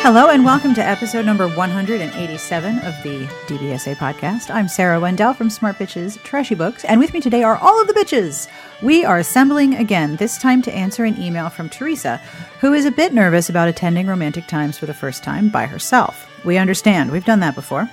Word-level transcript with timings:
Hello 0.00 0.30
and 0.30 0.44
welcome 0.44 0.74
to 0.74 0.82
episode 0.82 1.26
number 1.26 1.48
187 1.48 2.78
of 2.78 2.94
the 3.02 3.26
DBSA 3.46 3.96
podcast. 3.96 4.48
I'm 4.48 4.66
Sarah 4.66 5.00
Wendell 5.00 5.34
from 5.34 5.50
Smart 5.50 5.76
Bitches 5.76 6.22
Trashy 6.22 6.54
Books, 6.54 6.84
and 6.84 6.98
with 6.98 7.12
me 7.12 7.20
today 7.20 7.42
are 7.42 7.56
all 7.56 7.78
of 7.80 7.88
the 7.88 7.92
bitches. 7.92 8.48
We 8.80 9.04
are 9.04 9.18
assembling 9.18 9.74
again, 9.74 10.16
this 10.16 10.38
time 10.38 10.62
to 10.62 10.74
answer 10.74 11.04
an 11.04 11.20
email 11.20 11.50
from 11.50 11.68
Teresa, 11.68 12.18
who 12.60 12.72
is 12.72 12.86
a 12.86 12.90
bit 12.90 13.12
nervous 13.12 13.50
about 13.50 13.68
attending 13.68 14.06
romantic 14.06 14.46
times 14.46 14.78
for 14.78 14.86
the 14.86 14.94
first 14.94 15.22
time 15.22 15.50
by 15.50 15.66
herself. 15.66 16.30
We 16.44 16.56
understand, 16.56 17.10
we've 17.10 17.24
done 17.24 17.40
that 17.40 17.54
before. 17.54 17.90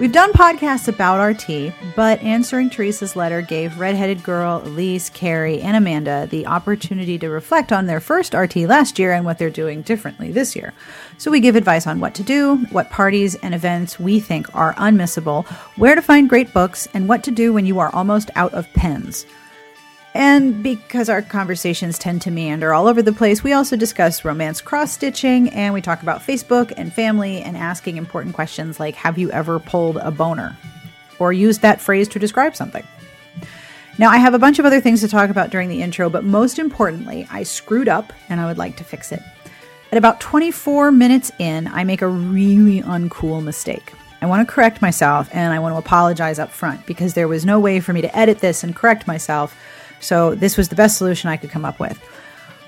We've 0.00 0.10
done 0.10 0.32
podcasts 0.32 0.88
about 0.88 1.22
RT, 1.22 1.74
but 1.94 2.22
answering 2.22 2.70
Teresa's 2.70 3.16
letter 3.16 3.42
gave 3.42 3.78
redheaded 3.78 4.22
girl, 4.22 4.62
Elyse, 4.62 5.12
Carrie, 5.12 5.60
and 5.60 5.76
Amanda 5.76 6.26
the 6.30 6.46
opportunity 6.46 7.18
to 7.18 7.28
reflect 7.28 7.70
on 7.70 7.84
their 7.84 8.00
first 8.00 8.32
RT 8.32 8.56
last 8.56 8.98
year 8.98 9.12
and 9.12 9.26
what 9.26 9.36
they're 9.36 9.50
doing 9.50 9.82
differently 9.82 10.32
this 10.32 10.56
year. 10.56 10.72
So 11.18 11.30
we 11.30 11.38
give 11.40 11.54
advice 11.54 11.86
on 11.86 12.00
what 12.00 12.14
to 12.14 12.22
do, 12.22 12.56
what 12.70 12.88
parties 12.88 13.34
and 13.34 13.54
events 13.54 14.00
we 14.00 14.20
think 14.20 14.46
are 14.54 14.72
unmissable, 14.76 15.46
where 15.76 15.94
to 15.94 16.00
find 16.00 16.30
great 16.30 16.54
books, 16.54 16.88
and 16.94 17.06
what 17.06 17.22
to 17.24 17.30
do 17.30 17.52
when 17.52 17.66
you 17.66 17.78
are 17.78 17.94
almost 17.94 18.30
out 18.36 18.54
of 18.54 18.72
pens. 18.72 19.26
And 20.14 20.62
because 20.62 21.08
our 21.08 21.22
conversations 21.22 21.98
tend 21.98 22.22
to 22.22 22.30
meander 22.30 22.74
all 22.74 22.88
over 22.88 23.00
the 23.00 23.12
place, 23.12 23.44
we 23.44 23.52
also 23.52 23.76
discuss 23.76 24.24
romance 24.24 24.60
cross 24.60 24.92
stitching 24.92 25.48
and 25.50 25.72
we 25.72 25.80
talk 25.80 26.02
about 26.02 26.20
Facebook 26.20 26.72
and 26.76 26.92
family 26.92 27.42
and 27.42 27.56
asking 27.56 27.96
important 27.96 28.34
questions 28.34 28.80
like 28.80 28.96
Have 28.96 29.18
you 29.18 29.30
ever 29.30 29.60
pulled 29.60 29.98
a 29.98 30.10
boner? 30.10 30.56
Or 31.20 31.32
used 31.32 31.62
that 31.62 31.80
phrase 31.80 32.08
to 32.08 32.18
describe 32.18 32.56
something. 32.56 32.84
Now, 33.98 34.10
I 34.10 34.16
have 34.16 34.34
a 34.34 34.38
bunch 34.38 34.58
of 34.58 34.64
other 34.64 34.80
things 34.80 35.00
to 35.02 35.08
talk 35.08 35.28
about 35.28 35.50
during 35.50 35.68
the 35.68 35.82
intro, 35.82 36.08
but 36.08 36.24
most 36.24 36.58
importantly, 36.58 37.28
I 37.30 37.42
screwed 37.42 37.88
up 37.88 38.12
and 38.30 38.40
I 38.40 38.46
would 38.46 38.56
like 38.56 38.76
to 38.76 38.84
fix 38.84 39.12
it. 39.12 39.22
At 39.92 39.98
about 39.98 40.20
24 40.20 40.90
minutes 40.90 41.30
in, 41.38 41.66
I 41.68 41.84
make 41.84 42.00
a 42.00 42.08
really 42.08 42.80
uncool 42.80 43.42
mistake. 43.44 43.92
I 44.22 44.26
want 44.26 44.46
to 44.46 44.52
correct 44.52 44.82
myself 44.82 45.28
and 45.32 45.52
I 45.52 45.58
want 45.58 45.74
to 45.74 45.78
apologize 45.78 46.38
up 46.38 46.50
front 46.50 46.84
because 46.86 47.14
there 47.14 47.28
was 47.28 47.46
no 47.46 47.58
way 47.58 47.80
for 47.80 47.92
me 47.92 48.00
to 48.02 48.16
edit 48.16 48.38
this 48.38 48.62
and 48.62 48.76
correct 48.76 49.06
myself 49.06 49.56
so 50.00 50.34
this 50.34 50.56
was 50.56 50.68
the 50.68 50.74
best 50.74 50.98
solution 50.98 51.30
I 51.30 51.36
could 51.36 51.50
come 51.50 51.64
up 51.64 51.78
with. 51.78 51.98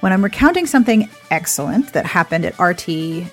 When 0.01 0.13
I'm 0.13 0.25
recounting 0.25 0.67
something 0.67 1.09
excellent 1.31 1.93
that 1.93 2.07
happened 2.07 2.45
at 2.45 2.59
RT 2.59 2.89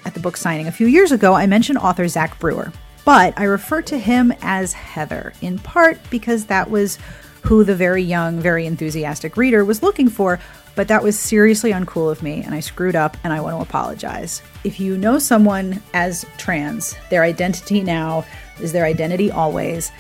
at 0.06 0.14
the 0.14 0.20
book 0.20 0.38
signing 0.38 0.68
a 0.68 0.72
few 0.72 0.88
years 0.88 1.12
ago, 1.12 1.34
I 1.34 1.48
mention 1.48 1.78
author 1.78 2.08
Zach 2.08 2.40
Brewer. 2.40 2.72
But 3.06 3.34
I 3.40 3.46
refer 3.46 3.82
to 3.84 3.98
him 3.98 4.32
as 4.42 4.74
Heather, 4.74 5.34
in 5.42 5.58
part 5.58 5.98
because 6.12 6.46
that 6.46 6.70
was 6.70 7.00
who 7.42 7.64
the 7.64 7.76
very 7.76 8.04
young, 8.04 8.40
very 8.40 8.66
enthusiastic 8.66 9.36
reader 9.38 9.66
was 9.66 9.82
looking 9.82 10.10
for, 10.10 10.40
but 10.76 10.88
that 10.90 11.02
was 11.02 11.18
seriously 11.18 11.72
uncool 11.72 12.12
of 12.12 12.22
me, 12.22 12.44
and 12.44 12.54
I 12.54 12.60
screwed 12.60 12.96
up, 12.96 13.18
and 13.24 13.34
I 13.34 13.42
want 13.42 13.56
to 13.58 13.62
apologize. 13.62 14.42
If 14.64 14.80
you 14.80 14.98
know 14.98 15.18
someone 15.18 15.82
as 15.94 16.26
trans, 16.38 16.96
their 17.10 17.24
identity 17.24 17.82
now 17.82 18.26
is 18.62 18.72
their 18.72 18.86
identity 18.86 19.32
always, 19.32 19.92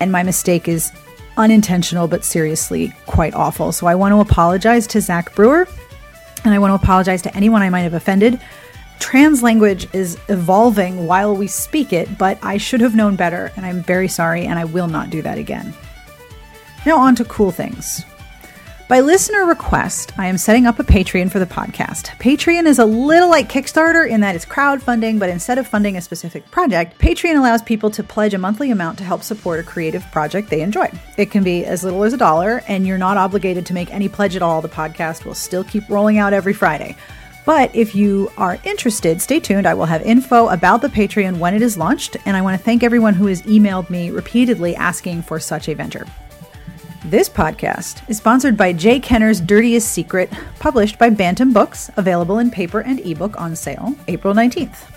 and 0.00 0.10
my 0.10 0.22
mistake 0.22 0.68
is 0.68 0.90
unintentional, 1.36 2.08
but 2.08 2.24
seriously 2.24 2.92
quite 3.06 3.34
awful. 3.34 3.72
So 3.72 3.86
I 3.86 3.94
want 3.94 4.12
to 4.12 4.20
apologize 4.20 4.86
to 4.88 5.00
Zach 5.00 5.34
Brewer 5.34 5.66
and 6.44 6.54
I 6.54 6.58
want 6.58 6.70
to 6.70 6.74
apologize 6.74 7.22
to 7.22 7.36
anyone 7.36 7.62
I 7.62 7.70
might 7.70 7.80
have 7.80 7.94
offended. 7.94 8.40
Trans 9.00 9.42
language 9.42 9.88
is 9.92 10.18
evolving 10.28 11.06
while 11.06 11.34
we 11.34 11.46
speak 11.46 11.92
it, 11.92 12.16
but 12.16 12.38
I 12.42 12.58
should 12.58 12.80
have 12.80 12.94
known 12.94 13.16
better, 13.16 13.50
and 13.56 13.66
I'm 13.66 13.82
very 13.82 14.08
sorry, 14.08 14.46
and 14.46 14.58
I 14.58 14.64
will 14.64 14.86
not 14.86 15.10
do 15.10 15.20
that 15.22 15.36
again. 15.36 15.74
Now, 16.86 16.98
on 16.98 17.16
to 17.16 17.24
cool 17.24 17.50
things. 17.50 18.04
By 18.86 19.00
listener 19.00 19.46
request, 19.46 20.12
I 20.18 20.26
am 20.26 20.36
setting 20.36 20.66
up 20.66 20.78
a 20.78 20.84
Patreon 20.84 21.32
for 21.32 21.38
the 21.38 21.46
podcast. 21.46 22.08
Patreon 22.18 22.66
is 22.66 22.78
a 22.78 22.84
little 22.84 23.30
like 23.30 23.48
Kickstarter 23.48 24.06
in 24.06 24.20
that 24.20 24.36
it's 24.36 24.44
crowdfunding, 24.44 25.18
but 25.18 25.30
instead 25.30 25.56
of 25.56 25.66
funding 25.66 25.96
a 25.96 26.02
specific 26.02 26.50
project, 26.50 26.98
Patreon 26.98 27.38
allows 27.38 27.62
people 27.62 27.90
to 27.90 28.02
pledge 28.02 28.34
a 28.34 28.38
monthly 28.38 28.70
amount 28.70 28.98
to 28.98 29.04
help 29.04 29.22
support 29.22 29.58
a 29.58 29.62
creative 29.62 30.04
project 30.12 30.50
they 30.50 30.60
enjoy. 30.60 30.90
It 31.16 31.30
can 31.30 31.42
be 31.42 31.64
as 31.64 31.82
little 31.82 32.04
as 32.04 32.12
a 32.12 32.18
dollar, 32.18 32.62
and 32.68 32.86
you're 32.86 32.98
not 32.98 33.16
obligated 33.16 33.64
to 33.66 33.74
make 33.74 33.90
any 33.90 34.06
pledge 34.06 34.36
at 34.36 34.42
all. 34.42 34.60
The 34.60 34.68
podcast 34.68 35.24
will 35.24 35.34
still 35.34 35.64
keep 35.64 35.88
rolling 35.88 36.18
out 36.18 36.34
every 36.34 36.52
Friday. 36.52 36.94
But 37.46 37.74
if 37.74 37.94
you 37.94 38.30
are 38.36 38.58
interested, 38.64 39.22
stay 39.22 39.40
tuned. 39.40 39.66
I 39.66 39.72
will 39.72 39.86
have 39.86 40.02
info 40.02 40.48
about 40.48 40.82
the 40.82 40.88
Patreon 40.88 41.38
when 41.38 41.54
it 41.54 41.62
is 41.62 41.78
launched, 41.78 42.18
and 42.26 42.36
I 42.36 42.42
want 42.42 42.58
to 42.58 42.62
thank 42.62 42.82
everyone 42.82 43.14
who 43.14 43.28
has 43.28 43.40
emailed 43.42 43.88
me 43.88 44.10
repeatedly 44.10 44.76
asking 44.76 45.22
for 45.22 45.40
such 45.40 45.70
a 45.70 45.74
venture. 45.74 46.06
This 47.06 47.28
podcast 47.28 48.08
is 48.08 48.16
sponsored 48.16 48.56
by 48.56 48.72
J. 48.72 48.98
Kenner's 48.98 49.38
Dirtiest 49.38 49.90
Secret, 49.90 50.32
published 50.58 50.98
by 50.98 51.10
Bantam 51.10 51.52
Books, 51.52 51.90
available 51.98 52.38
in 52.38 52.50
paper 52.50 52.80
and 52.80 52.98
ebook 53.00 53.38
on 53.38 53.54
sale 53.54 53.94
April 54.08 54.32
19th. 54.32 54.90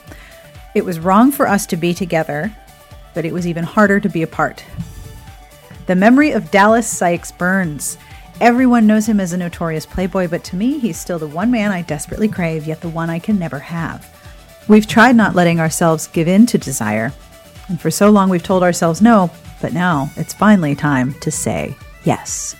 It 0.73 0.85
was 0.85 1.01
wrong 1.01 1.33
for 1.33 1.49
us 1.49 1.65
to 1.65 1.75
be 1.75 1.93
together, 1.93 2.49
but 3.13 3.25
it 3.25 3.33
was 3.33 3.45
even 3.45 3.65
harder 3.65 3.99
to 3.99 4.07
be 4.07 4.23
apart. 4.23 4.63
The 5.87 5.97
memory 5.97 6.31
of 6.31 6.49
Dallas 6.49 6.87
Sykes 6.87 7.33
burns. 7.33 7.97
Everyone 8.39 8.87
knows 8.87 9.05
him 9.05 9.19
as 9.19 9.33
a 9.33 9.37
notorious 9.37 9.85
playboy, 9.85 10.29
but 10.29 10.45
to 10.45 10.55
me, 10.55 10.79
he's 10.79 10.97
still 10.97 11.19
the 11.19 11.27
one 11.27 11.51
man 11.51 11.73
I 11.73 11.81
desperately 11.81 12.29
crave, 12.29 12.65
yet 12.65 12.79
the 12.79 12.87
one 12.87 13.09
I 13.09 13.19
can 13.19 13.37
never 13.37 13.59
have. 13.59 14.09
We've 14.69 14.87
tried 14.87 15.17
not 15.17 15.35
letting 15.35 15.59
ourselves 15.59 16.07
give 16.07 16.29
in 16.29 16.45
to 16.45 16.57
desire, 16.57 17.11
and 17.67 17.81
for 17.81 17.91
so 17.91 18.09
long 18.09 18.29
we've 18.29 18.41
told 18.41 18.63
ourselves 18.63 19.01
no, 19.01 19.29
but 19.61 19.73
now 19.73 20.09
it's 20.15 20.33
finally 20.33 20.73
time 20.73 21.13
to 21.15 21.29
say 21.29 21.75
Yes. 22.07 22.55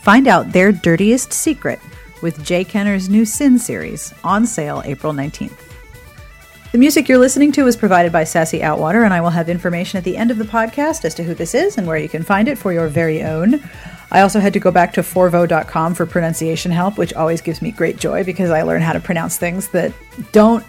Find 0.00 0.26
out 0.26 0.52
their 0.52 0.72
dirtiest 0.72 1.30
secret 1.30 1.78
with 2.22 2.42
J. 2.42 2.64
Kenner's 2.64 3.10
new 3.10 3.26
Sin 3.26 3.58
series 3.58 4.14
on 4.24 4.46
sale 4.46 4.80
April 4.86 5.12
19th. 5.12 5.60
The 6.72 6.78
music 6.78 7.06
you're 7.06 7.18
listening 7.18 7.52
to 7.52 7.66
is 7.66 7.76
provided 7.76 8.12
by 8.12 8.24
Sassy 8.24 8.60
Outwater, 8.60 9.04
and 9.04 9.12
I 9.12 9.20
will 9.20 9.28
have 9.28 9.50
information 9.50 9.98
at 9.98 10.04
the 10.04 10.16
end 10.16 10.30
of 10.30 10.38
the 10.38 10.44
podcast 10.44 11.04
as 11.04 11.14
to 11.16 11.22
who 11.22 11.34
this 11.34 11.54
is 11.54 11.76
and 11.76 11.86
where 11.86 11.98
you 11.98 12.08
can 12.08 12.22
find 12.22 12.48
it 12.48 12.56
for 12.56 12.72
your 12.72 12.88
very 12.88 13.22
own. 13.22 13.62
I 14.10 14.22
also 14.22 14.40
had 14.40 14.54
to 14.54 14.58
go 14.58 14.70
back 14.70 14.94
to 14.94 15.02
forvo.com 15.02 15.92
for 15.94 16.06
pronunciation 16.06 16.72
help, 16.72 16.96
which 16.96 17.12
always 17.12 17.42
gives 17.42 17.60
me 17.60 17.72
great 17.72 17.98
joy 17.98 18.24
because 18.24 18.50
I 18.50 18.62
learn 18.62 18.80
how 18.80 18.94
to 18.94 19.00
pronounce 19.00 19.36
things 19.36 19.68
that 19.68 19.92
don't 20.32 20.64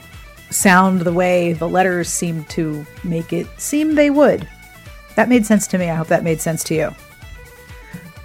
sound 0.50 1.02
the 1.02 1.14
way 1.14 1.54
the 1.54 1.70
letters 1.70 2.10
seem 2.10 2.44
to 2.46 2.86
make 3.06 3.32
it 3.32 3.48
seem 3.58 3.96
they 3.96 4.10
would. 4.10 4.46
That 5.16 5.30
made 5.30 5.46
sense 5.46 5.68
to 5.68 5.78
me. 5.78 5.90
I 5.90 5.96
hope 5.96 6.08
that 6.08 6.26
made 6.26 6.42
sense 6.42 6.66
to 6.66 6.76
you. 6.76 6.94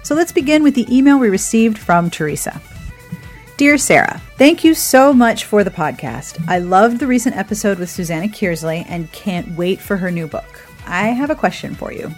So 0.05 0.13
let's 0.13 0.31
begin 0.31 0.61
with 0.61 0.75
the 0.75 0.85
email 0.95 1.17
we 1.17 1.31
received 1.31 1.79
from 1.79 2.11
Teresa. 2.11 2.61
Dear 3.57 3.75
Sarah, 3.79 4.21
thank 4.37 4.63
you 4.63 4.75
so 4.75 5.11
much 5.11 5.45
for 5.45 5.63
the 5.63 5.71
podcast. 5.71 6.47
I 6.47 6.59
loved 6.59 6.99
the 6.99 7.07
recent 7.07 7.35
episode 7.35 7.79
with 7.79 7.89
Susanna 7.89 8.27
Kearsley 8.27 8.85
and 8.87 9.11
can't 9.11 9.49
wait 9.57 9.81
for 9.81 9.97
her 9.97 10.11
new 10.11 10.27
book. 10.27 10.61
I 10.85 11.07
have 11.07 11.31
a 11.31 11.35
question 11.35 11.73
for 11.73 11.91
you. 11.91 12.11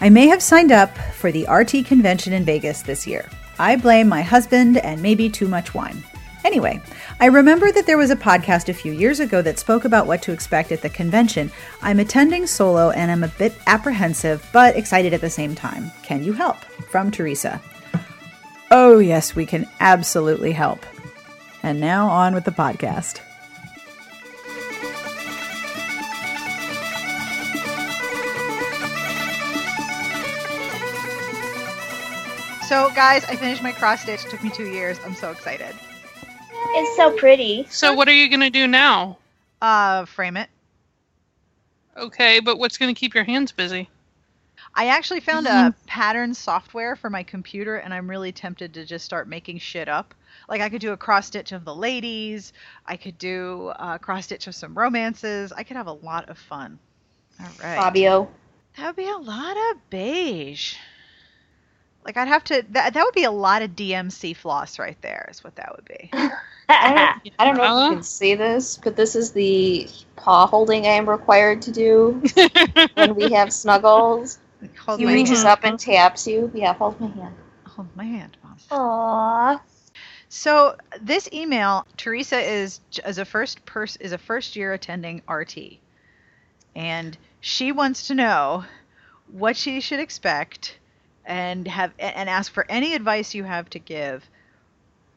I 0.00 0.08
may 0.08 0.26
have 0.26 0.42
signed 0.42 0.72
up 0.72 0.98
for 1.14 1.30
the 1.30 1.46
RT 1.48 1.86
convention 1.86 2.32
in 2.32 2.44
Vegas 2.44 2.82
this 2.82 3.06
year. 3.06 3.30
I 3.56 3.76
blame 3.76 4.08
my 4.08 4.22
husband 4.22 4.78
and 4.78 5.00
maybe 5.00 5.30
too 5.30 5.46
much 5.46 5.74
wine. 5.74 6.02
Anyway, 6.48 6.80
I 7.20 7.26
remember 7.26 7.70
that 7.70 7.84
there 7.84 7.98
was 7.98 8.10
a 8.10 8.16
podcast 8.16 8.70
a 8.70 8.72
few 8.72 8.90
years 8.90 9.20
ago 9.20 9.42
that 9.42 9.58
spoke 9.58 9.84
about 9.84 10.06
what 10.06 10.22
to 10.22 10.32
expect 10.32 10.72
at 10.72 10.80
the 10.80 10.88
convention. 10.88 11.52
I'm 11.82 12.00
attending 12.00 12.46
solo 12.46 12.88
and 12.88 13.10
I'm 13.10 13.22
a 13.22 13.28
bit 13.28 13.54
apprehensive, 13.66 14.48
but 14.50 14.74
excited 14.74 15.12
at 15.12 15.20
the 15.20 15.28
same 15.28 15.54
time. 15.54 15.92
Can 16.02 16.24
you 16.24 16.32
help? 16.32 16.56
From 16.88 17.10
Teresa. 17.10 17.60
Oh, 18.70 18.98
yes, 18.98 19.36
we 19.36 19.44
can 19.44 19.68
absolutely 19.80 20.52
help. 20.52 20.86
And 21.62 21.80
now 21.80 22.08
on 22.08 22.34
with 22.34 22.46
the 22.46 22.50
podcast. 22.50 23.20
So, 32.66 32.90
guys, 32.94 33.22
I 33.26 33.36
finished 33.36 33.62
my 33.62 33.72
cross 33.72 34.00
stitch. 34.00 34.24
It 34.24 34.30
took 34.30 34.42
me 34.42 34.48
two 34.48 34.68
years. 34.70 34.98
I'm 35.04 35.14
so 35.14 35.30
excited. 35.30 35.76
It's 36.74 36.96
so 36.96 37.10
pretty. 37.12 37.66
So 37.70 37.94
what 37.94 38.08
are 38.08 38.14
you 38.14 38.28
gonna 38.28 38.50
do 38.50 38.66
now? 38.66 39.18
Uh, 39.60 40.04
frame 40.04 40.36
it. 40.36 40.48
Okay, 41.96 42.40
but 42.40 42.58
what's 42.58 42.78
gonna 42.78 42.94
keep 42.94 43.14
your 43.14 43.24
hands 43.24 43.52
busy? 43.52 43.88
I 44.74 44.88
actually 44.88 45.20
found 45.20 45.46
a 45.46 45.74
pattern 45.86 46.34
software 46.34 46.94
for 46.94 47.10
my 47.10 47.22
computer, 47.22 47.76
and 47.76 47.92
I'm 47.92 48.08
really 48.08 48.32
tempted 48.32 48.74
to 48.74 48.84
just 48.84 49.04
start 49.04 49.26
making 49.26 49.58
shit 49.58 49.88
up. 49.88 50.14
Like 50.48 50.60
I 50.60 50.68
could 50.68 50.80
do 50.80 50.92
a 50.92 50.96
cross 50.96 51.26
stitch 51.26 51.52
of 51.52 51.64
the 51.64 51.74
ladies. 51.74 52.52
I 52.86 52.96
could 52.96 53.18
do 53.18 53.72
a 53.78 53.98
cross 53.98 54.26
stitch 54.26 54.46
of 54.46 54.54
some 54.54 54.76
romances. 54.76 55.52
I 55.52 55.62
could 55.62 55.76
have 55.76 55.86
a 55.88 55.92
lot 55.92 56.28
of 56.28 56.38
fun. 56.38 56.78
All 57.40 57.46
right. 57.62 57.76
Fabio. 57.76 58.30
That 58.76 58.86
would 58.86 58.96
be 58.96 59.08
a 59.08 59.16
lot 59.16 59.56
of 59.56 59.90
beige. 59.90 60.76
Like 62.04 62.16
I'd 62.16 62.28
have 62.28 62.44
to. 62.44 62.64
That 62.70 62.94
that 62.94 63.04
would 63.04 63.14
be 63.14 63.24
a 63.24 63.30
lot 63.30 63.62
of 63.62 63.72
DMC 63.72 64.34
floss 64.34 64.78
right 64.78 65.00
there. 65.02 65.28
Is 65.30 65.44
what 65.44 65.56
that 65.56 65.74
would 65.76 65.84
be. 65.84 66.10
I 66.70 66.92
don't, 66.92 67.32
I 67.38 67.44
don't 67.44 67.56
know 67.56 67.64
if 67.64 67.90
you 67.90 67.96
can 67.96 68.02
see 68.02 68.34
this, 68.34 68.76
but 68.76 68.96
this 68.96 69.16
is 69.16 69.32
the 69.32 69.88
paw 70.16 70.46
holding 70.46 70.86
I 70.86 70.90
am 70.90 71.08
required 71.08 71.62
to 71.62 71.70
do 71.70 72.22
when 72.94 73.14
we 73.14 73.30
have 73.32 73.52
snuggles. 73.52 74.38
Hold 74.84 75.00
He 75.00 75.06
my 75.06 75.12
reaches 75.14 75.44
hand. 75.44 75.48
up 75.48 75.64
and 75.64 75.78
taps 75.78 76.26
you. 76.26 76.50
Yeah, 76.54 76.74
hold 76.74 77.00
my 77.00 77.08
hand. 77.08 77.34
Hold 77.66 77.88
my 77.96 78.04
hand, 78.04 78.36
mom. 78.42 78.56
Aww. 78.70 79.60
So 80.28 80.76
this 81.00 81.28
email, 81.32 81.86
Teresa 81.96 82.40
is 82.40 82.80
as 83.04 83.18
a 83.18 83.24
first 83.24 83.64
person 83.64 84.02
is 84.02 84.12
a 84.12 84.18
first 84.18 84.56
year 84.56 84.72
attending 84.72 85.22
RT, 85.28 85.78
and 86.74 87.16
she 87.40 87.72
wants 87.72 88.08
to 88.08 88.14
know 88.14 88.64
what 89.30 89.56
she 89.56 89.80
should 89.80 90.00
expect 90.00 90.77
and 91.28 91.68
have 91.68 91.92
and 92.00 92.28
ask 92.28 92.50
for 92.52 92.66
any 92.68 92.94
advice 92.94 93.34
you 93.34 93.44
have 93.44 93.70
to 93.70 93.78
give 93.78 94.28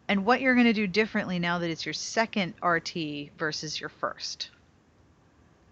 and 0.07 0.25
what 0.25 0.41
you're 0.41 0.55
going 0.55 0.67
to 0.67 0.73
do 0.73 0.85
differently 0.85 1.39
now 1.39 1.59
that 1.59 1.69
it's 1.69 1.85
your 1.85 1.93
second 1.93 2.53
RT 2.61 3.31
versus 3.37 3.79
your 3.79 3.89
first. 3.89 4.49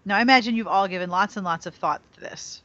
Now, 0.05 0.15
I 0.15 0.21
imagine 0.21 0.55
you've 0.55 0.65
all 0.67 0.87
given 0.87 1.09
lots 1.09 1.35
and 1.35 1.43
lots 1.43 1.65
of 1.65 1.75
thought 1.75 2.01
to 2.13 2.21
this. 2.21 2.61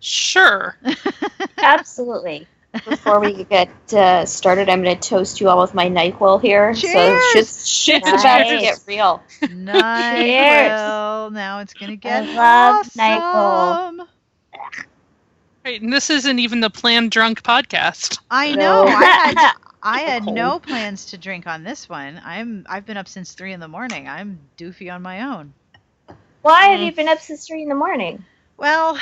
Sure. 0.00 0.76
Absolutely. 1.58 2.48
Before 2.84 3.20
we 3.20 3.44
get 3.44 3.70
uh, 3.92 4.26
started, 4.26 4.68
I'm 4.68 4.82
going 4.82 4.98
to 4.98 5.08
toast 5.08 5.40
you 5.40 5.48
all 5.48 5.60
with 5.60 5.72
my 5.72 5.86
NyQuil 5.88 6.42
here. 6.42 6.74
Cheers! 6.74 7.32
So 7.32 7.38
shit's, 7.38 7.68
shit's 7.68 8.06
Nice. 8.06 8.20
about 8.20 8.38
to 8.48 8.58
get 8.58 8.80
real. 8.88 9.22
NyQuil. 9.42 11.32
Now 11.32 11.60
it's 11.60 11.74
going 11.74 11.90
to 11.90 11.96
get 11.96 12.24
I 12.24 12.34
love 12.34 12.86
awesome. 12.98 14.08
Right, 15.64 15.80
and 15.80 15.92
this 15.92 16.10
isn't 16.10 16.38
even 16.38 16.60
the 16.60 16.68
planned 16.70 17.10
drunk 17.10 17.42
podcast. 17.42 18.18
I 18.30 18.52
know. 18.52 18.84
I 18.86 19.04
had 19.34 19.52
I 19.82 20.00
had 20.00 20.24
no 20.24 20.58
plans 20.58 21.06
to 21.06 21.18
drink 21.18 21.46
on 21.46 21.62
this 21.62 21.88
one. 21.88 22.20
I'm 22.24 22.66
I've 22.68 22.84
been 22.86 22.96
up 22.96 23.08
since 23.08 23.32
three 23.32 23.52
in 23.52 23.60
the 23.60 23.68
morning. 23.68 24.08
I'm 24.08 24.38
doofy 24.58 24.92
on 24.92 25.02
my 25.02 25.22
own. 25.22 25.54
Why 26.42 26.66
have 26.66 26.80
you 26.80 26.92
been 26.92 27.08
up 27.08 27.20
since 27.20 27.46
three 27.46 27.62
in 27.62 27.68
the 27.68 27.74
morning? 27.74 28.24
Well, 28.58 28.98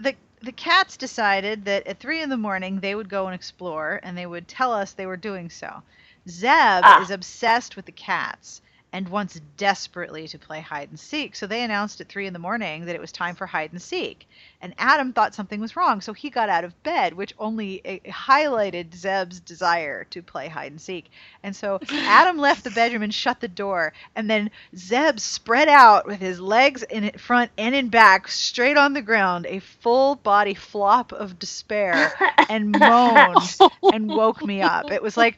the 0.00 0.14
the 0.42 0.52
cats 0.52 0.98
decided 0.98 1.64
that 1.64 1.86
at 1.86 2.00
three 2.00 2.22
in 2.22 2.28
the 2.28 2.36
morning 2.36 2.80
they 2.80 2.94
would 2.94 3.08
go 3.08 3.26
and 3.26 3.34
explore, 3.34 4.00
and 4.02 4.16
they 4.16 4.26
would 4.26 4.46
tell 4.46 4.72
us 4.72 4.92
they 4.92 5.06
were 5.06 5.16
doing 5.16 5.48
so. 5.48 5.82
Zeb 6.28 6.50
Ah. 6.84 7.02
is 7.02 7.10
obsessed 7.10 7.76
with 7.76 7.86
the 7.86 7.92
cats 7.92 8.60
and 8.94 9.08
wants 9.08 9.40
desperately 9.56 10.28
to 10.28 10.38
play 10.38 10.60
hide 10.60 10.88
and 10.88 11.00
seek. 11.00 11.34
So 11.34 11.48
they 11.48 11.64
announced 11.64 12.00
at 12.00 12.08
three 12.08 12.28
in 12.28 12.32
the 12.32 12.38
morning 12.38 12.84
that 12.84 12.94
it 12.94 13.00
was 13.00 13.10
time 13.10 13.34
for 13.34 13.44
hide 13.44 13.72
and 13.72 13.82
seek. 13.82 14.28
And 14.60 14.72
Adam 14.78 15.12
thought 15.12 15.34
something 15.34 15.60
was 15.60 15.74
wrong, 15.74 16.00
so 16.00 16.12
he 16.12 16.30
got 16.30 16.48
out 16.48 16.62
of 16.62 16.80
bed, 16.84 17.12
which 17.12 17.34
only 17.36 17.84
uh, 17.84 17.98
highlighted 18.08 18.94
Zeb's 18.94 19.40
desire 19.40 20.04
to 20.04 20.22
play 20.22 20.46
hide 20.46 20.70
and 20.70 20.80
seek. 20.80 21.10
And 21.42 21.56
so 21.56 21.80
Adam 21.90 22.38
left 22.38 22.62
the 22.62 22.70
bedroom 22.70 23.02
and 23.02 23.12
shut 23.12 23.40
the 23.40 23.48
door, 23.48 23.92
and 24.14 24.30
then 24.30 24.52
Zeb 24.76 25.18
spread 25.18 25.68
out 25.68 26.06
with 26.06 26.20
his 26.20 26.38
legs 26.38 26.84
in 26.84 27.10
front 27.18 27.50
and 27.58 27.74
in 27.74 27.88
back, 27.88 28.28
straight 28.28 28.76
on 28.76 28.92
the 28.92 29.02
ground, 29.02 29.46
a 29.46 29.58
full 29.58 30.14
body 30.14 30.54
flop 30.54 31.12
of 31.12 31.40
despair, 31.40 32.12
and 32.48 32.70
moaned 32.78 33.58
and 33.92 34.08
woke 34.08 34.44
me 34.44 34.62
up. 34.62 34.92
It 34.92 35.02
was 35.02 35.16
like, 35.16 35.36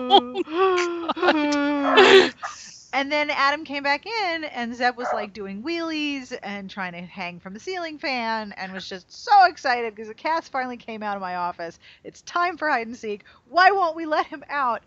Mm-hmm. 0.10 2.28
and 2.92 3.10
then 3.12 3.30
Adam 3.30 3.64
came 3.64 3.82
back 3.82 4.06
in, 4.06 4.44
and 4.44 4.74
Zeb 4.74 4.96
was 4.96 5.12
like 5.12 5.32
doing 5.32 5.62
wheelies 5.62 6.36
and 6.42 6.70
trying 6.70 6.92
to 6.92 7.02
hang 7.02 7.40
from 7.40 7.54
the 7.54 7.60
ceiling 7.60 7.98
fan, 7.98 8.52
and 8.56 8.72
was 8.72 8.88
just 8.88 9.10
so 9.12 9.46
excited 9.46 9.94
because 9.94 10.08
the 10.08 10.14
cats 10.14 10.48
finally 10.48 10.76
came 10.76 11.02
out 11.02 11.16
of 11.16 11.20
my 11.20 11.36
office. 11.36 11.78
It's 12.04 12.22
time 12.22 12.56
for 12.56 12.68
hide 12.68 12.86
and 12.86 12.96
seek. 12.96 13.24
Why 13.48 13.70
won't 13.72 13.96
we 13.96 14.06
let 14.06 14.26
him 14.26 14.44
out? 14.48 14.82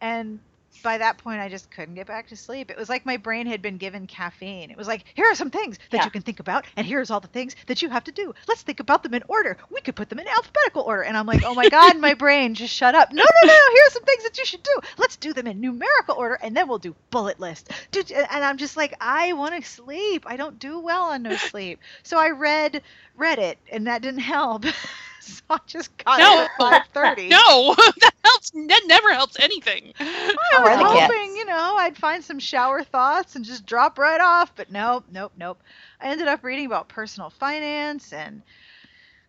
And 0.00 0.40
by 0.82 0.98
that 0.98 1.18
point, 1.18 1.40
I 1.40 1.48
just 1.48 1.70
couldn't 1.70 1.94
get 1.94 2.06
back 2.06 2.28
to 2.28 2.36
sleep. 2.36 2.70
It 2.70 2.76
was 2.76 2.88
like 2.88 3.04
my 3.06 3.16
brain 3.16 3.46
had 3.46 3.62
been 3.62 3.76
given 3.76 4.06
caffeine. 4.06 4.70
It 4.70 4.76
was 4.76 4.86
like, 4.86 5.04
here 5.14 5.26
are 5.26 5.34
some 5.34 5.50
things 5.50 5.78
that 5.90 5.98
Yeah. 5.98 6.04
you 6.04 6.10
can 6.10 6.22
think 6.22 6.40
about, 6.40 6.64
and 6.76 6.86
here's 6.86 7.10
all 7.10 7.20
the 7.20 7.28
things 7.28 7.56
that 7.66 7.82
you 7.82 7.88
have 7.90 8.04
to 8.04 8.12
do. 8.12 8.34
Let's 8.48 8.62
think 8.62 8.80
about 8.80 9.02
them 9.02 9.14
in 9.14 9.22
order. 9.28 9.56
We 9.70 9.80
could 9.80 9.96
put 9.96 10.08
them 10.08 10.18
in 10.18 10.28
alphabetical 10.28 10.82
order. 10.82 11.02
And 11.02 11.16
I'm 11.16 11.26
like, 11.26 11.42
oh 11.44 11.54
my 11.54 11.68
God, 11.68 11.98
my 11.98 12.14
brain, 12.14 12.54
just 12.54 12.74
shut 12.74 12.94
up. 12.94 13.12
No, 13.12 13.22
no, 13.22 13.46
no, 13.48 13.52
no. 13.52 13.74
Here's 13.74 13.92
some 13.92 14.04
things 14.04 14.22
that 14.24 14.38
you 14.38 14.44
should 14.44 14.62
do. 14.62 14.80
Let's 14.98 15.16
do 15.16 15.32
them 15.32 15.46
in 15.46 15.60
numerical 15.60 16.16
order, 16.16 16.34
and 16.42 16.56
then 16.56 16.68
we'll 16.68 16.78
do 16.78 16.94
bullet 17.10 17.40
list. 17.40 17.70
Do- 17.90 18.02
And 18.14 18.44
I'm 18.44 18.56
just 18.56 18.76
like, 18.76 18.94
I 19.00 19.32
want 19.32 19.54
to 19.54 19.68
sleep. 19.68 20.24
I 20.26 20.36
don't 20.36 20.58
do 20.58 20.78
well 20.80 21.04
on 21.04 21.22
no 21.22 21.36
sleep. 21.36 21.80
So 22.02 22.18
I 22.18 22.30
read 22.30 22.82
Reddit, 23.18 23.56
and 23.72 23.86
that 23.86 24.02
didn't 24.02 24.20
help. 24.20 24.64
so 25.20 25.42
I 25.50 25.58
just 25.66 25.96
got 26.04 26.18
No. 26.18 26.44
up 26.60 26.72
at 26.72 26.92
5:30. 26.94 27.30
No, 27.30 27.74
that 28.00 28.12
helps. 28.26 28.50
That 28.50 28.82
never 28.86 29.12
helps 29.14 29.38
anything. 29.38 29.94
I 30.00 30.58
How 30.58 30.62
was 30.62 30.74
are 30.74 30.78
the 30.78 30.84
cats? 30.84 31.14
hoping, 31.14 31.36
you 31.36 31.46
know, 31.46 31.76
I'd 31.78 31.96
find 31.96 32.24
some 32.24 32.38
shower 32.40 32.82
thoughts 32.84 33.36
and 33.36 33.44
just 33.44 33.66
drop 33.66 33.98
right 33.98 34.20
off, 34.20 34.54
but 34.56 34.70
nope, 34.70 35.04
nope, 35.10 35.32
nope. 35.36 35.62
I 36.00 36.08
ended 36.08 36.28
up 36.28 36.44
reading 36.44 36.66
about 36.66 36.88
personal 36.88 37.30
finance 37.30 38.12
and 38.12 38.42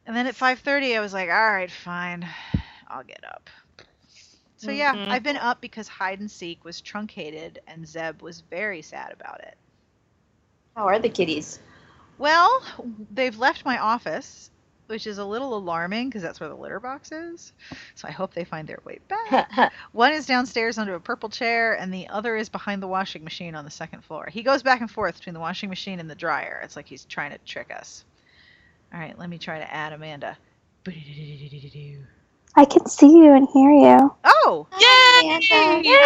and 0.05 0.15
then 0.15 0.27
at 0.27 0.35
5:30 0.35 0.95
I 0.97 1.01
was 1.01 1.13
like, 1.13 1.29
"All 1.29 1.51
right, 1.51 1.71
fine. 1.71 2.27
I'll 2.87 3.03
get 3.03 3.23
up." 3.25 3.49
So 4.57 4.71
yeah, 4.71 4.95
Mhm. 4.95 5.09
I've 5.09 5.23
been 5.23 5.37
up 5.37 5.61
because 5.61 5.87
hide 5.87 6.19
and 6.19 6.29
seek 6.31 6.63
was 6.63 6.81
truncated 6.81 7.59
and 7.67 7.87
Zeb 7.87 8.21
was 8.21 8.41
very 8.41 8.81
sad 8.81 9.11
about 9.13 9.41
it. 9.41 9.57
How 10.75 10.87
are 10.87 10.99
the 10.99 11.09
kitties? 11.09 11.59
Well, 12.17 12.63
they've 13.09 13.37
left 13.37 13.65
my 13.65 13.77
office, 13.79 14.51
which 14.87 15.07
is 15.07 15.17
a 15.17 15.25
little 15.25 15.55
alarming 15.57 16.09
because 16.09 16.21
that's 16.21 16.39
where 16.39 16.49
the 16.49 16.55
litter 16.55 16.79
box 16.79 17.11
is. 17.11 17.53
So 17.95 18.07
I 18.07 18.11
hope 18.11 18.33
they 18.33 18.43
find 18.43 18.67
their 18.67 18.79
way 18.83 18.99
back. 19.07 19.71
One 19.91 20.13
is 20.13 20.25
downstairs 20.25 20.77
under 20.77 20.95
a 20.95 20.99
purple 20.99 21.29
chair, 21.29 21.73
and 21.73 21.93
the 21.93 22.07
other 22.09 22.35
is 22.35 22.49
behind 22.49 22.81
the 22.81 22.87
washing 22.87 23.23
machine 23.23 23.55
on 23.55 23.65
the 23.65 23.71
second 23.71 24.03
floor. 24.03 24.27
He 24.31 24.43
goes 24.43 24.63
back 24.63 24.81
and 24.81 24.89
forth 24.89 25.17
between 25.17 25.33
the 25.33 25.39
washing 25.39 25.69
machine 25.69 25.99
and 25.99 26.09
the 26.09 26.15
dryer. 26.15 26.61
It's 26.63 26.75
like 26.75 26.87
he's 26.87 27.05
trying 27.05 27.31
to 27.31 27.37
trick 27.39 27.71
us. 27.71 28.03
All 28.93 28.99
right, 28.99 29.17
let 29.19 29.29
me 29.29 29.37
try 29.37 29.59
to 29.59 29.73
add 29.73 29.93
Amanda. 29.93 30.37
I 32.55 32.65
can 32.65 32.87
see 32.87 33.09
you 33.11 33.33
and 33.33 33.47
hear 33.53 33.69
you. 33.71 34.15
Oh, 34.23 34.67
Yay! 34.79 35.29
Amanda. 35.29 35.45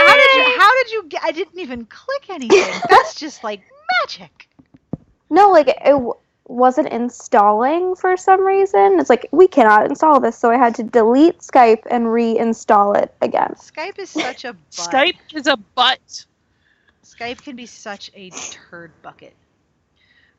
how 0.07 0.15
did 0.17 0.33
you? 0.35 0.59
How 0.59 0.73
did 0.83 0.91
you 0.91 1.03
get? 1.07 1.21
I 1.23 1.31
didn't 1.31 1.59
even 1.59 1.85
click 1.85 2.29
anything. 2.29 2.81
That's 2.89 3.15
just 3.15 3.43
like 3.43 3.61
magic. 4.03 4.49
No, 5.29 5.51
like 5.51 5.69
it 5.69 5.79
w- 5.85 6.15
wasn't 6.51 6.89
installing 6.89 7.95
for 7.95 8.17
some 8.17 8.45
reason. 8.45 8.99
It's 8.99 9.09
like 9.09 9.27
we 9.31 9.47
cannot 9.47 9.85
install 9.87 10.19
this, 10.19 10.37
so 10.37 10.51
I 10.51 10.57
had 10.57 10.75
to 10.75 10.83
delete 10.83 11.39
Skype 11.39 11.83
and 11.89 12.05
reinstall 12.05 12.95
it 13.01 13.13
again. 13.21 13.55
Skype 13.57 13.97
is 13.97 14.09
such 14.09 14.43
a 14.45 14.53
butt. 14.53 14.61
Skype 14.71 15.15
is 15.33 15.47
a 15.47 15.57
butt. 15.57 16.25
Skype 17.03 17.41
can 17.41 17.55
be 17.55 17.65
such 17.65 18.11
a 18.15 18.29
turd 18.49 18.91
bucket. 19.01 19.33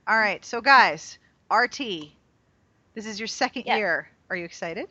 All 0.06 0.18
right, 0.18 0.44
so 0.44 0.60
guys, 0.60 1.18
RT, 1.50 1.78
this 2.94 3.06
is 3.06 3.18
your 3.18 3.26
second 3.28 3.64
Yeah. 3.66 3.76
year. 3.76 4.08
Are 4.30 4.36
you 4.36 4.44
excited? 4.44 4.88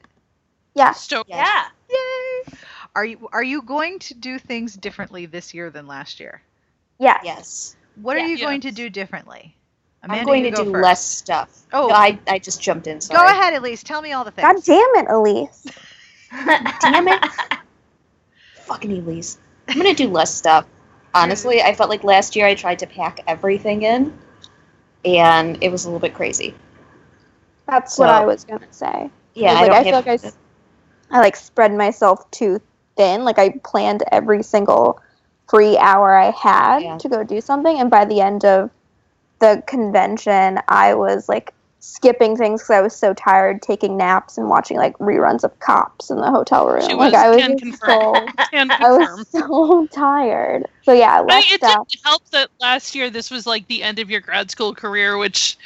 Yeah. 0.73 0.91
Stoked. 0.93 1.29
yeah. 1.29 1.65
Yay! 1.89 2.53
Are 2.95 3.05
you 3.05 3.29
are 3.31 3.43
you 3.43 3.61
going 3.61 3.99
to 3.99 4.13
do 4.13 4.39
things 4.39 4.73
differently 4.75 5.25
this 5.25 5.53
year 5.53 5.69
than 5.69 5.85
last 5.87 6.19
year? 6.19 6.41
Yeah. 6.97 7.19
Yes. 7.23 7.75
What 7.95 8.17
Yeah. 8.17 8.23
are 8.23 8.27
you 8.27 8.37
going 8.39 8.61
to 8.61 8.71
do 8.71 8.89
differently? 8.89 9.55
I'm 10.03 10.25
going 10.25 10.43
you 10.45 10.51
to 10.51 10.57
go 10.57 10.63
do 10.65 10.71
first. 10.71 10.83
less 10.83 11.05
stuff. 11.05 11.59
Oh. 11.73 11.87
No, 11.87 11.93
I, 11.93 12.17
I 12.27 12.39
just 12.39 12.61
jumped 12.61 12.87
in. 12.87 12.99
Sorry. 13.01 13.17
Go 13.19 13.25
ahead, 13.25 13.53
Elyse. 13.53 13.83
Tell 13.83 14.01
me 14.01 14.13
all 14.13 14.23
the 14.23 14.31
things. 14.31 14.45
God 14.45 14.63
damn 14.65 15.05
it, 15.05 15.07
Elyse. 15.09 15.71
Damn 16.81 17.07
it. 17.07 17.23
Fucking 18.55 19.03
Elyse. 19.03 19.37
I'm 19.67 19.77
going 19.79 19.93
to 19.95 20.03
do 20.03 20.09
less 20.09 20.33
stuff. 20.33 20.65
Honestly, 21.13 21.61
I 21.61 21.75
felt 21.75 21.89
like 21.89 22.03
last 22.05 22.35
year 22.35 22.45
I 22.47 22.55
tried 22.55 22.79
to 22.79 22.87
pack 22.87 23.19
everything 23.27 23.81
in, 23.83 24.17
and 25.03 25.61
it 25.61 25.69
was 25.69 25.83
a 25.85 25.89
little 25.89 25.99
bit 25.99 26.13
crazy. 26.13 26.55
That's 27.67 27.95
So- 27.95 28.03
what 28.03 28.09
I 28.11 28.25
was 28.25 28.43
gonna 28.45 28.65
say. 28.71 29.09
Yeah, 29.33 29.53
like, 29.53 29.63
I, 29.63 29.67
don't 29.67 29.75
I 29.75 29.83
feel 29.83 29.93
have, 29.95 30.23
like 30.23 30.33
I 31.11 31.19
like 31.19 31.35
spread 31.35 31.73
myself 31.73 32.29
too 32.31 32.61
thin. 32.97 33.23
Like 33.25 33.39
I 33.39 33.49
planned 33.63 34.03
every 34.11 34.41
single 34.43 35.01
free 35.49 35.77
hour 35.77 36.15
I 36.15 36.31
had 36.31 36.79
Yeah. 36.79 36.97
to 36.97 37.09
go 37.09 37.23
do 37.25 37.41
something, 37.41 37.77
and 37.79 37.89
by 37.89 38.05
the 38.05 38.21
end 38.21 38.45
of 38.45 38.69
the 39.41 39.61
convention, 39.67 40.59
I 40.69 40.93
was 40.93 41.27
like 41.27 41.53
skipping 41.81 42.37
things 42.37 42.61
because 42.61 42.71
I 42.71 42.81
was 42.81 42.95
so 42.95 43.13
tired, 43.13 43.61
taking 43.61 43.97
naps 43.97 44.37
and 44.37 44.47
watching 44.49 44.77
like 44.77 44.97
reruns 44.99 45.43
of 45.43 45.59
Cops 45.59 46.09
in 46.09 46.17
the 46.17 46.31
hotel 46.31 46.67
room. 46.67 46.81
She 46.81 46.93
like 46.93 47.13
was, 47.13 47.23
I 47.23 47.29
was 47.29 47.41
can 47.41 47.51
just 47.51 47.63
confirm. 47.63 47.89
so 47.89 48.27
Can 48.51 48.69
I 48.69 48.77
confirm. 48.77 49.19
was 49.19 49.27
so 49.29 49.87
tired. 49.93 50.65
So 50.83 50.93
yeah, 50.93 51.19
I 51.19 51.23
less 51.23 51.43
mean, 51.43 51.53
it 51.53 51.57
stuff. 51.57 51.87
didn't 51.89 52.05
help 52.05 52.21
that 52.31 52.49
last 52.59 52.95
year 52.95 53.09
this 53.09 53.29
was 53.31 53.45
like 53.45 53.67
the 53.67 53.83
end 53.83 53.99
of 53.99 54.09
your 54.09 54.21
grad 54.21 54.51
school 54.51 54.73
career, 54.73 55.17
which 55.17 55.57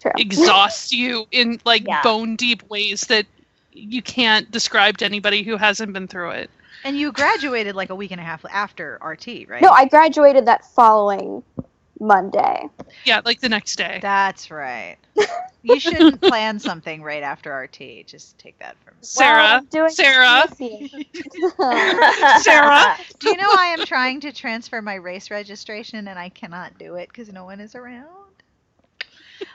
True. 0.00 0.12
exhausts 0.18 0.92
you 0.92 1.26
in 1.32 1.60
like 1.64 1.84
Yeah. 1.86 2.02
bone 2.02 2.36
deep 2.36 2.62
ways 2.70 3.02
that 3.02 3.26
you 3.72 4.02
can't 4.02 4.50
describe 4.50 4.98
to 4.98 5.04
anybody 5.04 5.42
who 5.42 5.56
hasn't 5.56 5.92
been 5.92 6.08
through 6.08 6.30
it. 6.30 6.50
And 6.84 6.96
you 6.96 7.12
graduated 7.12 7.74
like 7.74 7.90
a 7.90 7.94
week 7.94 8.12
and 8.12 8.20
a 8.20 8.24
half 8.24 8.44
after 8.50 8.98
RT, 9.02 9.48
right? 9.48 9.62
No, 9.62 9.70
I 9.70 9.86
graduated 9.86 10.46
that 10.46 10.64
following 10.74 11.42
Monday. 12.00 12.68
Yeah, 13.04 13.20
like 13.24 13.40
the 13.40 13.48
next 13.48 13.76
day. 13.76 14.00
That's 14.00 14.50
right. 14.50 14.98
You 15.62 15.80
shouldn't 15.80 16.22
plan 16.22 16.58
something 16.60 17.02
right 17.02 17.22
after 17.22 17.52
RT. 17.54 18.06
Just 18.06 18.38
take 18.38 18.58
that 18.60 18.76
from 18.84 18.94
me. 19.00 19.06
Sarah, 19.06 19.60
Well, 19.60 19.62
doing 19.70 19.96
Sarah. 19.96 20.46
Sarah. 22.34 22.96
Do 23.18 23.28
you 23.28 23.36
know 23.36 23.50
I 23.52 23.66
am 23.68 23.84
trying 23.84 24.20
to 24.20 24.32
transfer 24.32 24.80
my 24.82 24.94
race 24.94 25.30
registration 25.30 26.08
and 26.08 26.18
I 26.18 26.28
cannot 26.30 26.78
do 26.78 26.94
it 26.96 27.08
because 27.08 27.32
no 27.32 27.44
one 27.44 27.60
is 27.60 27.74
around? 27.74 28.25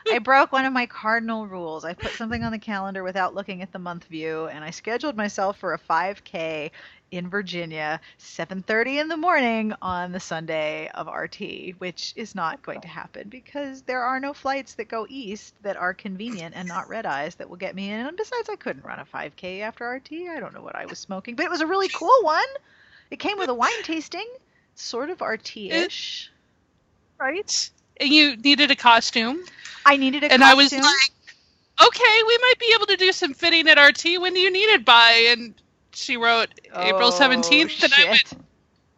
I 0.10 0.20
broke 0.20 0.52
one 0.52 0.66
of 0.66 0.74
my 0.74 0.86
cardinal 0.86 1.48
rules. 1.48 1.86
I 1.86 1.94
put 1.94 2.12
something 2.14 2.44
on 2.44 2.52
the 2.52 2.60
calendar 2.60 3.04
without 3.04 3.36
looking 3.36 3.62
at 3.62 3.72
the 3.72 3.80
month 3.80 4.06
view, 4.06 4.48
and 4.48 4.64
I 4.64 4.72
scheduled 4.72 5.16
myself 5.18 5.58
for 5.58 5.74
a 5.74 5.78
5K 5.80 6.72
in 7.12 7.30
Virginia, 7.30 8.00
7:30 8.18 9.00
in 9.02 9.08
the 9.10 9.18
morning 9.18 9.74
on 9.82 10.12
the 10.12 10.20
Sunday 10.20 10.90
of 10.90 11.08
RT, 11.08 11.76
which 11.80 12.14
is 12.16 12.36
not 12.36 12.62
going 12.62 12.82
to 12.82 12.88
happen 12.88 13.30
because 13.30 13.82
there 13.84 14.02
are 14.04 14.20
no 14.20 14.34
flights 14.34 14.76
that 14.76 14.88
go 14.88 15.06
east 15.10 15.56
that 15.62 15.78
are 15.78 15.94
convenient 15.94 16.56
and 16.56 16.68
not 16.68 16.88
red 16.88 17.06
eyes 17.06 17.36
that 17.36 17.50
will 17.50 17.58
get 17.58 17.76
me 17.76 17.92
in. 17.92 18.06
And 18.08 18.18
besides, 18.18 18.50
I 18.50 18.56
couldn't 18.56 18.86
run 18.86 19.00
a 19.00 19.06
5K 19.06 19.62
after 19.62 19.90
RT. 19.90 20.12
I 20.30 20.40
don't 20.40 20.54
know 20.54 20.62
what 20.62 20.76
I 20.76 20.86
was 20.86 21.00
smoking, 21.00 21.36
but 21.36 21.46
it 21.46 21.52
was 21.52 21.62
a 21.62 21.68
really 21.68 21.90
cool 21.90 22.18
one. 22.24 22.48
It 23.12 23.18
came 23.20 23.38
with 23.38 23.50
a 23.50 23.54
wine 23.54 23.84
tasting, 23.84 24.28
sort 24.76 25.10
of 25.10 25.22
RT-ish. 25.22 26.32
right? 27.20 27.72
You 28.02 28.36
needed 28.38 28.72
a 28.72 28.76
costume. 28.76 29.44
I 29.86 29.98
needed 29.98 30.24
a 30.24 30.30
costume 30.30 30.34
and 30.34 30.44
I 30.44 30.54
was 30.56 30.72
like, 30.72 31.88
okay, 31.88 32.24
we 32.28 32.38
might 32.42 32.60
be 32.60 32.72
able 32.76 32.86
to 32.88 32.98
do 32.98 33.12
some 33.12 33.34
fitting 33.34 33.68
at 33.68 33.78
RT. 33.82 34.22
When 34.22 34.34
do 34.34 34.40
you 34.40 34.52
need 34.52 34.70
it 34.74 34.86
by? 34.86 35.28
And 35.30 35.54
she 35.94 36.18
wrote 36.18 36.50
April 36.76 37.10
Oh, 37.10 37.16
17th. 37.20 37.84
And 37.84 37.94
I 37.94 38.10
went, 38.10 38.34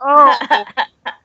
oh, 0.02 0.66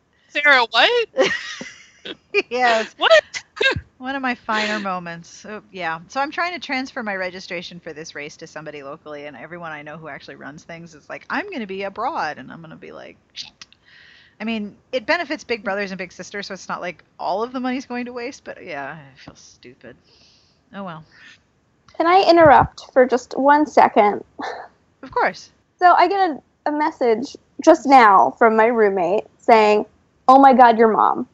Sarah, 0.29 0.67
what? 0.71 1.09
yes, 2.51 2.95
What? 2.97 3.43
one 3.99 4.15
of 4.15 4.23
my 4.23 4.35
finer 4.35 4.79
moments. 4.81 5.45
Oh, 5.47 5.63
yeah. 5.73 6.01
So 6.09 6.21
I'm 6.21 6.31
trying 6.31 6.55
to 6.55 6.61
transfer 6.61 7.03
my 7.03 7.17
registration 7.17 7.81
for 7.81 7.93
this 7.93 8.15
race 8.15 8.37
to 8.39 8.47
somebody 8.47 8.83
locally, 8.83 9.27
and 9.27 9.37
everyone 9.37 9.73
I 9.73 9.83
know 9.83 9.97
who 9.99 10.09
actually 10.09 10.37
runs 10.37 10.65
things 10.65 10.95
is 10.95 11.09
like, 11.09 11.27
I'm 11.29 11.47
going 11.47 11.61
to 11.61 11.67
be 11.67 11.83
abroad, 11.83 12.39
and 12.39 12.51
I'm 12.53 12.61
going 12.61 12.71
to 12.71 12.77
be 12.77 12.93
like, 12.93 13.17
Shit. 13.33 13.58
I 14.41 14.45
mean, 14.45 14.77
it 14.93 15.05
benefits 15.05 15.43
big 15.43 15.65
brothers 15.65 15.91
and 15.91 15.99
big 15.99 16.13
sisters, 16.13 16.47
so 16.47 16.55
it's 16.55 16.69
not 16.69 16.81
like 16.81 17.03
all 17.19 17.43
of 17.43 17.53
the 17.53 17.61
money's 17.61 17.87
going 17.87 18.05
to 18.05 18.13
waste. 18.13 18.45
But 18.45 18.65
yeah, 18.65 18.97
I 18.97 19.19
feel 19.19 19.35
stupid. 19.35 19.97
Oh 20.75 20.85
well. 20.85 21.05
Can 21.97 22.07
I 22.07 22.25
interrupt 22.29 22.93
for 22.93 23.05
just 23.05 23.37
one 23.37 23.67
second? 23.67 24.25
Of 25.03 25.11
course. 25.11 25.51
So 25.79 25.93
I 25.93 26.09
get 26.09 26.31
a, 26.31 26.43
a 26.67 26.73
message 26.73 27.37
just 27.65 27.87
now 27.87 28.31
from 28.39 28.57
my 28.57 28.67
roommate 28.67 29.25
saying, 29.39 29.87
"Oh 30.29 30.39
my 30.39 30.53
God, 30.55 30.79
your 30.79 30.93
mom," 30.93 31.29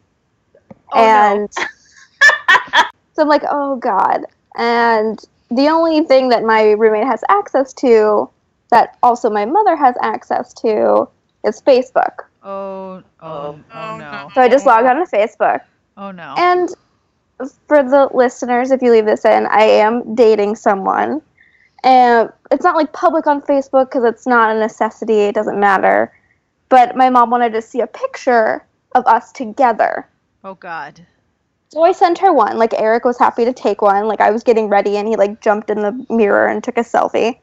Oh, 0.93 0.97
no. 0.97 1.03
and 1.03 1.53
so 3.13 3.23
I'm 3.23 3.29
like, 3.29 3.43
"Oh 3.51 3.77
God!" 3.77 4.25
And 4.57 5.19
the 5.51 5.69
only 5.69 6.03
thing 6.05 6.31
that 6.31 6.43
my 6.43 6.71
roommate 6.73 7.07
has 7.07 7.23
access 7.29 7.73
to, 7.75 8.31
that 8.71 8.97
also 9.03 9.29
my 9.29 9.45
mother 9.45 9.77
has 9.77 9.95
access 10.01 10.55
to, 10.55 11.07
is 11.45 11.61
Facebook. 11.61 12.25
Oh, 12.45 13.03
oh, 13.21 13.23
oh, 13.23 13.59
Oh, 13.73 13.99
no. 13.99 14.13
no. 14.13 14.31
So 14.35 14.41
I 14.43 14.49
just 14.49 14.67
logged 14.67 14.87
on 14.87 14.97
to 14.97 15.11
Facebook, 15.11 15.61
Oh 15.97 16.11
no. 16.11 16.35
and 16.37 16.69
for 17.67 17.83
the 17.83 18.09
listeners, 18.15 18.71
if 18.71 18.83
you 18.83 18.91
leave 18.93 19.07
this 19.07 19.25
in, 19.25 19.47
I 19.47 19.63
am 19.63 20.15
dating 20.15 20.57
someone. 20.57 21.23
And 21.83 22.31
it's 22.51 22.63
not 22.65 22.77
like 22.77 22.93
public 22.93 23.27
on 23.27 23.43
Facebook 23.43 23.87
because 23.91 24.05
it's 24.05 24.27
not 24.27 24.55
a 24.55 24.59
necessity, 24.59 25.21
it 25.23 25.35
doesn't 25.35 25.59
matter. 25.59 26.13
But 26.69 26.97
my 26.97 27.11
mom 27.11 27.31
wanted 27.31 27.53
to 27.55 27.63
see 27.63 27.81
a 27.81 27.87
picture 27.87 28.65
of 28.95 29.07
us 29.07 29.33
together. 29.33 30.09
oh 30.45 30.55
God. 30.55 31.07
So 31.71 31.83
I 31.83 31.91
sent 31.93 32.19
her 32.19 32.33
one. 32.33 32.57
Like 32.57 32.73
Eric 32.75 33.05
was 33.05 33.19
happy 33.19 33.45
to 33.45 33.53
take 33.53 33.83
one. 33.83 34.07
Like 34.07 34.21
I 34.21 34.31
was 34.31 34.45
getting 34.45 34.69
ready 34.69 34.97
and 34.97 35.09
he 35.09 35.17
like 35.17 35.41
jumped 35.41 35.71
in 35.71 35.83
the 35.83 36.07
mirror 36.09 36.47
and 36.47 36.63
took 36.63 36.77
a 36.79 36.83
selfie. 36.83 37.39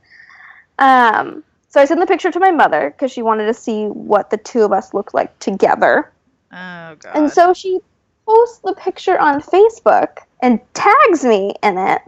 Um, 0.79 1.43
so 1.71 1.79
I 1.79 1.85
sent 1.85 2.01
the 2.01 2.05
picture 2.05 2.31
to 2.31 2.39
my 2.39 2.51
mother 2.51 2.91
because 2.91 3.11
she 3.13 3.21
wanted 3.21 3.45
to 3.45 3.53
see 3.53 3.85
what 3.85 4.29
the 4.29 4.35
two 4.37 4.63
of 4.63 4.73
us 4.73 4.93
looked 4.93 5.13
like 5.13 5.39
together. 5.39 6.11
Oh 6.51 6.95
God. 6.99 7.15
And 7.15 7.31
so 7.31 7.53
she 7.53 7.79
posts 8.25 8.59
the 8.59 8.75
picture 8.75 9.17
on 9.17 9.41
Facebook 9.41 10.17
and 10.41 10.59
tags 10.73 11.23
me 11.23 11.55
in 11.63 11.77
it 11.77 12.01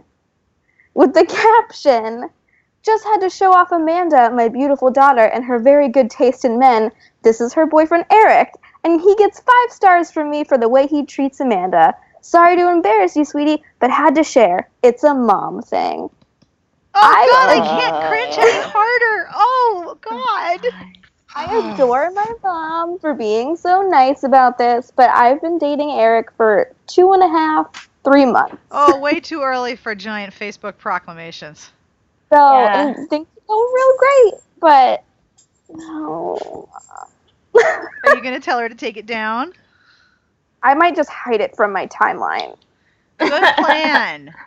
with 0.92 1.14
the 1.14 1.24
caption 1.70 2.28
Just 2.82 3.04
had 3.04 3.22
to 3.22 3.30
show 3.30 3.54
off 3.54 3.72
Amanda, 3.72 4.30
my 4.30 4.48
beautiful 4.48 4.90
daughter, 4.90 5.24
and 5.24 5.42
her 5.44 5.58
very 5.58 5.88
good 5.88 6.10
taste 6.10 6.44
in 6.44 6.58
men. 6.58 6.92
This 7.22 7.40
is 7.40 7.54
her 7.54 7.64
boyfriend 7.64 8.04
Eric, 8.12 8.52
and 8.84 9.00
he 9.00 9.14
gets 9.16 9.40
five 9.40 9.70
stars 9.70 10.10
from 10.10 10.30
me 10.30 10.44
for 10.44 10.58
the 10.58 10.68
way 10.68 10.86
he 10.86 11.06
treats 11.06 11.40
Amanda. 11.40 11.94
Sorry 12.20 12.54
to 12.56 12.70
embarrass 12.70 13.16
you, 13.16 13.24
sweetie, 13.24 13.62
but 13.80 13.90
had 13.90 14.14
to 14.16 14.24
share. 14.24 14.68
It's 14.82 15.04
a 15.04 15.14
mom 15.14 15.62
thing. 15.62 16.10
Oh 16.94 17.00
I- 17.02 17.26
God, 17.26 17.50
I 17.50 17.80
can't 17.80 18.10
cringe 18.10 18.38
any 18.38 18.62
harder. 18.72 19.28
Oh 19.34 19.98
God. 20.00 20.60
I 21.36 21.72
adore 21.74 22.10
my 22.12 22.32
mom 22.44 22.98
for 23.00 23.12
being 23.12 23.56
so 23.56 23.82
nice 23.82 24.22
about 24.22 24.56
this, 24.56 24.92
but 24.94 25.10
I've 25.10 25.40
been 25.40 25.58
dating 25.58 25.90
Eric 25.90 26.30
for 26.36 26.72
two 26.86 27.12
and 27.12 27.22
a 27.24 27.28
half, 27.28 27.88
three 28.04 28.24
months. 28.24 28.56
Oh, 28.70 28.96
way 29.00 29.18
too 29.18 29.42
early 29.42 29.74
for 29.74 29.94
giant 29.96 30.32
Facebook 30.32 30.78
proclamations. 30.78 31.72
So 32.30 32.36
Yeah. 32.36 32.88
and 32.96 33.10
things 33.10 33.26
go 33.48 33.72
real 33.72 33.96
great, 33.98 34.34
but 34.60 35.04
no. 35.70 36.68
Are 38.04 38.14
you 38.16 38.22
gonna 38.22 38.38
tell 38.40 38.58
her 38.60 38.68
to 38.68 38.74
take 38.74 38.96
it 38.96 39.06
down? 39.06 39.52
I 40.62 40.74
might 40.74 40.94
just 40.94 41.10
hide 41.10 41.40
it 41.40 41.56
from 41.56 41.72
my 41.72 41.86
timeline. 41.88 42.56
Good 43.18 43.42
plan. 43.56 44.32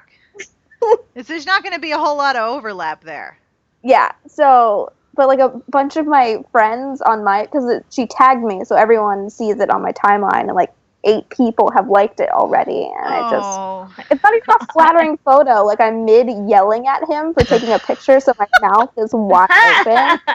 There's 1.15 1.45
not 1.45 1.63
gonna 1.63 1.79
be 1.79 1.91
a 1.91 1.97
whole 1.97 2.17
lot 2.17 2.35
of 2.35 2.43
overlap 2.55 3.03
there. 3.03 3.37
Yeah. 3.83 4.11
So, 4.27 4.91
but 5.15 5.27
like 5.27 5.39
a 5.39 5.49
bunch 5.69 5.97
of 5.97 6.05
my 6.05 6.43
friends 6.51 7.01
on 7.01 7.23
my 7.23 7.43
because 7.43 7.81
she 7.89 8.07
tagged 8.07 8.43
me, 8.43 8.63
so 8.63 8.75
everyone 8.75 9.29
sees 9.29 9.59
it 9.59 9.69
on 9.69 9.81
my 9.81 9.91
timeline, 9.91 10.41
and 10.41 10.53
like 10.53 10.71
eight 11.03 11.29
people 11.29 11.71
have 11.71 11.87
liked 11.89 12.19
it 12.19 12.29
already, 12.29 12.91
and 12.99 13.13
it 13.13 13.29
just 13.29 13.59
Oh, 13.59 13.93
it's 14.11 14.21
not 14.23 14.33
even 14.33 14.55
a 14.61 14.73
flattering 14.73 15.17
photo. 15.25 15.63
Like 15.63 15.81
I'm 15.81 16.05
mid 16.05 16.27
yelling 16.49 16.87
at 16.87 17.07
him 17.09 17.33
for 17.33 17.43
taking 17.43 17.71
a 17.71 17.79
picture, 17.79 18.19
so 18.19 18.33
my 18.37 18.47
mouth 18.61 18.91
is 18.97 19.11
wide 19.13 19.49
open. 19.51 20.19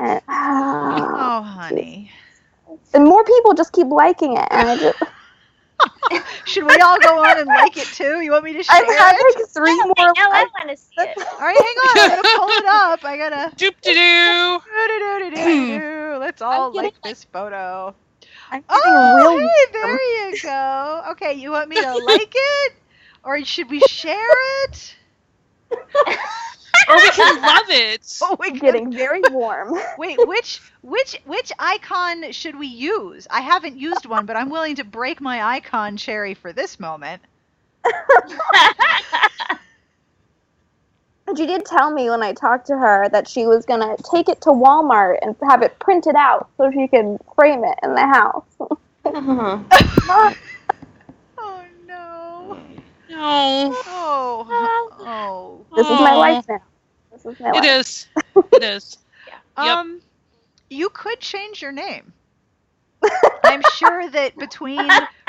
And, 0.00 0.20
ah, 0.28 1.40
oh, 1.40 1.42
honey. 1.42 2.12
and 2.94 3.04
more 3.04 3.24
people 3.24 3.52
just 3.54 3.72
keep 3.72 3.88
liking 3.88 4.36
it, 4.36 4.46
and 4.48 4.68
I 4.68 4.76
just 4.76 4.96
Should 6.44 6.66
we 6.66 6.76
all 6.80 6.98
go 7.00 7.22
on 7.22 7.38
and 7.38 7.46
like 7.46 7.76
it 7.76 7.86
too? 7.86 8.20
You 8.20 8.30
want 8.32 8.44
me 8.44 8.52
to 8.54 8.62
share 8.62 8.82
it? 8.82 8.88
I've 8.88 8.98
had 8.98 9.14
it? 9.18 9.36
like 9.38 9.48
three 9.48 9.74
Wait, 9.76 9.86
more. 9.86 10.12
now 10.16 10.30
I 10.30 10.42
likes. 10.42 10.50
want 10.54 10.70
to 10.70 10.76
see 10.76 10.92
it. 10.98 11.18
All 11.32 11.38
right, 11.40 11.56
hang 11.56 11.64
on. 11.66 11.98
I 11.98 12.08
gotta 12.16 12.38
pull 12.38 12.48
it 12.48 12.66
up. 12.66 13.04
I 13.04 13.16
gotta. 13.16 13.54
Doop 13.56 13.80
de 13.82 13.94
doo. 13.94 14.60
Do-do-do-do-do. 14.88 16.16
Let's 16.20 16.42
all 16.42 16.66
I'm 16.68 16.72
getting, 16.72 16.84
like 16.90 17.02
this 17.02 17.24
photo. 17.24 17.94
I'm 18.50 18.60
getting 18.62 18.82
Oh, 18.84 19.16
real. 19.16 19.38
hey, 19.40 19.72
there 19.72 20.30
you 20.30 20.40
go. 20.42 21.02
Okay, 21.12 21.34
you 21.34 21.50
want 21.50 21.68
me 21.68 21.76
to 21.80 21.94
like 21.98 22.32
it, 22.34 22.72
or 23.24 23.44
should 23.44 23.70
we 23.70 23.80
share 23.80 24.64
it? 24.64 24.96
Or 26.88 26.96
we 26.96 27.10
can 27.10 27.42
love 27.42 27.70
it. 27.70 28.02
Oh, 28.22 28.36
we're 28.38 28.50
getting 28.50 28.92
very 28.96 29.22
warm. 29.30 29.74
Wait, 29.96 30.18
which 30.24 30.60
which 30.82 31.20
which 31.24 31.52
icon 31.58 32.32
should 32.32 32.58
we 32.58 32.66
use? 32.66 33.26
I 33.30 33.40
haven't 33.40 33.78
used 33.78 34.06
one, 34.06 34.26
but 34.26 34.36
I'm 34.36 34.50
willing 34.50 34.76
to 34.76 34.84
break 34.84 35.20
my 35.20 35.42
icon 35.42 35.96
cherry 35.96 36.34
for 36.34 36.52
this 36.52 36.78
moment. 36.80 37.22
And 41.26 41.36
she 41.38 41.46
did 41.46 41.64
tell 41.66 41.90
me 41.92 42.10
when 42.10 42.22
I 42.22 42.32
talked 42.32 42.66
to 42.68 42.78
her 42.78 43.08
that 43.10 43.28
she 43.28 43.46
was 43.46 43.66
gonna 43.66 43.96
take 44.12 44.28
it 44.28 44.40
to 44.42 44.50
Walmart 44.50 45.18
and 45.22 45.36
have 45.48 45.62
it 45.62 45.78
printed 45.78 46.16
out 46.16 46.48
so 46.56 46.70
she 46.70 46.88
could 46.88 47.18
frame 47.36 47.64
it 47.64 47.78
in 47.82 47.94
the 47.94 48.06
house. 48.06 48.44
Uh-huh. 49.04 49.58
Oh 53.20 54.44
no. 54.46 54.54
No. 54.60 55.06
Oh. 55.06 55.06
Oh. 55.06 55.66
This 55.76 55.86
is 55.86 55.98
my 56.00 56.14
life 56.14 56.44
now. 56.48 56.62
This 57.12 57.26
is 57.26 57.40
my 57.40 57.50
It 57.50 57.54
life. 57.54 57.64
is. 57.64 58.06
It 58.52 58.62
is. 58.62 58.98
Yep. 59.58 59.66
Um, 59.66 60.00
you 60.70 60.88
could 60.90 61.20
change 61.20 61.60
your 61.62 61.72
name. 61.72 62.12
I'm 63.44 63.62
sure 63.76 64.08
that 64.10 64.36
between 64.36 64.88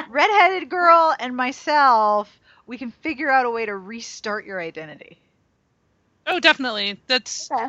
redheaded 0.09 0.69
girl 0.69 1.15
and 1.19 1.35
myself, 1.35 2.39
we 2.67 2.77
can 2.77 2.91
figure 2.91 3.29
out 3.29 3.45
a 3.45 3.49
way 3.49 3.65
to 3.65 3.75
restart 3.75 4.45
your 4.45 4.59
identity. 4.61 5.17
Oh, 6.27 6.39
definitely. 6.39 6.97
That's. 7.07 7.49
Okay. 7.51 7.67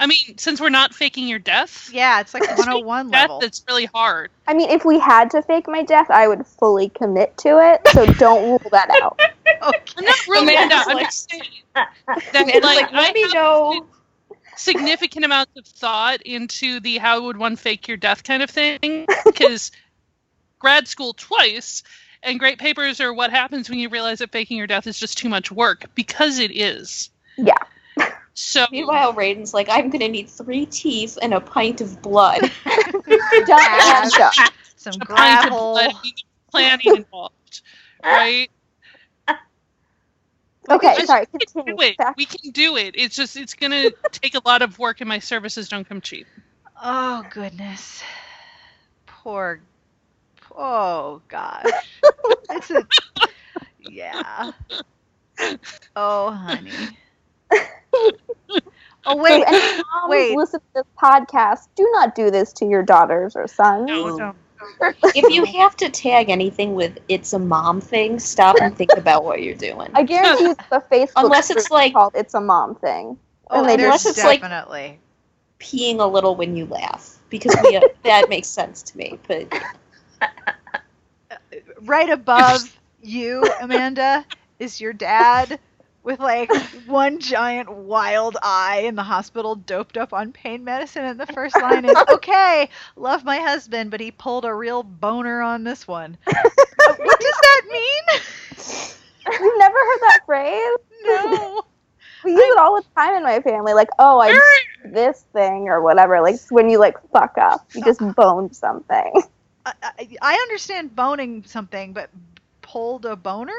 I 0.00 0.06
mean, 0.06 0.36
since 0.36 0.60
we're 0.60 0.68
not 0.70 0.92
faking 0.94 1.28
your 1.28 1.38
death, 1.38 1.88
Yeah, 1.92 2.20
it's 2.20 2.34
like 2.34 2.42
101 2.48 3.10
death 3.10 3.22
level. 3.22 3.40
that's 3.40 3.62
really 3.68 3.86
hard. 3.86 4.30
I 4.48 4.54
mean, 4.54 4.68
if 4.70 4.84
we 4.84 4.98
had 4.98 5.30
to 5.30 5.42
fake 5.42 5.68
my 5.68 5.82
death, 5.84 6.10
I 6.10 6.26
would 6.26 6.44
fully 6.46 6.88
commit 6.88 7.36
to 7.38 7.58
it. 7.72 7.86
So 7.92 8.06
don't 8.14 8.42
rule 8.48 8.62
that 8.72 8.90
out. 9.02 9.20
I'm 9.62 10.04
not 10.04 10.26
ruling 10.28 10.48
Amanda's 10.50 10.66
it 10.66 10.72
out. 10.72 10.88
I'm 10.88 10.96
like- 10.96 11.06
just 11.06 11.30
saying 11.30 11.42
that, 11.74 11.92
Amanda's 12.34 12.62
like, 12.62 12.82
like, 12.82 12.92
let 12.92 13.10
I 13.10 13.12
me 13.12 13.22
have 13.22 13.32
know. 13.34 13.86
significant 14.56 15.24
amounts 15.24 15.52
of 15.56 15.66
thought 15.66 16.22
into 16.22 16.80
the 16.80 16.98
how 16.98 17.22
would 17.22 17.36
one 17.36 17.56
fake 17.56 17.88
your 17.88 17.96
death 17.96 18.24
kind 18.24 18.42
of 18.42 18.50
thing 18.50 19.06
because 19.24 19.70
grad 20.58 20.86
school 20.88 21.14
twice 21.14 21.82
and 22.22 22.38
great 22.38 22.58
papers 22.58 23.00
are 23.00 23.12
what 23.12 23.30
happens 23.30 23.68
when 23.68 23.78
you 23.78 23.88
realize 23.88 24.18
that 24.18 24.30
faking 24.30 24.56
your 24.58 24.66
death 24.66 24.86
is 24.86 24.98
just 24.98 25.18
too 25.18 25.28
much 25.28 25.50
work 25.50 25.86
because 25.94 26.38
it 26.38 26.50
is. 26.56 27.10
Yeah. 27.36 27.54
So 28.34 28.66
Meanwhile, 28.72 29.12
Raiden's 29.14 29.52
like, 29.52 29.68
I'm 29.70 29.90
gonna 29.90 30.08
need 30.08 30.28
three 30.30 30.64
teeth 30.66 31.18
and 31.20 31.34
a 31.34 31.40
pint 31.40 31.80
of 31.82 32.00
blood. 32.00 32.40
Just 32.40 33.48
Yes. 33.48 34.12
just- 34.16 34.52
Some 34.76 34.94
a 35.02 35.04
pint 35.06 35.44
of 35.46 35.50
blood, 35.50 35.92
planning 36.50 36.96
involved, 36.96 37.60
right? 38.02 38.50
Okay, 40.70 40.94
Just- 40.94 41.06
sorry. 41.08 41.26
We 41.32 41.40
can 41.40 41.64
do 41.76 41.80
it. 41.82 41.96
Back- 41.96 42.16
We 42.16 42.24
can 42.26 42.50
do 42.52 42.76
it. 42.76 42.94
It's 42.96 43.16
just 43.16 43.36
it's 43.36 43.54
gonna 43.54 43.90
take 44.12 44.34
a 44.34 44.40
lot 44.44 44.62
of 44.62 44.78
work, 44.78 45.00
and 45.00 45.08
my 45.08 45.18
services 45.18 45.68
don't 45.68 45.88
come 45.88 46.00
cheap. 46.00 46.26
Oh 46.82 47.24
goodness. 47.30 48.02
Poor. 49.06 49.60
Oh 50.56 51.20
gosh. 51.28 51.64
It's 52.50 52.70
a. 52.70 52.86
Yeah. 53.80 54.52
Oh 55.96 56.30
honey. 56.30 56.70
Oh 59.04 59.16
wait. 59.16 59.42
any 59.48 59.58
moms 59.92 60.08
wait. 60.10 60.36
listen 60.36 60.60
to 60.60 60.66
this 60.76 60.84
podcast. 60.96 61.66
Do 61.74 61.88
not 61.92 62.14
do 62.14 62.30
this 62.30 62.52
to 62.54 62.64
your 62.66 62.82
daughters 62.84 63.34
or 63.34 63.48
sons. 63.48 63.88
No, 63.88 64.16
don't. 64.16 64.36
If 64.80 65.32
you 65.34 65.44
have 65.44 65.76
to 65.76 65.88
tag 65.90 66.30
anything 66.30 66.74
with 66.74 66.98
"it's 67.08 67.32
a 67.32 67.38
mom 67.38 67.80
thing," 67.80 68.18
stop 68.18 68.56
and 68.60 68.76
think 68.76 68.90
about 68.96 69.24
what 69.24 69.42
you're 69.42 69.54
doing. 69.54 69.90
I 69.94 70.02
guarantee 70.02 70.44
you 70.44 70.54
the 70.70 70.82
Facebook 70.90 71.12
Unless 71.16 71.50
it's 71.50 71.68
group 71.68 71.70
like- 71.72 71.92
called 71.92 72.12
"It's 72.14 72.34
a 72.34 72.40
Mom 72.40 72.74
Thing." 72.76 73.18
Oh, 73.50 73.60
And 73.60 73.68
they 73.68 73.76
there's 73.76 73.86
Unless 73.86 74.06
it's 74.06 74.24
like- 74.24 74.40
definitely. 74.40 74.98
Peeing 75.60 76.00
a 76.00 76.04
little 76.06 76.34
when 76.34 76.56
you 76.56 76.66
laugh 76.66 77.18
because 77.30 77.54
we, 77.62 77.76
uh, 77.76 77.80
that 78.02 78.28
makes 78.28 78.48
sense 78.48 78.82
to 78.82 78.96
me. 78.98 79.18
But 79.28 79.46
right 81.82 82.08
above 82.10 82.76
you, 83.00 83.44
Amanda, 83.60 84.24
is 84.58 84.80
your 84.80 84.92
dad 84.92 85.58
with 86.02 86.20
like 86.20 86.52
one 86.86 87.20
giant 87.20 87.70
wild 87.70 88.36
eye 88.42 88.82
in 88.84 88.94
the 88.94 89.02
hospital, 89.02 89.54
doped 89.54 89.96
up 89.96 90.12
on 90.12 90.32
pain 90.32 90.64
medicine. 90.64 91.04
And 91.04 91.18
the 91.20 91.26
first 91.26 91.60
line 91.60 91.84
is, 91.84 91.96
"Okay, 92.10 92.68
love 92.96 93.24
my 93.24 93.38
husband, 93.38 93.90
but 93.90 94.00
he 94.00 94.10
pulled 94.10 94.44
a 94.44 94.54
real 94.54 94.82
boner 94.82 95.42
on 95.42 95.64
this 95.64 95.86
one." 95.86 96.16
What 96.84 97.20
does 97.20 97.40
that 97.42 97.62
mean? 97.70 98.20
You've 99.40 99.58
never 99.58 99.74
heard 99.76 100.00
that 100.00 100.20
phrase? 100.26 100.76
No. 101.04 101.62
We 102.24 102.30
use 102.32 102.40
it 102.40 102.58
all 102.58 102.76
the 102.76 102.86
time 102.96 103.16
in 103.16 103.24
my 103.24 103.40
family. 103.40 103.74
Like, 103.74 103.88
oh, 103.98 104.20
I 104.20 104.38
this 104.84 105.24
thing 105.32 105.68
or 105.68 105.82
whatever. 105.82 106.20
Like 106.20 106.36
when 106.50 106.70
you 106.70 106.78
like 106.78 106.96
fuck 107.10 107.36
up, 107.36 107.66
you 107.74 107.84
just 107.84 108.00
boned 108.14 108.54
something. 108.54 109.12
I, 109.66 109.72
I, 109.82 110.08
I 110.22 110.34
understand 110.34 110.94
boning 110.94 111.42
something, 111.44 111.92
but 111.92 112.10
pulled 112.60 113.06
a 113.06 113.16
boner? 113.16 113.58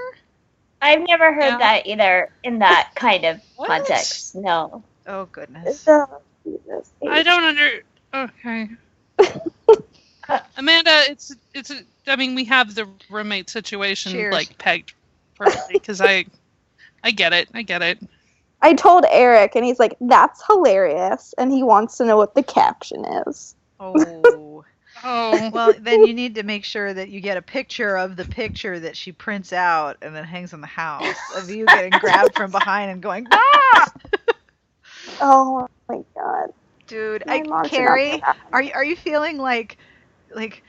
I've 0.84 1.08
never 1.08 1.34
heard 1.34 1.46
Yeah. 1.46 1.58
that 1.60 1.88
either 1.88 2.30
in 2.44 2.60
that 2.60 2.92
kind 2.96 3.26
of 3.26 3.40
What? 3.56 3.68
context. 3.68 4.36
No. 4.36 4.84
Oh 5.08 5.26
goodness. 5.32 5.86
Oh, 5.88 6.06
I 7.10 7.24
don't 7.24 7.44
under. 7.44 7.84
Okay. 8.14 8.70
Amanda, 10.58 11.04
it's 11.10 11.36
it's. 11.54 11.72
A, 11.72 11.82
I 12.08 12.16
mean, 12.16 12.36
we 12.36 12.46
have 12.46 12.76
the 12.76 12.88
roommate 13.10 13.50
situation 13.50 14.12
Cheers. 14.14 14.34
like 14.34 14.58
pegged 14.58 14.94
perfectly 15.38 15.74
because 15.74 16.02
I, 16.02 16.26
I 17.04 17.12
get 17.12 17.34
it. 17.34 17.50
I 17.54 17.62
get 17.62 17.82
it. 17.82 18.00
I 18.62 18.74
told 18.74 19.06
Eric, 19.10 19.56
and 19.56 19.66
he's 19.66 19.80
like, 19.80 19.96
"That's 20.00 20.42
hilarious," 20.48 21.34
and 21.38 21.52
he 21.52 21.64
wants 21.64 21.98
to 21.98 22.06
know 22.06 22.18
what 22.18 22.36
the 22.36 22.44
caption 22.44 23.04
is. 23.28 23.56
Oh. 23.80 24.53
Oh, 25.04 25.50
Well, 25.52 25.76
then 25.80 26.04
you 26.04 26.14
need 26.14 26.36
to 26.36 26.44
make 26.44 26.64
sure 26.66 26.94
that 26.94 27.10
you 27.10 27.22
get 27.22 27.38
a 27.38 27.42
picture 27.42 27.98
of 27.98 28.16
the 28.16 28.26
picture 28.26 28.80
that 28.80 28.98
she 28.98 29.12
prints 29.12 29.54
out 29.54 29.98
and 30.02 30.16
then 30.16 30.24
hangs 30.24 30.54
on 30.54 30.62
the 30.62 30.68
house 30.68 31.30
of 31.30 31.50
you 31.50 31.68
getting 31.70 31.98
grabbed 31.98 32.36
from 32.36 32.52
behind 32.52 32.92
and 32.92 33.02
going, 33.04 33.28
ah! 33.32 33.92
Oh 35.20 35.68
my 35.90 36.02
god, 36.16 36.50
Dude, 36.88 37.24
My 37.26 37.42
I, 37.42 37.60
Carrie, 37.64 38.24
are 38.52 38.62
you 38.62 38.72
are 38.74 38.84
you 38.84 38.96
feeling 38.96 39.38
like, 39.38 39.78
like, 40.34 40.64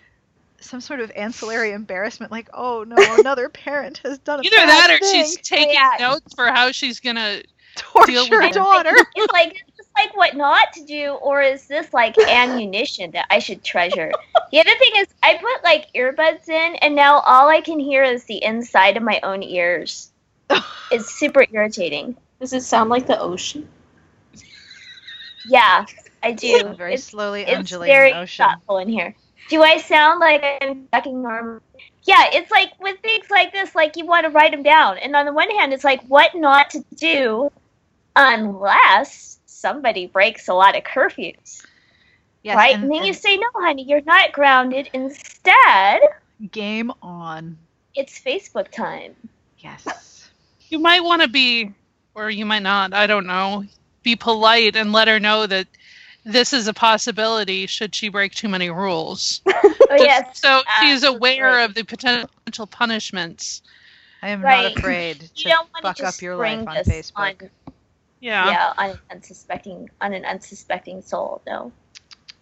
some 0.60 0.80
sort 0.80 1.00
of 1.00 1.10
ancillary 1.16 1.72
embarrassment? 1.72 2.32
Like, 2.32 2.48
oh 2.54 2.84
no, 2.84 3.14
another 3.14 3.48
parent 3.48 3.98
has 3.98 4.18
done 4.20 4.40
a 4.40 4.44
either 4.44 4.56
bad 4.56 4.66
that 4.66 4.90
or 4.90 5.00
thing. 5.00 5.02
she's 5.02 5.38
taking 5.42 5.74
Yeah. 5.74 5.90
notes 5.98 6.34
for 6.34 6.46
how 6.52 6.72
she's 6.72 7.00
gonna. 7.00 7.42
torture 7.76 8.12
deal 8.12 8.28
with 8.28 8.40
her 8.40 8.48
daughter. 8.48 8.92
It's 9.14 9.32
like 9.32 9.48
is 9.50 9.60
this 9.66 9.73
like 9.96 10.16
what 10.16 10.36
not 10.36 10.72
to 10.74 10.84
do, 10.84 11.12
or 11.22 11.40
is 11.42 11.66
this 11.66 11.92
like 11.92 12.18
ammunition 12.28 13.11
that 13.12 13.26
I 13.30 13.38
should 13.38 13.62
treasure? 13.64 14.11
The 14.50 14.61
other 14.61 14.74
thing 14.78 14.92
is, 14.96 15.07
I 15.22 15.35
put 15.38 15.64
like 15.64 15.92
earbuds 15.94 16.48
in, 16.48 16.76
and 16.76 16.94
now 16.94 17.20
all 17.20 17.48
I 17.48 17.61
can 17.61 17.78
hear 17.78 18.02
is 18.02 18.24
the 18.24 18.42
inside 18.42 18.96
of 18.96 19.02
my 19.02 19.20
own 19.22 19.42
ears. 19.42 20.11
It's 20.90 21.11
super 21.14 21.44
irritating. 21.50 22.16
does 22.38 22.52
it 22.52 22.62
sound 22.62 22.90
like 22.90 23.07
the 23.07 23.18
ocean? 23.18 23.68
Yeah, 25.48 25.87
I 26.22 26.33
do. 26.33 26.74
Very 26.76 26.94
It's, 26.94 27.04
slowly 27.04 27.42
it's 27.42 27.52
undulating 27.59 27.94
very 27.94 28.12
ocean. 28.12 28.44
thoughtful 28.44 28.78
in 28.78 28.88
here. 28.88 29.14
Do 29.48 29.62
I 29.62 29.78
sound 29.78 30.20
like 30.20 30.42
I'm 30.62 30.87
talking 30.92 31.22
normal? 31.22 31.61
Yeah, 32.04 32.24
it's 32.33 32.50
like 32.50 32.72
with 32.80 32.98
things 33.00 33.26
like 33.30 33.52
this, 33.52 33.74
like 33.74 33.96
you 33.96 34.07
want 34.07 34.24
to 34.24 34.30
write 34.30 34.52
them 34.52 34.62
down, 34.62 34.98
and 34.98 35.14
on 35.16 35.26
the 35.26 35.33
one 35.33 35.50
hand, 35.50 35.72
it's 35.72 35.85
like 35.85 36.02
what 36.04 36.35
not 36.35 36.70
to 36.70 36.85
do, 36.96 37.50
unless 38.16 39.38
somebody 39.64 40.07
breaks 40.07 40.48
a 40.48 40.53
lot 40.55 40.77
of 40.77 40.85
curfews. 40.85 41.64
Yes, 42.42 42.55
right? 42.57 42.74
and- 42.74 42.85
And, 42.85 42.92
then 42.92 43.05
you 43.05 43.14
say, 43.14 43.38
no, 43.38 43.46
honey, 43.55 43.85
you're 43.85 44.03
not 44.03 44.31
grounded. 44.33 44.90
Instead, 44.92 46.03
game 46.53 46.92
on. 47.00 47.57
it's 47.94 48.20
Facebook 48.20 48.70
time. 48.70 49.14
Yes. 49.59 50.29
You 50.68 50.79
might 50.79 51.03
want 51.03 51.22
to 51.22 51.29
be, 51.29 51.72
or 52.14 52.29
you 52.29 52.44
might 52.44 52.62
not. 52.62 52.92
I 52.92 53.07
don't 53.07 53.27
know. 53.27 53.64
Be 54.03 54.16
polite 54.16 54.77
and 54.77 54.92
let 54.92 55.09
her 55.09 55.18
know 55.18 55.46
that 55.46 55.66
this 56.27 56.53
is 56.53 56.68
a 56.68 56.74
possibility 56.74 57.66
should 57.66 57.94
she 57.94 58.11
break 58.11 58.35
too 58.35 58.48
many 58.48 58.68
rules. 58.70 59.40
Oh, 59.90 59.96
yes. 60.03 60.40
So 60.40 60.62
she's 60.81 61.05
aware 61.05 61.61
of 61.64 61.74
the 61.74 61.85
potential 61.85 62.66
punishments. 62.66 63.62
I 64.22 64.29
am 64.31 64.40
Right. 64.42 64.72
not 64.74 64.79
afraid 64.79 65.22
You 65.37 65.42
to 65.44 65.48
don't 65.50 65.68
want 65.72 65.83
fuck 65.85 65.96
to 65.96 66.03
just 66.03 66.18
up 66.18 66.22
your 66.22 66.37
life 66.37 66.66
on 66.66 66.77
Facebook. 66.77 67.42
on, 67.42 67.50
Yeah. 68.24 68.50
yeah, 68.50 68.72
on 68.78 68.90
an 68.90 68.98
unsuspecting, 69.10 69.90
on 70.00 70.14
an 70.14 70.24
unsuspecting 70.24 71.02
soul. 71.02 71.42
No. 71.46 71.72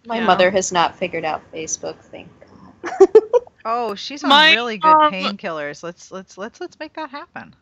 My 0.05 0.19
Yeah. 0.19 0.25
mother 0.25 0.49
has 0.51 0.71
not 0.71 0.95
figured 0.95 1.25
out 1.25 1.41
Facebook. 1.51 1.97
Thank 1.99 2.29
God. 2.39 2.93
Oh, 3.65 3.95
she's 3.95 4.23
on 4.23 4.29
My, 4.29 4.51
really 4.51 4.77
good 4.77 4.95
um, 4.95 5.11
painkillers. 5.11 5.83
Let's 5.83 6.11
let's 6.11 6.37
let's 6.37 6.59
let's 6.61 6.79
make 6.79 6.93
that 6.93 7.09
happen. 7.09 7.55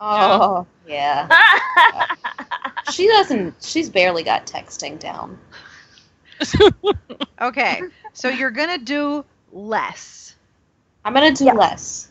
Oh 0.00 0.66
yeah. 0.86 1.28
She 2.88 3.06
doesn't. 3.08 3.62
She's 3.62 3.90
barely 3.90 4.22
got 4.22 4.46
texting 4.46 4.98
down. 4.98 5.38
Okay, 7.40 7.82
so 8.12 8.28
you're 8.28 8.50
gonna 8.50 8.78
do 8.78 9.24
less. 9.52 10.36
I'm 11.04 11.12
gonna 11.14 11.32
do 11.32 11.44
Yeah. 11.44 11.52
less. 11.52 12.10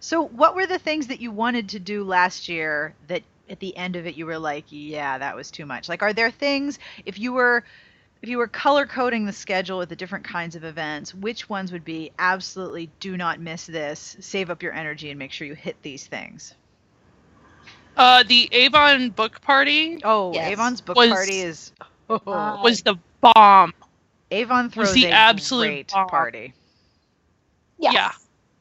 So 0.00 0.22
what 0.22 0.54
were 0.54 0.66
the 0.66 0.78
things 0.78 1.06
that 1.08 1.20
you 1.20 1.30
wanted 1.30 1.70
to 1.70 1.78
do 1.80 2.04
last 2.04 2.48
year 2.48 2.94
that 3.08 3.22
at 3.48 3.60
the 3.60 3.76
end 3.76 3.96
of 3.96 4.06
it 4.06 4.16
you 4.16 4.26
were 4.26 4.38
like, 4.38 4.64
yeah, 4.68 5.18
that 5.18 5.36
was 5.36 5.50
too 5.50 5.66
much? 5.66 5.88
Like, 5.88 6.02
are 6.02 6.12
there 6.12 6.30
things 6.30 6.78
if 7.04 7.18
you 7.18 7.32
were 7.32 7.64
if 8.22 8.28
you 8.30 8.38
were 8.38 8.48
color 8.48 8.86
coding 8.86 9.26
the 9.26 9.32
schedule 9.32 9.78
with 9.78 9.90
the 9.90 9.96
different 9.96 10.24
kinds 10.24 10.56
of 10.56 10.64
events, 10.64 11.14
which 11.14 11.48
ones 11.48 11.70
would 11.70 11.84
be 11.84 12.10
absolutely 12.18 12.90
do 12.98 13.16
not 13.16 13.40
miss 13.40 13.66
this, 13.66 14.16
save 14.20 14.48
up 14.50 14.62
your 14.62 14.72
energy 14.72 15.10
and 15.10 15.18
make 15.18 15.32
sure 15.32 15.46
you 15.46 15.54
hit 15.54 15.76
these 15.82 16.06
things? 16.06 16.54
Uh, 17.96 18.22
the 18.26 18.48
Avon 18.52 19.10
book 19.10 19.40
party 19.42 19.98
Oh, 20.02 20.32
Yes. 20.32 20.50
Avon's 20.52 20.80
book 20.80 20.96
Was- 20.96 21.10
party 21.10 21.40
is 21.40 21.72
oh, 22.10 22.20
Uh, 22.26 22.58
was 22.62 22.82
the 22.82 22.96
bomb. 23.20 23.72
Avon 24.30 24.70
throws 24.70 24.92
the 24.94 25.06
a 25.06 25.10
absolute 25.10 25.68
great 25.68 25.92
bomb. 25.92 26.08
party. 26.08 26.52
Yes. 27.78 27.94
Yeah. 27.94 28.12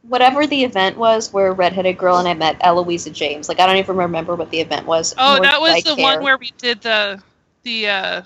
Whatever 0.07 0.45
the 0.47 0.63
event 0.63 0.97
was, 0.97 1.31
where 1.33 1.51
redheaded 1.53 1.97
girl 1.97 2.17
and 2.17 2.27
I 2.27 2.33
met 2.33 2.57
Eloisa 2.63 3.09
James. 3.11 3.47
Like 3.49 3.59
I 3.59 3.65
don't 3.67 3.77
even 3.77 3.97
remember 3.97 4.35
what 4.35 4.49
the 4.51 4.59
event 4.61 4.85
was. 4.85 5.13
Oh, 5.17 5.37
nor 5.37 5.41
that 5.41 5.59
was 5.61 5.83
the 5.83 5.95
care. 5.95 5.95
one 5.95 6.21
where 6.21 6.37
we 6.37 6.51
did 6.57 6.81
the 6.81 7.23
the 7.63 7.87
uh 7.87 8.21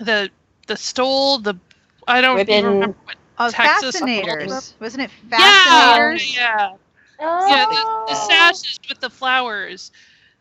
the 0.00 0.30
the 0.66 0.76
stole 0.76 1.38
the 1.38 1.54
I 2.06 2.20
don't 2.20 2.36
Ribbon- 2.36 2.64
remember 2.64 2.96
what 3.04 3.16
Oh, 3.38 3.50
Texas 3.50 4.00
Fascinators. 4.00 4.74
Wasn't 4.80 5.02
it 5.02 5.10
Yeah, 5.36 5.38
Fascinators? 5.38 6.22
yeah. 6.34 6.68
oh. 7.20 7.48
Yeah, 7.48 7.66
the, 7.66 7.84
the 8.06 8.14
sashes 8.14 8.78
with 8.88 9.00
the 9.00 9.10
flowers. 9.10 9.90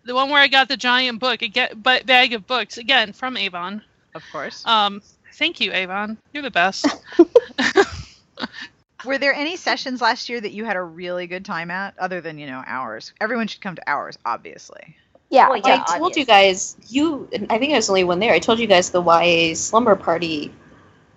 The 0.04 0.16
one 0.16 0.30
where 0.30 0.42
I 0.42 0.48
got 0.48 0.68
the 0.68 0.78
giant 0.78 1.20
book, 1.20 1.42
a 1.42 1.48
get, 1.48 1.82
but 1.82 2.06
bag 2.06 2.34
of 2.34 2.46
books 2.48 2.78
again 2.78 3.14
from 3.14 3.38
Avon. 3.38 3.82
Of 4.16 4.30
course. 4.30 4.66
Um, 4.66 5.02
thank 5.38 5.60
you, 5.60 5.72
Avon. 5.74 6.18
You're 6.34 6.44
the 6.44 6.52
best. 6.52 6.96
Were 9.06 9.18
there 9.18 9.34
any 9.34 9.56
sessions 9.56 10.02
last 10.02 10.30
year 10.30 10.42
that 10.42 10.52
you 10.52 10.66
had 10.66 10.76
a 10.76 10.82
really 10.82 11.28
good 11.28 11.46
time 11.46 11.72
at, 11.72 11.98
other 11.98 12.22
than 12.22 12.38
you 12.38 12.48
know 12.48 12.64
ours? 12.66 13.14
Everyone 13.22 13.48
should 13.48 13.62
come 13.62 13.76
to 13.76 13.90
ours, 13.90 14.18
obviously. 14.26 14.96
Yeah. 15.30 15.50
Well, 15.50 15.62
yeah. 15.64 15.84
I 15.88 15.98
told 16.00 16.16
you 16.16 16.26
guys. 16.26 16.76
You. 16.88 17.30
I 17.50 17.58
think 17.60 17.74
I 17.74 17.76
was 17.78 17.88
the 17.88 17.92
only 17.92 18.04
one 18.04 18.20
there. 18.20 18.34
I 18.34 18.40
told 18.40 18.60
you 18.60 18.68
guys 18.68 18.90
the 18.90 19.02
YA 19.02 19.56
slumber 19.56 19.96
party 19.96 20.52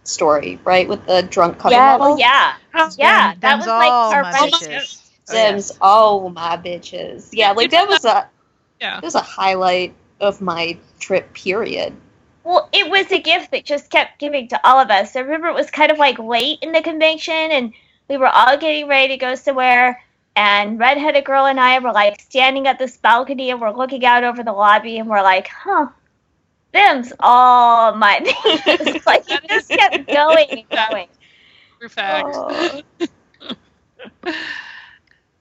story, 0.05 0.59
right? 0.64 0.88
With 0.88 1.07
the 1.07 1.23
drunk 1.23 1.57
couple. 1.59 1.73
Yeah, 1.73 1.99
Oh, 2.01 2.16
yeah. 2.18 2.55
Yeah, 2.97 3.35
that 3.40 3.59
was 3.59 3.66
like 3.66 3.90
all 3.90 4.12
our 4.12 4.23
my 4.23 4.33
friend- 4.33 4.53
bitches. 4.53 4.99
Oh, 5.29 5.35
Sims, 5.35 5.68
yes. 5.71 5.79
oh 5.81 6.29
my 6.31 6.57
bitches. 6.57 7.29
Yeah, 7.33 7.53
like 7.53 7.71
that 7.71 7.88
was 7.88 8.05
a 8.05 8.29
yeah. 8.81 8.95
that 8.97 9.05
was 9.05 9.14
a 9.14 9.21
highlight 9.21 9.95
of 10.21 10.40
my 10.40 10.77
trip. 10.99 11.33
Period. 11.33 11.95
Well, 12.44 12.68
it 12.72 12.90
was 12.90 13.11
a 13.12 13.20
gift 13.20 13.50
that 13.52 13.64
just 13.64 13.90
kept 13.90 14.18
giving 14.18 14.48
to 14.48 14.61
all 14.66 14.78
of 14.81 14.90
us. 14.90 15.14
I 15.16 15.20
remember 15.20 15.48
it 15.48 15.55
was 15.55 15.70
kind 15.70 15.92
of 15.92 15.98
like 15.98 16.18
late 16.18 16.59
in 16.62 16.72
the 16.72 16.83
convention, 16.83 17.35
and 17.35 17.72
we 18.09 18.16
were 18.16 18.28
all 18.28 18.57
getting 18.57 18.88
ready 18.88 19.09
to 19.14 19.16
go 19.16 19.35
somewhere. 19.35 20.02
and 20.37 20.78
redheaded 20.78 21.24
girl 21.24 21.46
and 21.46 21.61
I 21.61 21.78
were 21.78 21.92
like 21.92 22.20
standing 22.20 22.66
at 22.66 22.78
this 22.78 22.96
balcony 22.96 23.50
and 23.50 23.61
we're 23.61 23.70
looking 23.76 24.05
out 24.05 24.24
over 24.24 24.42
the 24.42 24.52
lobby 24.52 24.98
and 24.98 25.09
we're 25.09 25.22
like, 25.22 25.48
huh, 25.48 25.88
them's 26.72 27.12
all 27.20 27.94
my 27.94 28.18
things. 28.64 29.07
like 29.07 29.24
it 29.31 29.48
just 29.48 29.68
kept 29.68 30.07
going 30.07 30.46
and 30.50 30.68
going. 30.70 31.09
For 31.78 31.88
fact. 31.88 32.28
Oh. 32.33 32.83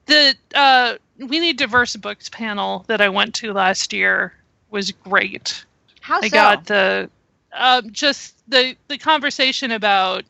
the 0.06 0.34
uh, 0.54 0.96
we 1.18 1.38
need 1.38 1.56
diverse 1.56 1.96
books 1.96 2.28
panel 2.28 2.84
that 2.88 3.00
I 3.00 3.08
went 3.08 3.34
to 3.36 3.52
last 3.52 3.92
year 3.92 4.34
was 4.70 4.90
great. 4.90 5.64
How 6.02 6.20
so? 6.22 6.26
I 6.26 6.28
got 6.28 6.66
the 6.66 7.10
um, 7.52 7.90
just 7.92 8.34
the 8.48 8.76
the 8.88 8.98
conversation 8.98 9.70
about 9.72 10.24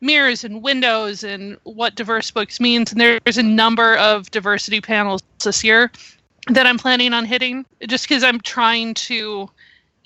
mirrors 0.00 0.44
and 0.44 0.62
windows 0.62 1.24
and 1.24 1.58
what 1.64 1.94
diverse 1.96 2.30
books 2.30 2.60
means. 2.60 2.92
And 2.92 3.00
there's 3.00 3.38
a 3.38 3.42
number 3.42 3.96
of 3.96 4.30
diversity 4.30 4.80
panels 4.80 5.22
this 5.44 5.64
year 5.64 5.90
that 6.48 6.66
I'm 6.66 6.78
planning 6.78 7.12
on 7.14 7.24
hitting, 7.26 7.66
just 7.88 8.08
because 8.08 8.24
I'm 8.24 8.40
trying 8.40 8.94
to 8.94 9.50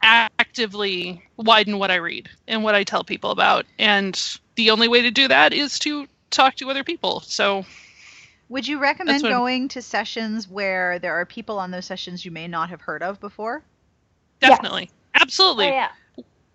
actively 0.03 1.23
widen 1.37 1.79
what 1.79 1.91
I 1.91 1.97
read 1.97 2.29
and 2.49 2.65
what 2.65 2.75
I 2.75 2.85
tell 2.85 3.05
people 3.05 3.31
about. 3.31 3.67
And 3.79 4.21
the 4.57 4.71
only 4.71 4.89
way 4.89 5.03
to 5.03 5.11
do 5.11 5.29
that 5.29 5.53
is 5.55 5.79
to 5.81 6.09
talk 6.31 6.57
to 6.57 6.71
other 6.71 6.85
people. 6.85 7.21
So 7.21 7.67
Would 8.49 8.67
you 8.69 8.79
recommend 8.79 9.27
going 9.27 9.69
to 9.69 9.83
sessions 9.83 10.49
where 10.49 10.99
there 10.99 11.15
are 11.15 11.27
people 11.27 11.59
on 11.59 11.71
those 11.71 11.87
sessions 11.87 12.25
you 12.25 12.31
may 12.33 12.49
not 12.49 12.71
have 12.71 12.83
heard 12.83 13.03
of 13.03 13.21
before? 13.21 13.65
definitely, 14.41 14.91
Oh, 14.91 15.02
absolutely. 15.23 15.67
Oh, 15.67 15.71
yeah. 15.71 15.89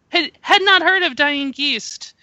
Had, 0.10 0.32
had 0.42 0.62
not 0.62 0.82
heard 0.84 1.04
of 1.04 1.14
Deeanne 1.14 1.54
Gist 1.54 2.14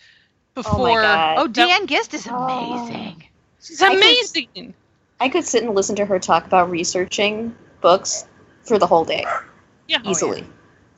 oh, 0.56 0.62
before. 0.62 1.02
god. 1.02 1.36
Oh, 1.38 1.46
that- 1.48 1.86
Gist 1.86 2.14
is 2.14 2.26
Oh. 2.30 2.34
amazing. 2.36 3.24
She's 3.62 3.82
I 3.82 3.88
could- 3.88 3.96
amazing. 3.98 4.74
I 5.20 5.28
could 5.28 5.44
sit 5.44 5.62
and 5.62 5.74
listen 5.74 5.96
to 5.96 6.04
her 6.04 6.18
talk 6.18 6.44
about 6.46 6.70
researching 6.70 7.54
books 7.80 8.26
for 8.62 8.78
the 8.78 8.86
whole 8.86 9.04
day 9.04 9.24
Yeah. 9.88 9.98
Oh, 10.04 10.10
easily. 10.10 10.44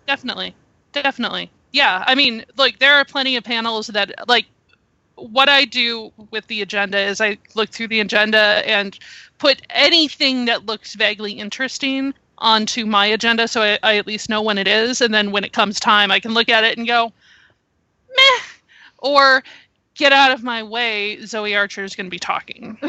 Definitely. 0.06 0.54
Definitely. 0.92 1.50
Yeah. 1.72 2.04
I 2.06 2.14
mean, 2.14 2.44
like, 2.56 2.78
there 2.78 2.94
are 2.94 3.04
plenty 3.04 3.36
of 3.36 3.44
panels 3.44 3.88
that, 3.88 4.28
like, 4.28 4.46
what 5.16 5.48
I 5.48 5.64
do 5.64 6.12
with 6.30 6.46
the 6.46 6.62
agenda 6.62 6.98
is 6.98 7.20
I 7.20 7.38
look 7.54 7.70
through 7.70 7.88
the 7.88 8.00
agenda 8.00 8.38
and 8.38 8.96
put 9.38 9.62
anything 9.70 10.44
that 10.46 10.66
looks 10.66 10.94
vaguely 10.94 11.32
interesting 11.32 12.14
onto 12.38 12.84
my 12.86 13.06
agenda 13.06 13.48
so 13.48 13.62
I, 13.62 13.78
I 13.82 13.96
at 13.96 14.06
least 14.06 14.28
know 14.28 14.42
when 14.42 14.58
it 14.58 14.68
is. 14.68 15.00
And 15.00 15.12
then 15.12 15.32
when 15.32 15.44
it 15.44 15.52
comes 15.52 15.80
time, 15.80 16.10
I 16.10 16.20
can 16.20 16.34
look 16.34 16.48
at 16.48 16.64
it 16.64 16.76
and 16.78 16.86
go, 16.86 17.12
meh, 18.16 18.42
or 18.98 19.42
get 19.94 20.12
out 20.12 20.32
of 20.32 20.42
my 20.42 20.62
way. 20.62 21.24
Zoe 21.24 21.54
Archer 21.54 21.84
is 21.84 21.96
going 21.96 22.06
to 22.06 22.10
be 22.10 22.18
talking. 22.18 22.78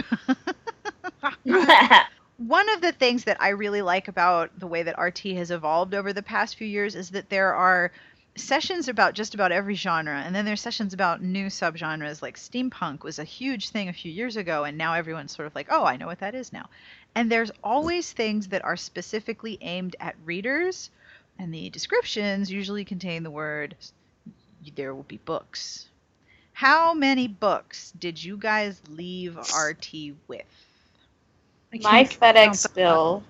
One 2.37 2.69
of 2.69 2.81
the 2.81 2.91
things 2.91 3.23
that 3.23 3.37
I 3.41 3.49
really 3.49 3.81
like 3.81 4.07
about 4.07 4.51
the 4.59 4.67
way 4.67 4.83
that 4.83 4.99
RT 4.99 5.19
has 5.37 5.49
evolved 5.49 5.95
over 5.95 6.13
the 6.13 6.21
past 6.21 6.55
few 6.55 6.67
years 6.67 6.95
is 6.95 7.09
that 7.11 7.29
there 7.29 7.53
are 7.53 7.91
sessions 8.37 8.87
about 8.87 9.13
just 9.13 9.33
about 9.33 9.51
every 9.51 9.75
genre, 9.75 10.21
and 10.25 10.35
then 10.35 10.45
there's 10.45 10.61
sessions 10.61 10.93
about 10.93 11.21
new 11.21 11.47
subgenres. 11.47 12.21
Like 12.21 12.37
steampunk 12.37 13.03
was 13.03 13.19
a 13.19 13.23
huge 13.23 13.69
thing 13.69 13.89
a 13.89 13.93
few 13.93 14.11
years 14.11 14.35
ago, 14.35 14.63
and 14.63 14.77
now 14.77 14.93
everyone's 14.93 15.35
sort 15.35 15.47
of 15.47 15.55
like, 15.55 15.67
oh, 15.69 15.85
I 15.85 15.97
know 15.97 16.07
what 16.07 16.19
that 16.19 16.35
is 16.35 16.53
now. 16.53 16.69
And 17.15 17.31
there's 17.31 17.51
always 17.63 18.11
things 18.11 18.47
that 18.49 18.63
are 18.63 18.77
specifically 18.77 19.57
aimed 19.61 19.95
at 19.99 20.15
readers, 20.23 20.89
and 21.39 21.53
the 21.53 21.69
descriptions 21.69 22.51
usually 22.51 22.85
contain 22.85 23.23
the 23.23 23.31
word 23.31 23.75
there 24.75 24.93
will 24.93 25.03
be 25.03 25.17
books. 25.17 25.87
How 26.53 26.93
many 26.93 27.27
books 27.27 27.93
did 27.97 28.21
you 28.21 28.37
guys 28.37 28.81
leave 28.89 29.37
RT 29.37 29.93
with? 30.27 30.41
I 31.73 31.79
My 31.81 32.03
FedEx 32.03 32.73
bill, 32.73 33.23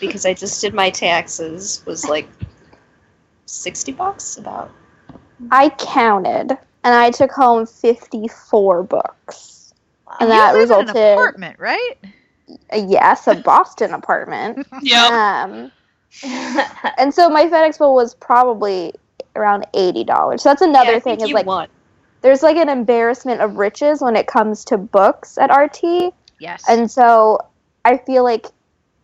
because 0.00 0.24
I 0.26 0.34
just 0.34 0.60
did 0.60 0.74
my 0.74 0.90
taxes, 0.90 1.82
was 1.86 2.04
like 2.04 2.28
sixty 3.52 3.92
bucks 3.92 4.36
about. 4.38 4.70
I 5.50 5.68
counted, 5.70 6.50
and 6.84 6.94
I 6.94 7.10
took 7.10 7.30
home 7.32 7.66
54 7.66 8.82
books. 8.84 9.74
And 10.20 10.28
you 10.28 10.36
that 10.36 10.52
live 10.54 10.70
in 10.70 10.88
an 10.88 10.96
resulted, 10.96 11.18
apartment, 11.18 11.58
right? 11.58 11.94
yes, 12.72 13.26
a 13.26 13.34
Boston 13.34 13.92
apartment. 13.92 14.66
yeah 14.82 15.08
Um, 15.10 15.72
and 16.98 17.12
so 17.12 17.28
my 17.28 17.46
FedEx 17.46 17.78
bill 17.78 17.94
was 17.94 18.14
probably 18.14 18.92
around 19.34 19.66
eighty 19.74 20.04
dollars. 20.04 20.42
So 20.42 20.50
that's 20.50 20.62
another 20.62 20.92
Yeah, 20.94 20.98
thing 21.00 21.20
is 21.20 21.32
like 21.32 21.46
won. 21.46 21.68
there's 22.22 22.42
like 22.42 22.56
an 22.56 22.68
embarrassment 22.68 23.40
of 23.40 23.56
riches 23.56 24.00
when 24.00 24.16
it 24.16 24.26
comes 24.26 24.64
to 24.66 24.78
books 24.78 25.38
at 25.38 25.50
RT, 25.50 26.12
Yes. 26.38 26.64
and 26.68 26.90
so 26.90 27.38
I 27.84 27.96
feel 27.96 28.22
like 28.24 28.46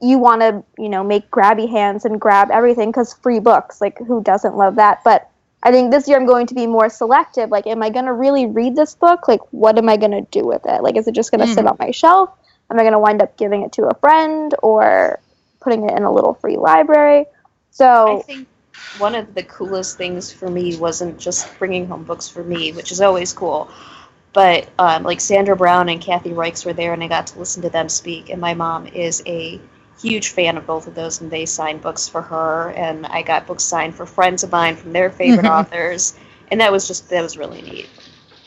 you 0.01 0.19
want 0.19 0.43
to 0.43 0.65
you 0.79 0.89
know 0.89 1.03
make 1.03 1.31
grabby 1.31 1.69
hands 1.69 2.05
and 2.05 2.21
grab 2.21 2.51
everything 2.51 2.91
because 2.91 3.15
free 3.15 3.41
books. 3.41 3.81
Like 3.81 3.99
who 3.99 4.23
doesn't 4.23 4.57
love 4.57 4.77
that? 4.77 5.03
But 5.05 5.31
I 5.63 5.73
think 5.73 5.91
this 5.91 6.07
year 6.07 6.17
I'm 6.17 6.27
going 6.27 6.47
to 6.47 6.55
be 6.55 6.67
more 6.67 6.89
selective. 6.89 7.51
Like, 7.51 7.67
am 7.67 7.83
I 7.83 7.91
going 7.91 8.05
to 8.05 8.13
really 8.13 8.47
read 8.47 8.77
this 8.77 8.95
book? 8.95 9.27
Like, 9.27 9.41
what 9.51 9.77
am 9.77 9.89
I 9.89 9.97
going 9.97 10.13
to 10.13 10.21
do 10.31 10.47
with 10.47 10.63
it? 10.67 10.83
Like, 10.83 10.97
is 10.97 11.09
it 11.09 11.15
just 11.15 11.33
going 11.33 11.41
to 11.41 11.53
sit 11.53 11.67
on 11.67 11.77
my 11.81 11.91
shelf? 11.91 12.31
Am 12.71 12.79
I 12.79 12.83
going 12.83 12.93
to 12.93 12.99
wind 12.99 13.23
up 13.23 13.37
giving 13.37 13.63
it 13.63 13.73
to 13.73 13.87
a 13.87 13.95
friend 13.95 14.55
or 14.63 15.19
putting 15.61 15.89
it 15.89 15.97
in 15.97 16.05
a 16.05 16.13
little 16.13 16.35
free 16.35 16.57
library? 16.57 17.27
so 17.71 18.19
I 18.19 18.23
think 18.23 18.49
one 18.99 19.15
of 19.15 19.35
the 19.35 19.43
coolest 19.43 19.97
things 19.97 20.33
for 20.33 20.49
me 20.49 20.77
wasn't 20.77 21.19
just 21.19 21.59
bringing 21.59 21.87
home 21.87 22.05
books 22.05 22.29
for 22.29 22.43
me, 22.43 22.73
which 22.73 22.93
is 22.93 23.01
always 23.01 23.33
cool, 23.33 23.71
but 24.33 24.69
um, 24.79 25.05
like 25.05 25.21
Sandra 25.21 25.57
Brown 25.57 25.89
and 25.89 26.01
Kathy 26.01 26.31
Reichs 26.31 26.65
were 26.65 26.73
there, 26.73 26.93
and 26.93 27.03
I 27.03 27.09
got 27.09 27.29
to 27.29 27.39
listen 27.39 27.63
to 27.63 27.71
them 27.71 27.89
speak. 27.89 28.31
And 28.31 28.41
my 28.41 28.55
mom 28.55 28.87
is 28.87 29.23
a 29.27 29.61
huge 30.01 30.29
fan 30.29 30.57
of 30.57 30.67
both 30.67 30.87
of 30.87 30.95
those, 30.95 31.21
and 31.21 31.31
they 31.31 31.45
signed 31.47 31.81
books 31.83 32.09
for 32.09 32.23
her, 32.23 32.71
and 32.77 33.07
I 33.07 33.23
got 33.23 33.47
books 33.47 33.65
signed 33.65 33.95
for 33.95 34.07
friends 34.07 34.43
of 34.43 34.53
mine 34.53 34.77
from 34.77 34.93
their 34.93 35.11
favorite 35.11 35.47
authors, 35.47 36.15
and 36.51 36.61
that 36.61 36.71
was 36.73 36.87
just 36.87 37.09
that 37.11 37.23
was 37.23 37.37
really 37.37 37.63
neat. 37.63 37.89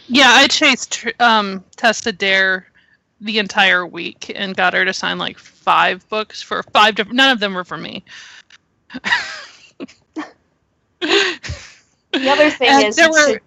Yeah, 0.07 0.29
I 0.29 0.47
chased 0.47 1.05
um, 1.19 1.63
Tessa 1.75 2.11
Dare 2.11 2.65
the 3.21 3.37
entire 3.39 3.85
week 3.85 4.31
and 4.35 4.55
got 4.55 4.73
her 4.73 4.83
to 4.83 4.93
sign 4.93 5.17
like 5.17 5.37
five 5.37 6.07
books 6.09 6.41
for 6.41 6.63
five 6.73 6.95
different. 6.95 7.15
None 7.17 7.29
of 7.31 7.39
them 7.39 7.53
were 7.53 7.63
for 7.63 7.77
me. 7.77 8.03
The 12.13 12.29
other 12.29 12.49
thing 12.49 12.67
And 12.69 12.83
is 12.87 12.95
there 12.97 13.09
were- 13.09 13.39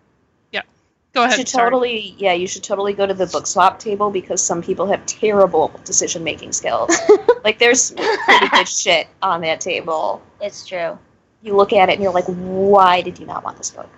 go 1.14 1.20
You 1.22 1.26
ahead. 1.26 1.38
should 1.38 1.48
sorry. 1.48 1.70
totally, 1.70 2.14
yeah, 2.18 2.32
you 2.32 2.46
should 2.46 2.62
totally 2.64 2.92
go 2.92 3.06
to 3.06 3.14
the 3.14 3.26
book 3.26 3.46
swap 3.46 3.78
table 3.78 4.10
because 4.10 4.42
some 4.42 4.62
people 4.62 4.86
have 4.86 5.04
terrible 5.06 5.72
decision 5.84 6.22
making 6.24 6.52
skills. 6.52 6.94
like 7.44 7.58
there's 7.58 7.92
pretty 7.92 8.48
good 8.50 8.68
shit 8.68 9.06
on 9.22 9.40
that 9.42 9.60
table. 9.60 10.22
it's 10.40 10.66
true. 10.66 10.98
You 11.42 11.54
look 11.56 11.72
at 11.72 11.88
it 11.88 11.94
and 11.94 12.02
you're 12.02 12.12
like, 12.12 12.24
why 12.26 13.00
did 13.02 13.18
you 13.18 13.26
not 13.26 13.44
want 13.44 13.58
this 13.58 13.70
book? 13.70 13.88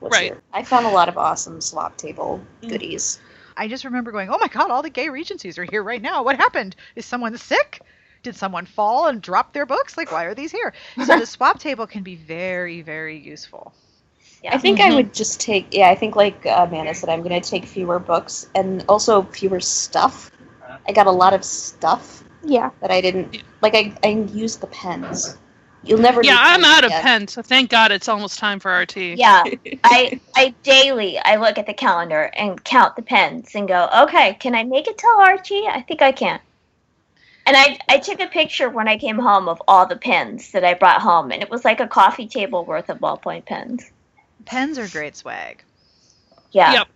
What's 0.00 0.14
Right. 0.16 0.28
your- 0.32 0.42
I 0.52 0.62
found 0.62 0.86
a 0.86 0.90
lot 0.90 1.08
of 1.08 1.16
awesome 1.18 1.60
swap 1.60 1.96
table 1.96 2.40
mm. 2.62 2.68
goodies. 2.68 3.20
I 3.58 3.68
just 3.68 3.84
remember 3.84 4.12
going, 4.12 4.28
"Oh 4.28 4.36
my 4.38 4.48
god, 4.48 4.70
all 4.70 4.82
the 4.82 4.90
gay 4.90 5.08
regencies 5.08 5.56
are 5.58 5.64
here 5.64 5.82
right 5.82 6.02
now. 6.02 6.22
What 6.22 6.36
happened? 6.36 6.76
Is 6.94 7.06
someone 7.06 7.36
sick? 7.38 7.80
Did 8.22 8.36
someone 8.36 8.66
fall 8.66 9.06
and 9.06 9.22
drop 9.22 9.54
their 9.54 9.64
books? 9.64 9.96
Like, 9.96 10.12
why 10.12 10.24
are 10.24 10.34
these 10.34 10.52
here?" 10.52 10.74
So 11.06 11.18
the 11.18 11.24
swap 11.26 11.58
table 11.58 11.86
can 11.86 12.02
be 12.02 12.16
very, 12.16 12.82
very 12.82 13.16
useful. 13.18 13.72
Yeah. 14.46 14.54
I 14.54 14.58
think 14.58 14.78
Mhm. 14.78 14.92
I 14.92 14.94
would 14.94 15.12
just 15.12 15.40
take, 15.40 15.66
yeah, 15.72 15.90
I 15.90 15.96
think 15.96 16.14
like 16.14 16.46
uh, 16.46 16.66
Amanda 16.68 16.94
said, 16.94 17.08
I'm 17.08 17.22
going 17.22 17.40
to 17.40 17.50
take 17.50 17.64
fewer 17.66 17.98
books 17.98 18.48
and 18.54 18.84
also 18.88 19.22
fewer 19.22 19.58
stuff. 19.58 20.30
I 20.88 20.92
got 20.92 21.08
a 21.08 21.10
lot 21.10 21.34
of 21.34 21.44
stuff 21.44 22.22
yeah. 22.44 22.70
that 22.80 22.92
I 22.92 23.00
didn't, 23.00 23.42
like, 23.60 23.74
I, 23.74 23.92
I 24.04 24.08
used 24.32 24.60
the 24.60 24.68
pens. 24.68 25.36
You'll 25.82 25.98
never 25.98 26.22
Yeah, 26.22 26.38
I'm 26.38 26.60
pens 26.60 26.72
out 26.74 26.84
of 26.84 26.90
pens. 26.92 27.32
so 27.32 27.42
thank 27.42 27.70
God 27.70 27.90
it's 27.90 28.08
almost 28.08 28.38
time 28.38 28.60
for 28.60 28.72
RT. 28.78 28.96
Yeah, 28.96 29.44
I 29.84 30.20
I 30.36 30.54
daily 30.62 31.18
I 31.18 31.36
look 31.36 31.58
at 31.58 31.66
the 31.66 31.74
calendar 31.74 32.30
and 32.36 32.62
count 32.62 32.94
the 32.94 33.02
pens 33.02 33.54
and 33.56 33.66
go, 33.66 33.88
okay, 34.02 34.34
can 34.34 34.54
I 34.54 34.62
make 34.62 34.86
it 34.86 34.98
till 34.98 35.20
RT? 35.20 35.50
I 35.74 35.84
think 35.88 36.02
I 36.02 36.12
can. 36.12 36.38
And 37.46 37.56
I 37.56 37.78
I 37.88 37.98
took 37.98 38.20
a 38.20 38.26
picture 38.26 38.68
when 38.68 38.86
I 38.88 38.96
came 38.96 39.18
home 39.18 39.48
of 39.48 39.60
all 39.68 39.86
the 39.86 39.96
pens 39.96 40.52
that 40.52 40.64
I 40.64 40.74
brought 40.74 41.02
home, 41.02 41.32
and 41.32 41.42
it 41.42 41.50
was 41.50 41.64
like 41.64 41.80
a 41.80 41.88
coffee 41.88 42.28
table 42.28 42.64
worth 42.64 42.88
of 42.88 42.98
ballpoint 42.98 43.46
pens. 43.46 43.90
Pens 44.46 44.78
are 44.78 44.88
great 44.88 45.16
swag. 45.16 45.62
Yeah, 46.52 46.72
Yep. 46.72 46.88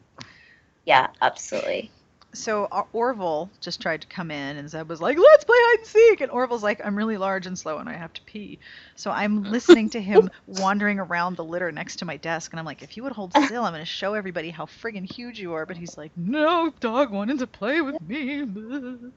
yeah, 0.87 1.09
absolutely. 1.21 1.91
So 2.33 2.69
Or- 2.71 2.87
Orville 2.93 3.51
just 3.61 3.81
tried 3.83 4.03
to 4.03 4.07
come 4.07 4.31
in, 4.31 4.57
and 4.57 4.71
Zeb 4.71 4.89
was 4.89 5.01
like, 5.01 5.19
"Let's 5.19 5.45
play 5.45 5.57
hide 5.59 5.79
and 5.81 5.87
seek." 5.87 6.21
And 6.21 6.31
Orville's 6.31 6.63
like, 6.63 6.81
"I'm 6.85 6.95
really 6.97 7.17
large 7.17 7.47
and 7.47 7.59
slow, 7.59 7.79
and 7.79 7.89
I 7.89 7.95
have 7.95 8.13
to 8.13 8.23
pee." 8.23 8.61
So 8.95 9.11
I'm 9.11 9.43
listening 9.51 9.91
to 9.91 10.01
him 10.01 10.31
wandering 10.47 11.01
around 11.01 11.37
the 11.37 11.45
litter 11.45 11.73
next 11.73 11.97
to 11.97 12.05
my 12.05 12.17
desk, 12.19 12.53
and 12.53 12.61
I'm 12.61 12.67
like, 12.67 12.83
"If 12.83 12.97
you 12.97 13.03
would 13.03 13.13
hold 13.13 13.33
still, 13.45 13.65
I'm 13.65 13.73
going 13.73 13.83
to 13.83 13.87
show 13.87 14.15
everybody 14.15 14.51
how 14.51 14.67
friggin' 14.67 15.13
huge 15.13 15.41
you 15.41 15.55
are." 15.55 15.67
But 15.67 15.77
he's 15.77 15.99
like, 15.99 16.13
"No, 16.17 16.73
dog 16.79 17.11
wanted 17.11 17.41
to 17.41 17.49
play 17.49 17.81
with 17.81 18.01
me." 18.01 18.45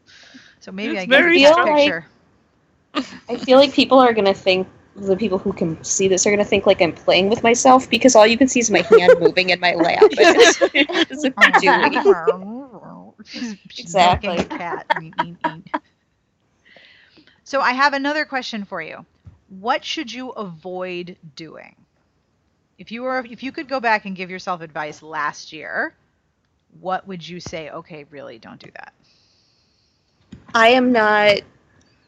So 0.59 0.71
maybe 0.71 0.93
It's 0.93 1.03
I 1.03 1.05
get 1.05 1.19
a 1.21 1.29
strong. 1.53 1.67
picture. 1.75 2.05
I 3.29 3.37
feel 3.37 3.57
like 3.59 3.73
people 3.73 3.99
are 3.99 4.13
gonna 4.13 4.33
think 4.33 4.67
the 4.95 5.15
people 5.17 5.37
who 5.37 5.53
can 5.53 5.81
see 5.83 6.07
this 6.07 6.25
are 6.25 6.31
gonna 6.31 6.45
think 6.45 6.65
like 6.65 6.81
I'm 6.81 6.93
playing 6.93 7.29
with 7.29 7.43
myself 7.43 7.89
because 7.89 8.15
all 8.15 8.27
you 8.27 8.37
can 8.37 8.47
see 8.47 8.59
is 8.59 8.69
my 8.69 8.81
hand 8.81 9.19
moving 9.19 9.49
in 9.49 9.59
my 9.59 9.73
lap. 9.73 9.99
It's, 10.03 10.59
it's 10.73 11.23
a 11.23 11.31
Dewey. 11.59 11.89
she's, 13.25 13.55
she's 13.69 13.85
Exactly. 13.85 14.37
So 17.43 17.61
I 17.61 17.73
have 17.73 17.93
another 17.93 18.25
question 18.25 18.65
for 18.65 18.81
you. 18.81 19.05
What 19.49 19.83
should 19.85 20.11
you 20.11 20.29
avoid 20.29 21.17
doing? 21.35 21.75
If 22.77 22.91
you 22.91 23.03
were 23.03 23.25
if 23.29 23.43
you 23.43 23.51
could 23.51 23.67
go 23.67 23.79
back 23.79 24.05
and 24.05 24.15
give 24.15 24.29
yourself 24.29 24.61
advice 24.61 25.01
last 25.01 25.53
year, 25.53 25.93
what 26.79 27.07
would 27.07 27.27
you 27.27 27.39
say, 27.39 27.69
okay, 27.69 28.05
really 28.09 28.39
don't 28.39 28.59
do 28.59 28.69
that? 28.75 28.93
I 30.53 30.69
am 30.69 30.91
not 30.91 31.41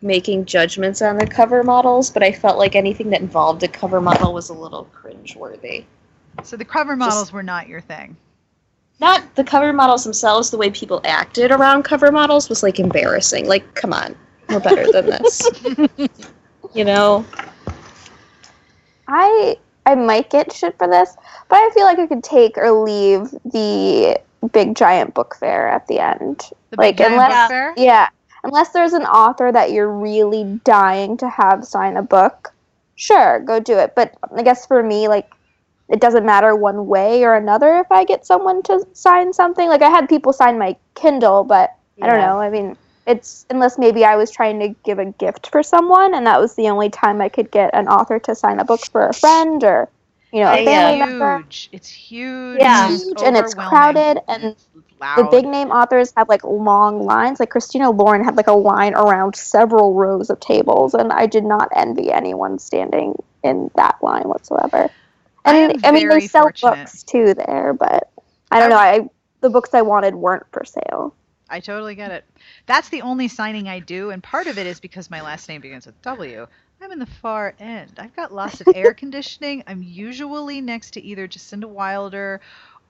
making 0.05 0.45
judgments 0.45 1.01
on 1.01 1.17
the 1.17 1.27
cover 1.27 1.63
models, 1.63 2.09
but 2.09 2.23
I 2.23 2.31
felt 2.31 2.57
like 2.57 2.75
anything 2.75 3.09
that 3.09 3.21
involved 3.21 3.63
a 3.63 3.67
cover 3.67 3.99
model 3.99 4.33
was 4.33 4.49
a 4.49 4.53
little 4.53 4.87
cringeworthy. 4.95 5.83
So 6.43 6.55
the 6.55 6.65
cover 6.65 6.95
models 6.95 7.33
were 7.33 7.43
not 7.43 7.67
your 7.67 7.81
thing. 7.81 8.15
Not 8.99 9.23
the 9.35 9.43
cover 9.43 9.73
models 9.73 10.03
themselves, 10.05 10.51
the 10.51 10.57
way 10.57 10.69
people 10.69 11.01
acted 11.03 11.51
around 11.51 11.83
cover 11.83 12.11
models 12.11 12.47
was 12.47 12.63
like 12.63 12.79
embarrassing. 12.79 13.47
Like, 13.47 13.73
come 13.75 13.91
on, 13.91 14.15
we're 14.47 14.59
better 14.61 14.89
than 14.91 15.07
this. 15.07 15.41
you 16.73 16.85
know? 16.85 17.25
I 19.07 19.57
I 19.85 19.95
might 19.95 20.29
get 20.29 20.51
shit 20.51 20.77
for 20.77 20.87
this, 20.87 21.15
but 21.49 21.55
I 21.57 21.69
feel 21.73 21.83
like 21.83 21.99
I 21.99 22.07
could 22.07 22.23
take 22.23 22.57
or 22.57 22.71
leave 22.71 23.29
the 23.45 24.19
big 24.51 24.75
giant 24.75 25.13
book 25.13 25.35
fair 25.39 25.67
at 25.67 25.87
the 25.87 25.99
end. 25.99 26.49
The 26.71 26.77
Like, 26.77 26.97
Big 26.97 27.05
Giant 27.07 27.13
unless- 27.13 27.43
Book 27.43 27.49
Fair? 27.49 27.73
Yeah, 27.77 28.09
unless 28.45 28.69
there's 28.69 28.93
an 28.93 29.03
author 29.03 29.51
that 29.51 29.71
you're 29.71 29.91
really 29.91 30.59
dying 30.63 31.17
to 31.17 31.27
have 31.27 31.65
sign 31.65 31.97
a 31.97 32.03
book, 32.03 32.53
sure, 32.95 33.39
go 33.39 33.59
do 33.59 33.77
it. 33.77 33.93
But 33.95 34.15
I 34.35 34.43
guess 34.43 34.65
for 34.65 34.81
me, 34.81 35.07
like, 35.07 35.29
it 35.89 35.99
doesn't 35.99 36.25
matter 36.25 36.55
one 36.55 36.87
way 36.87 37.23
or 37.23 37.35
another 37.35 37.75
if 37.75 37.91
I 37.91 38.05
get 38.05 38.25
someone 38.25 38.63
to 38.63 38.85
sign 38.93 39.33
something. 39.33 39.67
Like, 39.67 39.81
I 39.81 39.89
had 39.89 40.07
people 40.07 40.31
sign 40.31 40.57
my 40.57 40.75
Kindle, 40.93 41.43
but 41.43 41.75
I 42.01 42.07
don't 42.07 42.21
know. 42.21 42.39
I 42.39 42.49
mean, 42.49 42.77
it's 43.07 43.45
unless 43.49 43.77
maybe 43.77 44.05
I 44.05 44.15
was 44.15 44.31
trying 44.31 44.59
to 44.59 44.69
give 44.83 44.99
a 44.99 45.05
gift 45.05 45.47
for 45.51 45.61
someone, 45.63 46.13
and 46.13 46.25
that 46.27 46.39
was 46.39 46.55
the 46.55 46.69
only 46.69 46.89
time 46.89 47.21
I 47.21 47.29
could 47.29 47.51
get 47.51 47.69
an 47.73 47.87
author 47.87 48.19
to 48.19 48.35
sign 48.35 48.59
a 48.59 48.65
book 48.65 48.85
for 48.85 49.07
a 49.07 49.13
friend 49.13 49.63
or, 49.63 49.89
you 50.31 50.41
know, 50.41 50.51
a 50.51 50.65
family 50.65 50.99
member. 50.99 51.37
huge. 51.39 51.69
It's 51.71 51.89
huge. 51.89 52.59
Yeah. 52.59 52.91
It's 52.91 53.03
Huge, 53.03 53.21
and 53.23 53.37
it's 53.37 53.53
crowded, 53.53 54.21
and 54.27 54.55
It's 55.01 55.15
the 55.17 55.27
big 55.29 55.45
name 55.45 55.71
authors 55.71 56.13
have 56.15 56.29
like 56.29 56.43
long 56.43 57.05
lines. 57.05 57.39
Like 57.39 57.49
Christina 57.49 57.91
Lauren 57.91 58.23
had 58.23 58.37
like 58.37 58.47
a 58.47 58.53
line 58.53 58.93
around 58.93 59.35
several 59.35 59.93
rows 59.93 60.29
of 60.29 60.39
tables, 60.39 60.93
and 60.93 61.11
I 61.11 61.25
did 61.25 61.43
not 61.43 61.69
envy 61.75 62.11
anyone 62.11 62.59
standing 62.59 63.15
in 63.43 63.69
that 63.75 63.97
line 64.01 64.23
whatsoever. 64.23 64.89
And 65.43 65.71
am 65.71 65.79
I, 65.83 65.91
mean, 65.91 66.09
they 66.09 66.27
sell 66.27 66.43
fortunate. 66.43 66.85
books 66.85 67.03
too 67.03 67.33
there, 67.33 67.73
but 67.73 68.09
I 68.51 68.59
don't 68.59 68.69
know. 68.69 68.77
I 68.77 69.09
the 69.41 69.49
books 69.49 69.73
I 69.73 69.81
wanted 69.81 70.15
weren't 70.15 70.45
for 70.51 70.65
sale. 70.65 71.13
I 71.47 71.59
totally 71.59 71.93
get 71.93 72.11
it. 72.11 72.25
That's 72.65 72.89
the 72.89 73.03
only 73.03 73.27
signing 73.27 73.67
I 73.67 73.79
do, 73.79 74.09
and 74.09 74.23
part 74.23 74.47
of 74.47 74.57
it 74.57 74.65
is 74.65 74.79
because 74.79 75.11
my 75.11 75.21
last 75.21 75.47
name 75.47 75.61
begins 75.61 75.85
with 75.85 76.01
W. 76.01 76.47
I'm 76.81 76.91
in 76.91 76.99
the 76.99 77.05
far 77.05 77.53
end. 77.59 77.93
I've 77.97 78.15
got 78.15 78.33
lots 78.33 78.61
of 78.61 78.67
air 78.75 78.93
conditioning. 78.95 79.63
I'm 79.67 79.81
usually 79.81 80.61
next 80.61 80.91
to 80.91 81.03
either 81.03 81.27
Jasinda 81.27 81.65
Wilder 81.65 82.41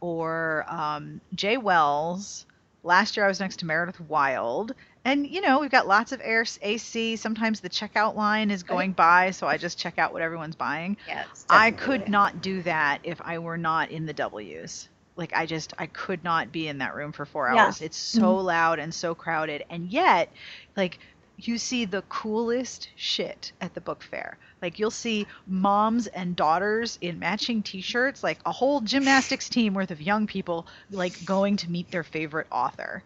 or 0.06 0.64
um, 0.68 1.20
Jay 1.34 1.58
Wells. 1.58 2.46
Last 2.84 3.18
year 3.18 3.26
I 3.26 3.28
was 3.28 3.40
next 3.40 3.58
to 3.60 3.66
Meredith 3.66 4.00
Wild. 4.00 4.76
And, 5.04 5.26
you 5.28 5.42
know, 5.42 5.60
we've 5.60 5.72
got 5.72 5.88
lots 5.88 6.12
of 6.12 6.22
air 6.24 6.46
AC. 6.62 7.16
Sometimes 7.16 7.60
the 7.60 7.70
checkout 7.70 8.16
line 8.16 8.52
is 8.52 8.62
going 8.62 8.92
by, 8.92 9.32
so 9.32 9.48
I 9.48 9.58
just 9.58 9.80
check 9.80 9.98
out 9.98 10.14
what 10.14 10.22
everyone's 10.22 10.56
buying. 10.56 10.98
Yeah, 11.08 11.26
it's 11.32 11.46
I 11.50 11.72
could 11.72 12.08
not 12.08 12.42
do 12.42 12.62
that 12.64 13.00
if 13.04 13.20
I 13.24 13.40
were 13.40 13.58
not 13.58 13.90
in 13.90 14.06
the 14.06 14.14
W's. 14.14 14.90
Like 15.16 15.34
I 15.36 15.48
just 15.48 15.74
I 15.80 15.88
could 15.88 16.24
not 16.24 16.52
be 16.52 16.68
in 16.68 16.78
that 16.80 16.94
room 16.94 17.12
for 17.12 17.26
4 17.26 17.52
Yeah. 17.52 17.66
hours. 17.66 17.82
It's 17.82 17.98
so 17.98 18.36
loud 18.36 18.78
and 18.80 18.94
so 18.94 19.16
crowded 19.16 19.64
and 19.70 19.88
yet 19.88 20.32
like 20.76 21.00
you 21.38 21.58
see 21.58 21.86
the 21.86 22.02
coolest 22.04 22.90
shit 22.96 23.52
at 23.62 23.74
the 23.74 23.82
book 23.82 24.04
fair. 24.04 24.38
Like 24.66 24.80
you'll 24.80 24.90
see 24.90 25.28
moms 25.46 26.08
and 26.08 26.36
daughters 26.36 26.98
in 27.00 27.20
matching 27.20 27.62
t-shirts, 27.62 28.24
like 28.24 28.40
a 28.48 28.52
whole 28.52 28.82
gymnastics 28.82 29.48
team 29.48 29.76
worth 29.76 29.92
of 29.92 30.02
young 30.02 30.26
people 30.26 30.66
like 30.90 31.24
going 31.24 31.58
to 31.58 31.70
meet 31.70 31.92
their 31.92 32.04
favorite 32.04 32.48
author. 32.52 33.04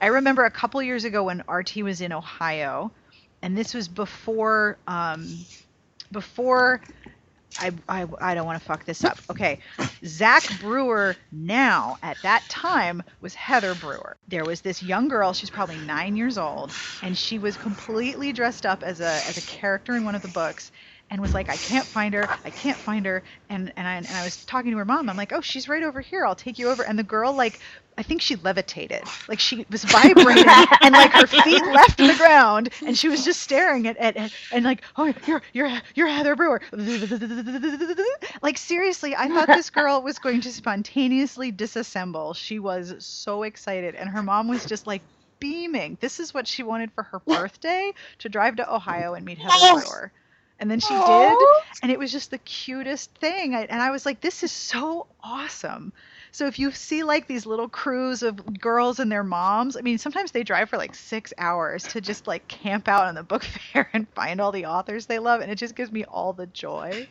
I 0.00 0.06
remember 0.06 0.44
a 0.44 0.50
couple 0.50 0.80
years 0.80 1.02
ago 1.02 1.24
when 1.24 1.42
RT 1.48 1.78
was 1.78 2.00
in 2.00 2.12
Ohio 2.12 2.92
and 3.42 3.58
this 3.58 3.74
was 3.74 3.88
before 3.88 4.78
um 4.86 5.44
before 6.12 6.80
I, 7.58 7.72
I, 7.88 8.06
I 8.20 8.34
don't 8.34 8.46
want 8.46 8.60
to 8.60 8.64
fuck 8.64 8.84
this 8.84 9.04
up. 9.04 9.18
Okay. 9.28 9.58
Zach 10.04 10.44
Brewer 10.60 11.16
now 11.32 11.98
at 12.02 12.16
that 12.22 12.48
time 12.48 13.02
was 13.20 13.34
Heather 13.34 13.74
Brewer. 13.74 14.16
There 14.28 14.44
was 14.44 14.60
this 14.60 14.82
young 14.82 15.08
girl, 15.08 15.32
she's 15.32 15.50
probably 15.50 15.78
nine 15.78 16.16
years 16.16 16.38
old, 16.38 16.72
and 17.02 17.16
she 17.16 17.38
was 17.38 17.56
completely 17.56 18.32
dressed 18.32 18.66
up 18.66 18.82
as 18.82 19.00
a 19.00 19.22
as 19.28 19.36
a 19.36 19.42
character 19.42 19.96
in 19.96 20.04
one 20.04 20.14
of 20.14 20.22
the 20.22 20.28
books 20.28 20.72
and 21.12 21.20
was 21.20 21.34
like, 21.34 21.50
I 21.50 21.56
can't 21.56 21.84
find 21.84 22.14
her, 22.14 22.26
I 22.42 22.48
can't 22.48 22.76
find 22.76 23.04
her. 23.04 23.22
And 23.50 23.70
and 23.76 23.86
I 23.86 23.96
and 23.96 24.08
I 24.08 24.24
was 24.24 24.44
talking 24.46 24.70
to 24.70 24.78
her 24.78 24.84
mom, 24.86 25.10
I'm 25.10 25.16
like, 25.16 25.32
Oh, 25.32 25.42
she's 25.42 25.68
right 25.68 25.82
over 25.82 26.00
here, 26.00 26.24
I'll 26.24 26.34
take 26.34 26.58
you 26.58 26.70
over. 26.70 26.82
And 26.82 26.98
the 26.98 27.02
girl 27.02 27.34
like 27.34 27.60
I 27.98 28.02
think 28.02 28.22
she 28.22 28.36
levitated. 28.36 29.02
Like 29.28 29.38
she 29.38 29.66
was 29.70 29.84
vibrating 29.92 30.46
and 30.80 30.94
like 30.94 31.12
her 31.12 31.26
feet 31.26 31.62
left 31.66 31.98
the 31.98 32.14
ground 32.16 32.70
and 32.86 32.96
she 32.96 33.10
was 33.10 33.26
just 33.26 33.42
staring 33.42 33.86
at, 33.86 33.98
at, 33.98 34.16
at 34.16 34.32
and 34.52 34.64
like, 34.64 34.80
oh 34.96 35.12
you're 35.26 35.42
you're 35.52 35.70
you're 35.94 36.08
Heather 36.08 36.34
Brewer. 36.34 36.62
Like 38.40 38.56
seriously, 38.56 39.14
I 39.14 39.28
thought 39.28 39.46
this 39.46 39.70
girl 39.78 40.02
was 40.02 40.18
going 40.18 40.40
to 40.40 40.52
spontaneously 40.52 41.52
disassemble. 41.52 42.34
She 42.34 42.58
was 42.58 42.94
so 43.04 43.42
excited 43.42 43.94
and 43.94 44.08
her 44.08 44.22
mom 44.22 44.48
was 44.48 44.64
just 44.64 44.86
like 44.86 45.02
beaming. 45.38 45.98
This 46.00 46.18
is 46.20 46.32
what 46.32 46.48
she 46.48 46.62
wanted 46.62 46.90
for 46.92 47.02
her 47.02 47.18
birthday 47.20 47.92
to 48.20 48.28
drive 48.30 48.56
to 48.56 48.74
Ohio 48.74 49.12
and 49.12 49.26
meet 49.26 49.38
Heather 49.38 49.54
oh. 49.60 49.80
Brewer. 49.80 50.12
And 50.62 50.70
then 50.70 50.78
she 50.78 50.94
did, 50.94 51.38
and 51.82 51.90
it 51.90 51.98
was 51.98 52.12
just 52.12 52.30
the 52.30 52.38
cutest 52.38 53.10
thing. 53.16 53.52
I, 53.52 53.62
and 53.62 53.82
I 53.82 53.90
was 53.90 54.06
like, 54.06 54.20
this 54.20 54.44
is 54.44 54.52
so 54.52 55.08
awesome. 55.20 55.92
So 56.34 56.46
if 56.46 56.58
you 56.58 56.70
see 56.70 57.02
like 57.02 57.26
these 57.26 57.44
little 57.44 57.68
crews 57.68 58.22
of 58.22 58.58
girls 58.58 58.98
and 58.98 59.12
their 59.12 59.22
moms, 59.22 59.76
I 59.76 59.82
mean, 59.82 59.98
sometimes 59.98 60.32
they 60.32 60.42
drive 60.42 60.70
for 60.70 60.78
like 60.78 60.94
six 60.94 61.34
hours 61.36 61.82
to 61.88 62.00
just 62.00 62.26
like 62.26 62.48
camp 62.48 62.88
out 62.88 63.04
on 63.04 63.14
the 63.14 63.22
book 63.22 63.44
fair 63.72 63.90
and 63.92 64.08
find 64.10 64.40
all 64.40 64.50
the 64.50 64.64
authors 64.64 65.04
they 65.04 65.18
love, 65.18 65.42
and 65.42 65.52
it 65.52 65.56
just 65.56 65.76
gives 65.76 65.92
me 65.92 66.04
all 66.04 66.32
the 66.32 66.46
joy. 66.46 67.06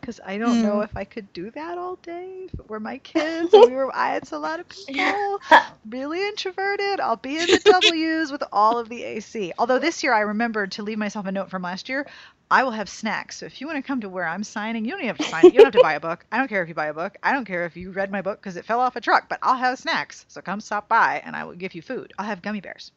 Because 0.00 0.18
I 0.24 0.38
don't 0.38 0.62
know 0.62 0.76
hmm. 0.76 0.82
if 0.82 0.96
I 0.96 1.04
could 1.04 1.32
do 1.32 1.50
that 1.52 1.78
all 1.78 1.96
day. 1.96 2.48
If 2.52 2.58
it 2.58 2.68
were 2.68 2.80
my 2.80 2.98
kids, 3.04 3.54
and 3.54 3.70
we 3.70 3.76
were, 3.76 3.94
I, 3.94 4.16
it's 4.16 4.32
a 4.32 4.38
lot 4.38 4.58
of 4.58 4.68
people, 4.68 5.40
really 5.88 6.26
introverted. 6.26 6.98
I'll 6.98 7.16
be 7.16 7.36
in 7.36 7.46
the 7.46 7.58
W's 7.64 8.32
with 8.32 8.42
all 8.50 8.78
of 8.78 8.88
the 8.88 9.04
AC. 9.04 9.52
Although 9.56 9.78
this 9.78 10.02
year 10.02 10.12
I 10.12 10.20
remembered 10.20 10.72
to 10.72 10.82
leave 10.82 10.98
myself 10.98 11.26
a 11.26 11.32
note 11.32 11.48
from 11.48 11.62
last 11.62 11.88
year. 11.88 12.06
I 12.50 12.62
will 12.62 12.70
have 12.72 12.88
snacks. 12.88 13.38
So 13.38 13.46
if 13.46 13.60
you 13.60 13.66
want 13.66 13.78
to 13.78 13.82
come 13.82 14.00
to 14.02 14.08
where 14.08 14.26
I'm 14.26 14.44
signing, 14.44 14.84
you 14.84 14.90
don't 14.92 15.00
even 15.00 15.08
have 15.08 15.18
to 15.18 15.24
sign. 15.24 15.46
You 15.50 15.54
don't 15.54 15.64
have 15.64 15.72
to 15.72 15.80
buy 15.80 15.94
a 15.94 16.00
book. 16.00 16.24
I 16.30 16.38
don't 16.38 16.48
care 16.48 16.62
if 16.62 16.68
you 16.68 16.74
buy 16.74 16.86
a 16.86 16.94
book. 16.94 17.16
I 17.22 17.32
don't 17.32 17.44
care 17.44 17.64
if 17.64 17.76
you 17.76 17.90
read 17.90 18.10
my 18.12 18.22
book 18.22 18.40
because 18.40 18.56
it 18.56 18.64
fell 18.64 18.80
off 18.80 18.96
a 18.96 19.00
truck. 19.00 19.28
But 19.28 19.38
I'll 19.42 19.56
have 19.56 19.78
snacks. 19.78 20.24
So 20.28 20.40
come 20.40 20.60
stop 20.60 20.88
by, 20.88 21.22
and 21.24 21.34
I 21.34 21.44
will 21.44 21.54
give 21.54 21.74
you 21.74 21.82
food. 21.82 22.12
I'll 22.18 22.26
have 22.26 22.42
gummy 22.42 22.60
bears. 22.60 22.92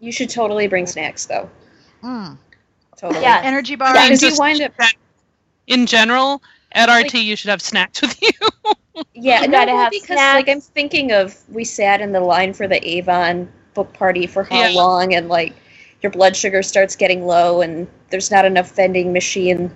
You 0.00 0.10
should 0.10 0.30
totally 0.30 0.66
bring 0.66 0.86
snacks, 0.86 1.26
though. 1.26 1.48
Mm. 2.02 2.36
Totally. 2.96 3.22
Yeah. 3.22 3.40
Energy 3.44 3.76
bars. 3.76 3.94
Yeah, 3.94 4.08
'cause 4.08 4.22
you 4.22 4.36
wind 4.36 4.60
up. 4.62 4.72
In 5.68 5.86
general, 5.86 6.42
at 6.72 6.88
RT, 6.88 7.20
you 7.20 7.36
should 7.36 7.50
have 7.50 7.62
snacks 7.62 8.02
with 8.02 8.20
you. 8.20 8.30
Yeah, 9.14 9.42
You 9.42 9.48
gotta 9.48 9.72
well, 9.72 9.82
have 9.84 9.90
because 9.92 10.06
snacks. 10.06 10.34
like 10.36 10.48
I'm 10.48 10.60
thinking 10.60 11.12
of 11.12 11.36
we 11.48 11.64
sat 11.64 12.00
in 12.00 12.12
the 12.12 12.20
line 12.20 12.52
for 12.52 12.66
the 12.66 12.86
Avon 12.88 13.48
book 13.74 13.92
party 13.92 14.26
for 14.26 14.42
how 14.42 14.60
Yeah. 14.60 14.70
long, 14.70 15.14
and 15.14 15.28
like 15.28 15.54
your 16.02 16.10
blood 16.10 16.36
sugar 16.36 16.62
starts 16.62 16.96
getting 16.96 17.26
low, 17.26 17.62
and 17.62 17.86
there's 18.10 18.30
not 18.30 18.44
enough 18.44 18.74
vending 18.74 19.12
machine 19.12 19.70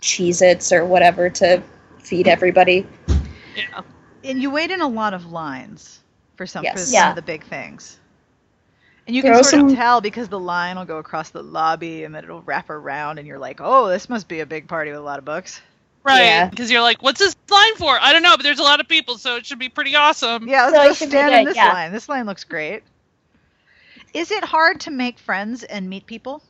Cheez-Its 0.00 0.72
or 0.72 0.84
whatever 0.84 1.28
to 1.30 1.62
feed 1.98 2.28
everybody. 2.28 2.86
yeah. 3.56 3.80
and 4.22 4.40
you 4.40 4.50
wait 4.50 4.70
in 4.70 4.80
a 4.80 4.88
lot 4.88 5.14
of 5.14 5.26
lines 5.32 6.00
for 6.36 6.46
some, 6.46 6.64
for 6.64 6.78
some 6.78 6.94
Yeah. 6.94 7.10
of 7.10 7.16
the 7.16 7.22
big 7.22 7.44
things. 7.44 7.98
And 9.06 9.14
you 9.14 9.20
can 9.22 9.32
Throw 9.32 9.42
sort 9.42 9.64
of 9.70 9.74
tell 9.74 10.00
because 10.00 10.28
the 10.28 10.40
line 10.40 10.76
will 10.76 10.86
go 10.86 10.96
across 10.96 11.28
the 11.30 11.42
lobby 11.42 12.04
and 12.04 12.14
then 12.14 12.24
it'll 12.24 12.42
wrap 12.42 12.70
around, 12.70 13.18
and 13.18 13.26
you're 13.28 13.38
like, 13.38 13.60
oh, 13.60 13.88
this 13.88 14.08
must 14.08 14.28
be 14.28 14.40
a 14.40 14.46
big 14.46 14.66
party 14.68 14.90
with 14.90 15.00
a 15.00 15.02
lot 15.02 15.18
of 15.18 15.24
books. 15.24 15.60
Right. 16.04 16.24
Yeah. 16.24 16.48
Because 16.48 16.70
you're 16.70 16.82
like, 16.82 17.02
what's 17.02 17.18
this 17.18 17.34
line 17.50 17.74
for? 17.76 17.98
I 18.00 18.12
don't 18.12 18.22
know, 18.22 18.36
but 18.36 18.42
there's 18.44 18.58
a 18.58 18.62
lot 18.62 18.80
of 18.80 18.88
people, 18.88 19.16
so 19.18 19.36
it 19.36 19.46
should 19.46 19.58
be 19.58 19.68
pretty 19.70 19.94
awesome. 19.96 20.46
Yeah, 20.48 20.66
let's 20.66 20.74
So 20.76 20.82
go 20.84 20.90
it 20.90 20.96
should 20.96 21.06
be 21.06 21.10
stand 21.10 21.34
in 21.34 21.44
this 21.46 21.56
yeah. 21.56 21.72
line. 21.72 21.92
This 21.92 22.08
line 22.08 22.26
looks 22.26 22.44
great. 22.44 22.82
Is 24.14 24.30
it 24.30 24.44
hard 24.44 24.80
to 24.82 24.92
make 24.92 25.18
friends 25.18 25.64
and 25.64 25.90
meet 25.90 26.06
people? 26.06 26.40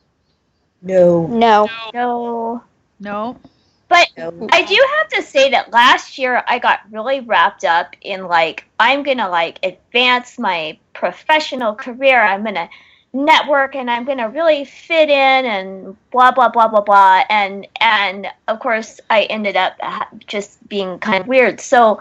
No. 0.83 1.25
No. 1.25 1.67
No. 1.93 1.93
No. 1.93 2.63
No. 2.99 3.39
But 3.89 4.07
No. 4.15 4.47
I 4.51 4.61
do 4.61 4.79
have 4.97 5.09
to 5.09 5.21
say 5.23 5.49
that 5.49 5.73
last 5.73 6.19
year 6.19 6.43
I 6.47 6.59
got 6.59 6.81
really 6.91 7.21
wrapped 7.21 7.65
up 7.65 7.95
in 8.01 8.27
like 8.27 8.65
I'm 8.79 9.01
gonna 9.01 9.27
like 9.29 9.59
advance 9.63 10.37
my 10.37 10.77
professional 10.93 11.73
career. 11.73 12.21
I'm 12.21 12.43
gonna 12.43 12.69
network 13.13 13.75
and 13.75 13.89
I'm 13.89 14.05
gonna 14.05 14.29
really 14.29 14.65
fit 14.65 15.09
in 15.09 15.45
and 15.45 15.95
blah 16.11 16.31
blah 16.31 16.49
blah 16.49 16.67
blah 16.67 16.81
blah. 16.81 17.23
And 17.29 17.67
and 17.81 18.27
of 18.47 18.59
course 18.59 18.99
I 19.09 19.23
ended 19.23 19.55
up 19.55 19.73
just 20.27 20.67
being 20.69 20.99
kind 20.99 21.21
of 21.21 21.27
weird. 21.27 21.59
So 21.59 21.99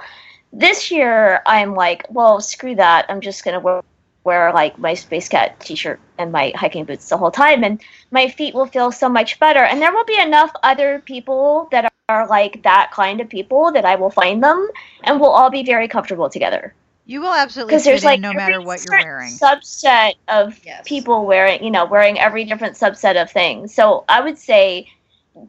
this 0.52 0.90
year 0.90 1.42
I'm 1.46 1.74
like, 1.74 2.04
well, 2.10 2.40
screw 2.40 2.74
that. 2.74 3.06
I'm 3.08 3.22
just 3.22 3.44
gonna 3.44 3.60
work 3.60 3.84
wear 4.24 4.52
like 4.52 4.78
my 4.78 4.94
Space 4.94 5.28
Cat 5.28 5.60
t-shirt 5.60 6.00
and 6.18 6.32
my 6.32 6.52
hiking 6.56 6.84
boots 6.84 7.08
the 7.08 7.16
whole 7.18 7.30
time 7.30 7.62
and 7.62 7.80
my 8.10 8.28
feet 8.28 8.54
will 8.54 8.66
feel 8.66 8.90
so 8.90 9.08
much 9.08 9.38
better 9.38 9.60
and 9.60 9.80
there 9.80 9.92
will 9.92 10.04
be 10.04 10.18
enough 10.18 10.50
other 10.62 11.00
people 11.04 11.68
that 11.70 11.92
are 12.08 12.26
like 12.28 12.62
that 12.64 12.90
kind 12.92 13.20
of 13.20 13.28
people 13.28 13.72
that 13.72 13.84
I 13.84 13.94
will 13.96 14.10
find 14.10 14.42
them 14.42 14.68
and 15.04 15.20
we'll 15.20 15.30
all 15.30 15.50
be 15.50 15.62
very 15.64 15.88
comfortable 15.88 16.28
together 16.30 16.74
You 17.06 17.20
will 17.20 17.32
absolutely 17.32 17.72
because 17.74 17.84
there's 17.84 18.04
like 18.04 18.20
no 18.20 18.32
matter 18.32 18.60
what 18.60 18.84
you're 18.84 18.92
wearing. 18.98 19.30
subset 19.30 20.14
of 20.28 20.58
Yes. 20.64 20.84
people 20.86 21.26
wearing 21.26 21.62
you 21.62 21.70
know 21.70 21.84
wearing 21.84 22.18
every 22.18 22.44
different 22.44 22.76
subset 22.76 23.20
of 23.20 23.30
things 23.30 23.74
so 23.74 24.04
i 24.08 24.20
would 24.20 24.38
say 24.38 24.88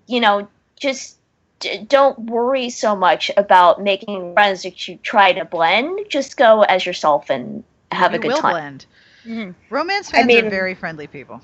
you 0.08 0.20
know 0.20 0.48
just 0.80 1.18
d- 1.60 1.78
don't 1.88 2.18
worry 2.20 2.70
so 2.70 2.96
much 2.96 3.32
about 3.38 3.82
making 3.82 4.34
friends 4.34 4.64
that 4.64 4.88
you 4.88 4.98
try 4.98 5.32
to 5.34 5.46
blend 5.46 6.00
just 6.10 6.36
go 6.38 6.62
as 6.64 6.86
yourself 6.86 7.30
and 7.30 7.64
have 7.96 8.14
you 8.14 8.16
a 8.16 8.20
good 8.20 8.34
will 8.34 8.42
time 8.42 8.54
blend. 8.54 8.86
Mhm. 9.26 9.56
Romance 9.70 10.10
I 10.14 10.24
fans 10.24 10.36
are 10.36 10.44
very 10.44 10.76
friendly 10.76 11.08
people. 11.08 11.42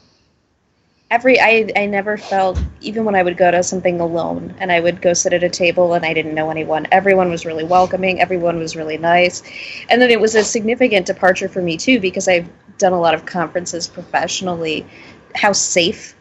every 1.11 1.39
I, 1.39 1.69
I 1.75 1.85
never 1.85 2.17
felt 2.17 2.59
even 2.81 3.03
when 3.05 3.15
i 3.15 3.23
would 3.23 3.37
go 3.37 3.51
to 3.51 3.63
something 3.63 3.99
alone 3.99 4.55
and 4.59 4.71
i 4.71 4.79
would 4.79 5.01
go 5.01 5.13
sit 5.13 5.33
at 5.33 5.43
a 5.43 5.49
table 5.49 5.93
and 5.93 6.05
i 6.05 6.13
didn't 6.13 6.33
know 6.33 6.49
anyone 6.49 6.87
everyone 6.91 7.29
was 7.29 7.45
really 7.45 7.63
welcoming 7.63 8.21
everyone 8.21 8.57
was 8.57 8.75
really 8.75 8.97
nice 8.97 9.43
and 9.89 10.01
then 10.01 10.09
it 10.09 10.19
was 10.19 10.35
a 10.35 10.43
significant 10.43 11.05
departure 11.05 11.49
for 11.49 11.61
me 11.61 11.77
too 11.77 11.99
because 11.99 12.27
i've 12.27 12.49
done 12.77 12.93
a 12.93 12.99
lot 12.99 13.13
of 13.13 13.25
conferences 13.25 13.87
professionally 13.87 14.85
how 15.35 15.51
safe 15.51 16.15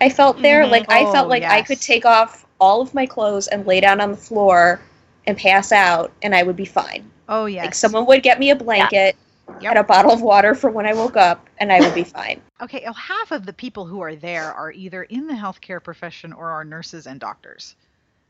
i 0.00 0.08
felt 0.08 0.42
there 0.42 0.64
Mhm. 0.64 0.70
like 0.70 0.86
i 0.90 1.04
Oh, 1.04 1.12
felt 1.12 1.28
like 1.28 1.44
i 1.48 1.62
could 1.62 1.80
take 1.80 2.04
off 2.04 2.46
all 2.60 2.80
of 2.82 2.94
my 2.94 3.06
clothes 3.06 3.48
and 3.48 3.66
lay 3.66 3.80
down 3.80 4.00
on 4.00 4.10
the 4.10 4.16
floor 4.16 4.80
and 5.26 5.36
pass 5.36 5.72
out 5.72 6.12
and 6.22 6.34
i 6.34 6.42
would 6.42 6.56
be 6.56 6.64
fine 6.66 7.10
Oh 7.28 7.46
yes. 7.46 7.62
like 7.62 7.74
someone 7.74 8.06
would 8.06 8.22
get 8.22 8.38
me 8.38 8.50
a 8.50 8.56
blanket 8.56 9.16
Yep. 9.60 9.70
and 9.70 9.78
a 9.78 9.84
bottle 9.84 10.12
of 10.12 10.22
water 10.22 10.54
for 10.54 10.70
when 10.70 10.86
i 10.86 10.94
woke 10.94 11.16
up 11.16 11.48
and 11.58 11.72
i 11.72 11.80
would 11.80 11.94
be 11.94 12.04
fine 12.04 12.40
Okay, 12.62 12.82
well, 12.84 12.94
half 12.94 13.32
of 13.32 13.44
the 13.44 13.52
people 13.52 13.86
who 13.86 14.00
are 14.02 14.14
there 14.14 14.52
are 14.52 14.70
either 14.70 15.02
in 15.02 15.26
the 15.26 15.34
healthcare 15.34 15.82
profession 15.82 16.32
or 16.32 16.50
are 16.50 16.64
nurses 16.64 17.08
and 17.08 17.18
doctors. 17.18 17.74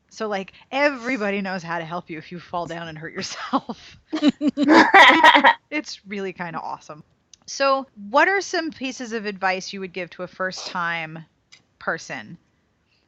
So 0.09 0.27
like 0.27 0.55
everybody 0.71 1.43
knows 1.43 1.63
how 1.63 1.79
to 1.79 1.85
help 1.85 2.09
you 2.09 2.17
if 2.19 2.33
you 2.33 2.41
fall 2.41 2.67
down 2.67 2.89
and 2.89 2.97
hurt 2.97 3.13
yourself. 3.13 3.99
it's 5.71 6.01
really 6.07 6.33
kind 6.33 6.57
of 6.57 6.63
awesome. 6.63 7.05
So, 7.47 7.87
what 8.11 8.29
are 8.29 8.41
some 8.41 8.71
pieces 8.71 9.13
of 9.13 9.27
advice 9.27 9.73
you 9.73 9.81
would 9.81 9.93
give 9.93 10.11
to 10.11 10.23
a 10.23 10.29
first-time 10.29 11.27
person? 11.79 12.39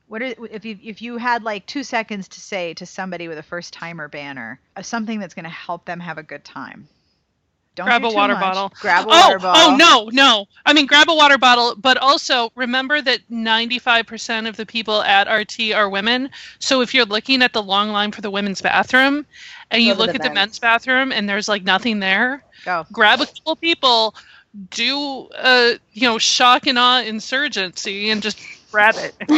What 0.09 0.22
are, 0.22 0.35
if 0.50 0.64
you 0.66 0.79
if 0.83 1.00
you 1.00 1.16
had 1.16 1.42
like 1.42 1.66
two 1.66 1.85
seconds 1.85 2.29
to 2.29 2.40
say 2.40 2.74
to 2.74 2.85
somebody 2.87 3.29
with 3.29 3.38
a 3.38 3.42
first-timer 3.42 4.09
banner 4.09 4.61
uh, 4.77 4.83
something 4.83 5.20
that's 5.20 5.35
going 5.35 5.44
to 5.44 5.50
help 5.50 5.87
them 5.87 6.00
have 6.00 6.18
a 6.18 6.22
good 6.22 6.44
time? 6.44 6.88
Don't 7.74 7.87
Grab 7.87 8.02
do 8.02 8.08
a 8.08 8.14
water 8.14 8.34
much. 8.34 8.40
bottle. 8.42 8.72
Grab 8.80 9.06
a 9.06 9.08
oh, 9.08 9.10
water 9.10 9.37
oh, 9.37 9.38
bottle. 9.40 9.72
oh 9.72 9.76
no, 9.76 10.08
no. 10.12 10.46
I 10.64 10.72
mean, 10.72 10.87
grab 10.87 11.08
a 11.08 11.14
water 11.14 11.38
bottle, 11.38 11.74
but 11.76 11.96
also 11.98 12.50
remember 12.54 13.00
that 13.02 13.20
95% 13.30 14.48
of 14.48 14.56
the 14.56 14.64
people 14.66 15.02
at 15.02 15.26
RT 15.32 15.72
are 15.74 15.88
women. 15.90 16.30
So 16.60 16.80
if 16.82 16.94
you're 16.94 17.04
looking 17.04 17.42
at 17.42 17.52
the 17.52 17.62
long 17.62 17.90
line 17.90 18.12
for 18.12 18.20
the 18.20 18.30
women's 18.30 18.60
bathroom 18.62 19.26
and 19.70 19.82
you 19.82 19.92
Go 19.92 19.94
to 19.94 20.00
look 20.02 20.10
the 20.10 20.16
at 20.16 20.22
the 20.22 20.28
men's. 20.28 20.34
men's 20.34 20.58
bathroom 20.60 21.12
and 21.12 21.28
there's 21.28 21.48
like 21.48 21.64
nothing 21.64 21.98
there, 22.00 22.44
Go. 22.64 22.87
grab 22.92 23.20
a 23.20 23.26
couple 23.26 23.56
people, 23.56 24.14
do 24.70 25.28
a, 25.37 25.78
you 25.92 26.08
know, 26.08 26.18
shock 26.18 26.66
and 26.66 26.78
awe 26.78 27.00
insurgency 27.02 28.10
and 28.10 28.22
just 28.22 28.38
grab 28.70 28.94
it. 28.98 29.14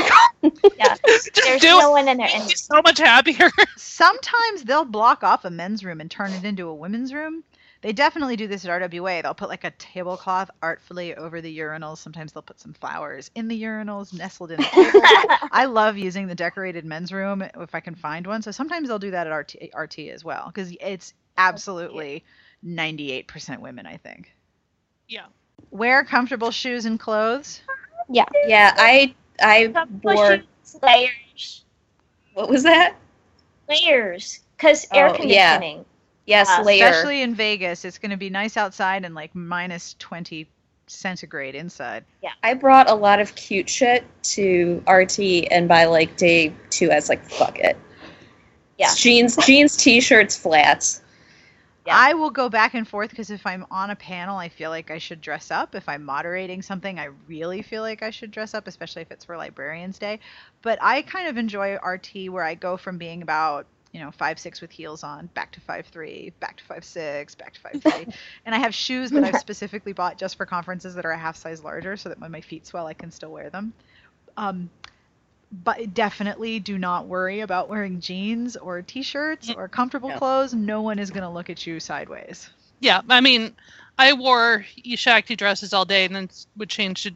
yeah 0.78 0.94
just 1.06 1.30
there's 1.34 1.60
do 1.60 1.68
no 1.68 1.88
it. 1.88 1.90
one 1.90 2.08
in 2.08 2.18
there 2.18 2.28
and 2.34 2.46
be 2.48 2.54
so 2.54 2.80
much 2.82 2.98
happier. 2.98 3.50
Sometimes 3.76 4.64
they'll 4.64 4.84
block 4.84 5.22
off 5.24 5.44
a 5.44 5.50
men's 5.50 5.84
room 5.84 6.00
and 6.00 6.10
turn 6.10 6.32
it 6.32 6.44
into 6.44 6.68
a 6.68 6.74
women's 6.74 7.12
room. 7.14 7.42
They 7.86 7.92
definitely 7.92 8.34
do 8.34 8.48
this 8.48 8.64
at 8.64 8.82
RWA. 8.82 9.22
They'll 9.22 9.32
put 9.32 9.48
like 9.48 9.62
a 9.62 9.70
tablecloth 9.70 10.50
artfully 10.60 11.14
over 11.14 11.40
the 11.40 11.56
urinals. 11.56 11.98
Sometimes 11.98 12.32
they'll 12.32 12.42
put 12.42 12.58
some 12.58 12.72
flowers 12.72 13.30
in 13.36 13.46
the 13.46 13.62
urinals, 13.62 14.12
nestled 14.12 14.50
in 14.50 14.58
the 14.58 14.64
table. 14.64 15.00
I 15.52 15.66
love 15.66 15.96
using 15.96 16.26
the 16.26 16.34
decorated 16.34 16.84
men's 16.84 17.12
room 17.12 17.42
if 17.42 17.76
I 17.76 17.78
can 17.78 17.94
find 17.94 18.26
one. 18.26 18.42
So 18.42 18.50
sometimes 18.50 18.88
they'll 18.88 18.98
do 18.98 19.12
that 19.12 19.28
at 19.28 19.32
RT, 19.32 19.70
RT 19.72 19.98
as 20.00 20.24
well 20.24 20.50
because 20.52 20.76
it's 20.80 21.14
absolutely 21.38 22.24
98% 22.66 23.60
women, 23.60 23.86
I 23.86 23.98
think. 23.98 24.32
Yeah. 25.06 25.26
Wear 25.70 26.02
comfortable 26.02 26.50
shoes 26.50 26.86
and 26.86 26.98
clothes. 26.98 27.60
yeah 28.08 28.26
Yeah, 28.48 28.74
i 28.76 29.14
i 29.40 29.72
wore 30.02 30.38
layers 30.82 31.64
what 32.34 32.48
was 32.48 32.64
that 32.64 32.96
layers 33.68 34.40
because 34.56 34.88
air 34.92 35.08
Oh, 35.08 35.22
yeah. 35.22 35.60
Yes, 36.26 36.48
Uh, 36.48 36.62
layer. 36.62 36.86
Especially 36.86 37.22
in 37.22 37.34
Vegas. 37.34 37.84
It's 37.84 37.98
going 37.98 38.10
to 38.10 38.16
be 38.16 38.30
nice 38.30 38.56
outside 38.56 39.04
and 39.04 39.14
like 39.14 39.34
minus 39.34 39.94
20 39.98 40.48
centigrade 40.88 41.54
inside. 41.54 42.04
Yeah, 42.22 42.32
I 42.42 42.54
brought 42.54 42.90
a 42.90 42.94
lot 42.94 43.20
of 43.20 43.34
cute 43.34 43.68
shit 43.68 44.04
to 44.34 44.82
RT, 44.88 45.48
and 45.50 45.68
by 45.68 45.84
like 45.84 46.16
day 46.16 46.52
two, 46.70 46.90
I 46.90 46.96
was 46.96 47.08
like, 47.08 47.24
"Fuck 47.24 47.58
it." 47.58 47.76
Yeah. 48.78 48.92
jeans, 48.94 49.36
jeans, 49.46 49.76
t-shirts, 49.76 50.36
flats. 50.36 51.02
Yeah. 51.86 51.96
I 51.96 52.14
will 52.14 52.30
go 52.30 52.48
back 52.48 52.74
and 52.74 52.86
forth 52.86 53.10
because 53.10 53.30
if 53.30 53.46
I'm 53.46 53.64
on 53.70 53.90
a 53.90 53.96
panel, 53.96 54.38
I 54.38 54.48
feel 54.48 54.70
like 54.70 54.90
I 54.90 54.98
should 54.98 55.20
dress 55.20 55.52
up. 55.52 55.76
If 55.76 55.88
I'm 55.88 56.02
moderating 56.02 56.60
something, 56.60 56.98
I 56.98 57.10
really 57.28 57.62
feel 57.62 57.82
like 57.82 58.02
I 58.02 58.10
should 58.10 58.32
dress 58.32 58.54
up, 58.54 58.66
especially 58.66 59.02
if 59.02 59.12
it's 59.12 59.24
for 59.24 59.36
Librarians 59.36 59.98
Day. 59.98 60.18
But 60.62 60.80
I 60.82 61.02
kind 61.02 61.28
of 61.28 61.36
enjoy 61.36 61.76
RT 61.76 62.28
where 62.28 62.42
I 62.42 62.56
go 62.56 62.76
from 62.76 62.98
being 62.98 63.22
about 63.22 63.66
you 63.96 64.02
know 64.04 64.10
five 64.10 64.38
six 64.38 64.60
with 64.60 64.70
heels 64.70 65.02
on 65.02 65.24
back 65.32 65.50
to 65.52 65.60
five 65.60 65.86
three 65.86 66.30
back 66.38 66.58
to 66.58 66.64
five 66.64 66.84
six 66.84 67.34
back 67.34 67.54
to 67.54 67.60
five 67.60 67.82
three. 67.82 68.06
And 68.44 68.54
i 68.54 68.58
have 68.58 68.74
shoes 68.74 69.10
that 69.10 69.24
i've 69.24 69.40
specifically 69.40 69.94
bought 69.94 70.18
just 70.18 70.36
for 70.36 70.44
conferences 70.44 70.94
that 70.96 71.06
are 71.06 71.12
a 71.12 71.16
half 71.18 71.34
size 71.34 71.64
larger 71.64 71.96
so 71.96 72.10
that 72.10 72.20
when 72.20 72.30
my 72.30 72.42
feet 72.42 72.66
swell 72.66 72.86
i 72.86 72.92
can 72.92 73.10
still 73.10 73.32
wear 73.32 73.48
them. 73.48 73.72
Um, 74.36 74.68
but 75.64 75.94
definitely 75.94 76.58
do 76.58 76.76
not 76.76 77.06
worry 77.06 77.40
about 77.40 77.70
wearing 77.70 78.00
jeans 78.00 78.56
or 78.56 78.82
t-shirts 78.82 79.50
or 79.56 79.66
comfortable 79.68 80.10
No. 80.10 80.18
clothes. 80.18 80.52
No 80.52 80.82
one 80.82 80.98
is 80.98 81.10
going 81.10 81.22
to 81.22 81.30
look 81.30 81.48
at 81.48 81.66
you 81.66 81.80
sideways. 81.80 82.50
Yeah, 82.80 83.00
I 83.08 83.22
mean, 83.22 83.54
I 83.96 84.12
wore 84.12 84.66
Shakti 84.96 85.36
dresses 85.36 85.72
all 85.72 85.86
day 85.86 86.04
and 86.04 86.14
then 86.14 86.28
would 86.58 86.68
change 86.68 87.04
to 87.04 87.14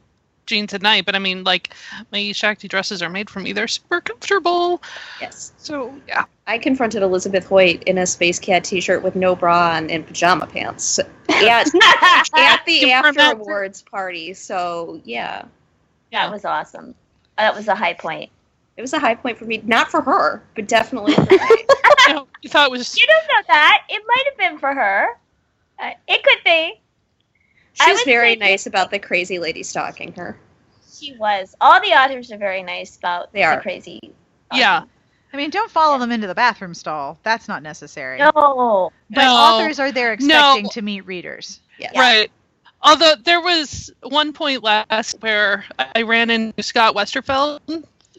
jeans 0.50 0.74
at 0.74 0.82
night. 0.82 1.06
But 1.06 1.14
I 1.14 1.18
mean, 1.18 1.44
like 1.44 1.74
my 2.12 2.32
Shakti 2.32 2.68
dresses 2.68 3.00
are 3.02 3.08
made 3.08 3.30
for 3.30 3.40
me; 3.40 3.52
they're 3.52 3.68
super 3.68 4.02
comfortable. 4.02 4.82
Yes, 5.20 5.52
So 5.56 5.94
yeah, 6.06 6.24
I 6.46 6.58
confronted 6.58 7.02
Elizabeth 7.02 7.46
Hoyt 7.46 7.82
in 7.84 7.96
a 7.96 8.06
Space 8.06 8.38
Cat 8.38 8.64
t-shirt 8.64 9.02
with 9.02 9.16
no 9.16 9.34
bra 9.34 9.76
on 9.76 9.88
and 9.88 10.06
pajama 10.06 10.46
pants 10.46 10.98
at, 11.30 11.66
at 12.36 12.64
the 12.66 12.80
Confirm 12.80 12.90
after 12.92 13.12
that. 13.14 13.36
awards 13.36 13.80
party. 13.80 14.34
So 14.34 15.00
yeah, 15.04 15.46
that 16.12 16.30
was 16.30 16.44
awesome 16.44 16.94
that 17.40 17.54
was 17.54 17.68
a 17.68 17.74
high 17.74 17.94
point 17.94 18.30
it 18.76 18.82
was 18.82 18.92
a 18.94 18.98
high 18.98 19.14
point 19.14 19.36
for 19.36 19.44
me. 19.44 19.60
Not 19.66 19.90
for 19.90 20.00
her, 20.00 20.42
but 20.54 20.66
definitely 20.66 21.12
for 21.12 21.20
me. 21.30 21.38
you, 22.08 22.14
know, 22.14 22.26
you 22.40 22.48
thought 22.48 22.68
it 22.68 22.70
was 22.70 22.98
You 22.98 23.06
don't 23.06 23.26
know 23.28 23.42
that. 23.48 23.82
It 23.90 24.02
might 24.08 24.24
have 24.26 24.38
been 24.38 24.58
for 24.58 24.72
her. 24.72 25.08
Uh, 25.78 25.90
it 26.08 26.22
could 26.22 26.38
be. 26.46 26.80
I 27.80 27.94
She's 27.94 28.02
very 28.04 28.36
nice 28.36 28.66
about 28.66 28.90
the 28.90 28.98
crazy 28.98 29.38
lady 29.38 29.62
stalking 29.62 30.12
her. 30.12 30.38
She 30.92 31.16
was. 31.16 31.54
All 31.60 31.80
the 31.80 31.88
authors 31.92 32.30
are 32.30 32.36
very 32.38 32.62
nice 32.62 32.96
about 32.96 33.32
They 33.32 33.40
the 33.40 33.46
are. 33.46 33.60
crazy. 33.60 34.00
yeah. 34.54 34.82
i 35.32 35.36
mean 35.36 35.48
don't 35.50 35.70
follow 35.70 35.96
them 35.98 36.10
into 36.12 36.26
the 36.26 36.34
bathroom 36.34 36.74
stall 36.74 37.16
that's 37.22 37.46
not 37.48 37.62
necessary 37.62 38.18
No. 38.18 38.90
but 39.10 39.22
No. 39.22 39.32
authors 39.34 39.78
are 39.78 39.92
there 39.92 40.16
No. 40.20 40.54
expecting 40.56 40.68
to 40.70 40.82
meet 40.82 41.06
readers 41.06 41.60
Yes. 41.78 41.92
Right. 41.96 42.30
Although 42.82 43.14
there 43.24 43.40
was 43.40 43.90
one 44.02 44.32
point 44.32 44.62
last 44.62 45.16
where 45.20 45.64
I 45.94 46.02
ran 46.02 46.28
into 46.30 46.62
Scott 46.62 46.94
Westerfeld 46.94 47.60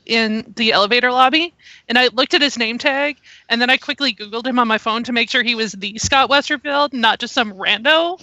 in 0.05 0.51
the 0.55 0.71
elevator 0.71 1.11
lobby, 1.11 1.53
and 1.87 1.97
I 1.97 2.07
looked 2.07 2.33
at 2.33 2.41
his 2.41 2.57
name 2.57 2.77
tag, 2.79 3.17
and 3.49 3.61
then 3.61 3.69
I 3.69 3.77
quickly 3.77 4.13
Googled 4.15 4.47
him 4.47 4.57
on 4.59 4.67
my 4.67 4.77
phone 4.79 5.03
to 5.03 5.11
make 5.13 5.29
sure 5.29 5.43
he 5.43 5.53
was 5.55 5.73
the 5.73 5.97
Scott 5.99 6.29
Westerfeld, 6.29 6.93
not 6.93 7.19
just 7.19 7.33
some 7.35 7.53
rando. 7.53 8.19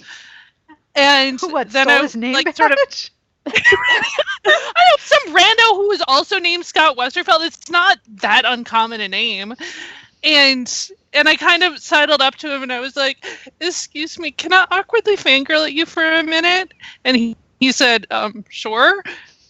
And 0.99 1.39
what 1.51 1.71
then 1.71 1.87
stole 1.87 1.97
I 1.97 2.01
his 2.01 2.15
name 2.15 2.33
like 2.33 2.55
sort 2.55 2.71
of 2.71 2.77
badge? 2.85 3.11
I 3.47 3.51
know 4.45 4.97
some 4.99 5.33
rando 5.33 5.75
who 5.75 5.87
was 5.87 6.03
also 6.07 6.39
named 6.39 6.65
Scott 6.65 6.97
Westerfeld. 6.97 7.45
It's 7.45 7.69
not 7.69 7.97
that 8.21 8.43
uncommon 8.45 9.01
a 9.01 9.07
name. 9.07 9.55
And 10.23 10.89
and 11.13 11.29
I 11.29 11.35
kind 11.37 11.63
of 11.63 11.79
sidled 11.79 12.21
up 12.21 12.35
to 12.35 12.53
him 12.53 12.61
and 12.63 12.73
I 12.73 12.81
was 12.81 12.97
like, 12.97 13.25
"Excuse 13.61 14.19
me, 14.19 14.31
can 14.31 14.51
I 14.51 14.67
awkwardly 14.69 15.15
fangirl 15.15 15.65
at 15.65 15.73
you 15.73 15.85
for 15.85 16.03
a 16.03 16.21
minute?" 16.21 16.73
And 17.05 17.15
he 17.15 17.37
he 17.59 17.71
said, 17.71 18.05
um, 18.11 18.43
"Sure." 18.49 19.01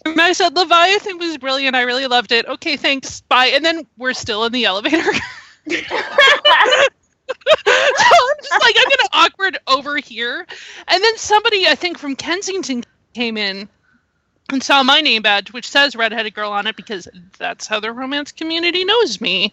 And 0.06 0.20
I 0.20 0.32
said, 0.32 0.54
"Leviathan 0.54 1.18
was 1.18 1.36
brilliant. 1.36 1.74
I 1.74 1.82
really 1.82 2.06
loved 2.06 2.30
it. 2.30 2.46
Okay, 2.46 2.76
thanks. 2.76 3.22
Bye." 3.22 3.46
And 3.46 3.64
then 3.64 3.84
we're 3.98 4.14
still 4.14 4.44
in 4.44 4.52
the 4.52 4.64
elevator. 4.64 5.10
so 7.66 7.72
I'm 7.72 8.42
just 8.42 8.62
like, 8.62 8.76
I'm 8.78 8.84
gonna 8.84 9.08
awkward 9.12 9.58
over 9.66 9.96
here. 9.96 10.46
And 10.88 11.02
then 11.02 11.16
somebody, 11.16 11.66
I 11.66 11.74
think 11.74 11.98
from 11.98 12.16
Kensington, 12.16 12.84
came 13.14 13.36
in 13.36 13.68
and 14.50 14.62
saw 14.62 14.82
my 14.82 15.00
name 15.00 15.22
badge, 15.22 15.52
which 15.52 15.68
says 15.68 15.96
redheaded 15.96 16.34
girl 16.34 16.50
on 16.50 16.66
it 16.66 16.76
because 16.76 17.08
that's 17.38 17.66
how 17.66 17.80
the 17.80 17.92
romance 17.92 18.32
community 18.32 18.84
knows 18.84 19.20
me. 19.20 19.52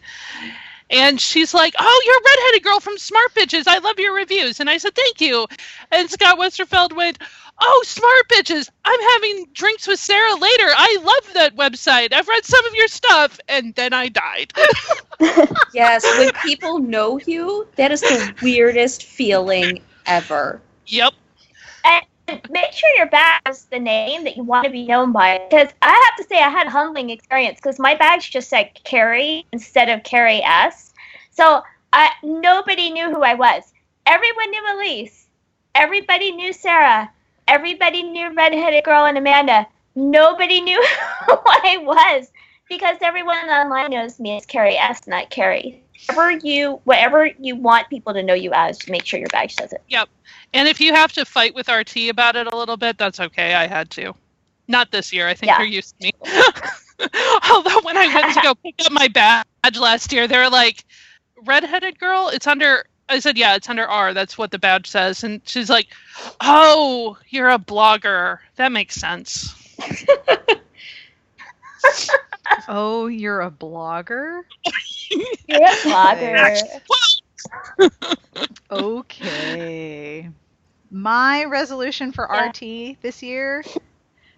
And 0.89 1.19
she's 1.19 1.53
like, 1.53 1.73
"Oh, 1.77 2.03
you're 2.05 2.21
redheaded 2.25 2.63
girl 2.63 2.79
from 2.79 2.97
Smart 2.97 3.33
Bitches. 3.33 3.67
I 3.67 3.79
love 3.79 3.99
your 3.99 4.13
reviews." 4.13 4.59
And 4.61 4.69
I 4.69 4.77
said, 4.77 4.95
"Thank 4.95 5.19
you." 5.19 5.45
And 5.91 6.09
Scott 6.09 6.39
Westerfeld 6.39 6.93
went, 6.95 7.19
"Oh, 7.59 7.83
Smart 7.85 8.29
Bitches. 8.29 8.69
I'm 8.85 8.99
having 9.01 9.45
drinks 9.53 9.87
with 9.87 9.99
Sarah 9.99 10.35
later. 10.35 10.67
I 10.75 10.97
love 11.03 11.33
that 11.33 11.55
website. 11.55 12.13
I've 12.13 12.27
read 12.27 12.45
some 12.45 12.65
of 12.65 12.73
your 12.75 12.87
stuff." 12.87 13.39
And 13.47 13.73
then 13.75 13.93
I 13.93 14.09
died. 14.09 14.53
Yes, 15.73 16.03
when 16.17 16.31
people 16.43 16.79
know 16.79 17.19
you, 17.19 17.67
that 17.75 17.91
is 17.91 18.01
the 18.01 18.33
weirdest 18.41 19.03
feeling 19.03 19.81
ever. 20.05 20.61
yep. 20.87 21.13
And 21.83 22.41
make 22.49 22.71
sure 22.73 22.89
your 22.97 23.07
badge 23.07 23.41
has 23.45 23.65
the 23.65 23.79
name 23.79 24.23
that 24.25 24.35
you 24.35 24.43
want 24.43 24.65
to 24.65 24.71
be 24.71 24.85
known 24.85 25.11
by. 25.11 25.39
Because 25.49 25.69
I 25.81 25.89
have 25.91 26.17
to 26.17 26.29
say, 26.29 26.41
I 26.41 26.49
had 26.49 26.67
a 26.67 26.71
humbling 26.71 27.09
experience 27.09 27.57
because 27.57 27.79
my 27.79 27.95
badge 27.95 28.31
just 28.31 28.49
said 28.49 28.71
Carrie 28.83 29.45
instead 29.53 29.89
of 29.89 30.03
Carrie 30.03 30.41
S. 30.43 30.93
So 31.31 31.63
I, 31.93 32.09
nobody 32.23 32.89
knew 32.89 33.09
who 33.13 33.23
I 33.23 33.33
was. 33.35 33.63
Everyone 34.05 34.51
knew 34.51 34.63
Elyse. 34.63 35.25
Everybody 35.75 36.31
knew 36.31 36.51
Sarah. 36.53 37.09
Everybody 37.47 38.03
knew 38.03 38.33
Redheaded 38.33 38.83
Girl 38.83 39.05
and 39.05 39.17
Amanda. 39.17 39.67
Nobody 39.95 40.61
knew 40.61 40.81
who 41.27 41.33
I 41.45 41.77
was 41.81 42.31
because 42.69 42.97
everyone 43.01 43.37
online 43.49 43.91
knows 43.91 44.19
me 44.19 44.35
as 44.37 44.45
Carrie 44.45 44.77
S, 44.77 45.07
not 45.07 45.29
Carrie. 45.29 45.81
Whatever 46.09 46.31
you, 46.45 46.79
whatever 46.83 47.25
you 47.39 47.55
want 47.55 47.89
people 47.89 48.13
to 48.13 48.21
know 48.21 48.33
you 48.35 48.51
as, 48.53 48.87
make 48.87 49.05
sure 49.05 49.19
your 49.19 49.29
badge 49.29 49.55
says 49.55 49.73
it. 49.73 49.81
Yep. 49.87 50.09
And 50.53 50.67
if 50.67 50.79
you 50.79 50.93
have 50.93 51.11
to 51.13 51.25
fight 51.25 51.55
with 51.55 51.67
RT 51.69 52.09
about 52.09 52.35
it 52.35 52.45
a 52.51 52.55
little 52.55 52.77
bit, 52.77 52.97
that's 52.97 53.19
okay. 53.19 53.55
I 53.55 53.65
had 53.65 53.89
to. 53.91 54.13
Not 54.67 54.91
this 54.91 55.11
year. 55.11 55.27
I 55.27 55.33
think 55.33 55.49
Yeah. 55.49 55.59
you're 55.59 55.67
used 55.67 55.95
to 55.99 56.05
me. 56.05 56.11
Although 57.49 57.81
when 57.81 57.97
I 57.97 58.07
went 58.13 58.33
to 58.35 58.41
go 58.41 58.55
pick 58.63 58.75
up 58.85 58.91
my 58.91 59.07
badge 59.07 59.77
last 59.79 60.11
year, 60.11 60.27
they 60.27 60.37
were 60.37 60.49
like, 60.49 60.83
"Redheaded 61.45 61.99
girl, 61.99 62.29
it's 62.33 62.47
under." 62.47 62.85
I 63.09 63.19
said, 63.19 63.37
"Yeah, 63.37 63.55
it's 63.55 63.69
under 63.69 63.85
R. 63.87 64.13
That's 64.13 64.37
what 64.37 64.51
the 64.51 64.59
badge 64.59 64.87
says." 64.87 65.23
And 65.23 65.41
she's 65.45 65.69
like, 65.69 65.87
"Oh, 66.41 67.17
you're 67.29 67.49
a 67.49 67.59
blogger. 67.59 68.39
That 68.55 68.71
makes 68.71 68.95
sense." 68.95 69.53
Oh, 72.67 73.07
you're 73.07 73.41
a 73.41 73.51
blogger? 73.51 74.41
You're 75.47 75.71
a 75.71 75.77
blogger. 75.77 76.63
Okay. 78.71 80.29
My 80.91 81.45
resolution 81.45 82.11
for 82.11 82.25
Yeah. 82.31 82.51
RT 82.51 82.97
this 83.01 83.21
year 83.23 83.63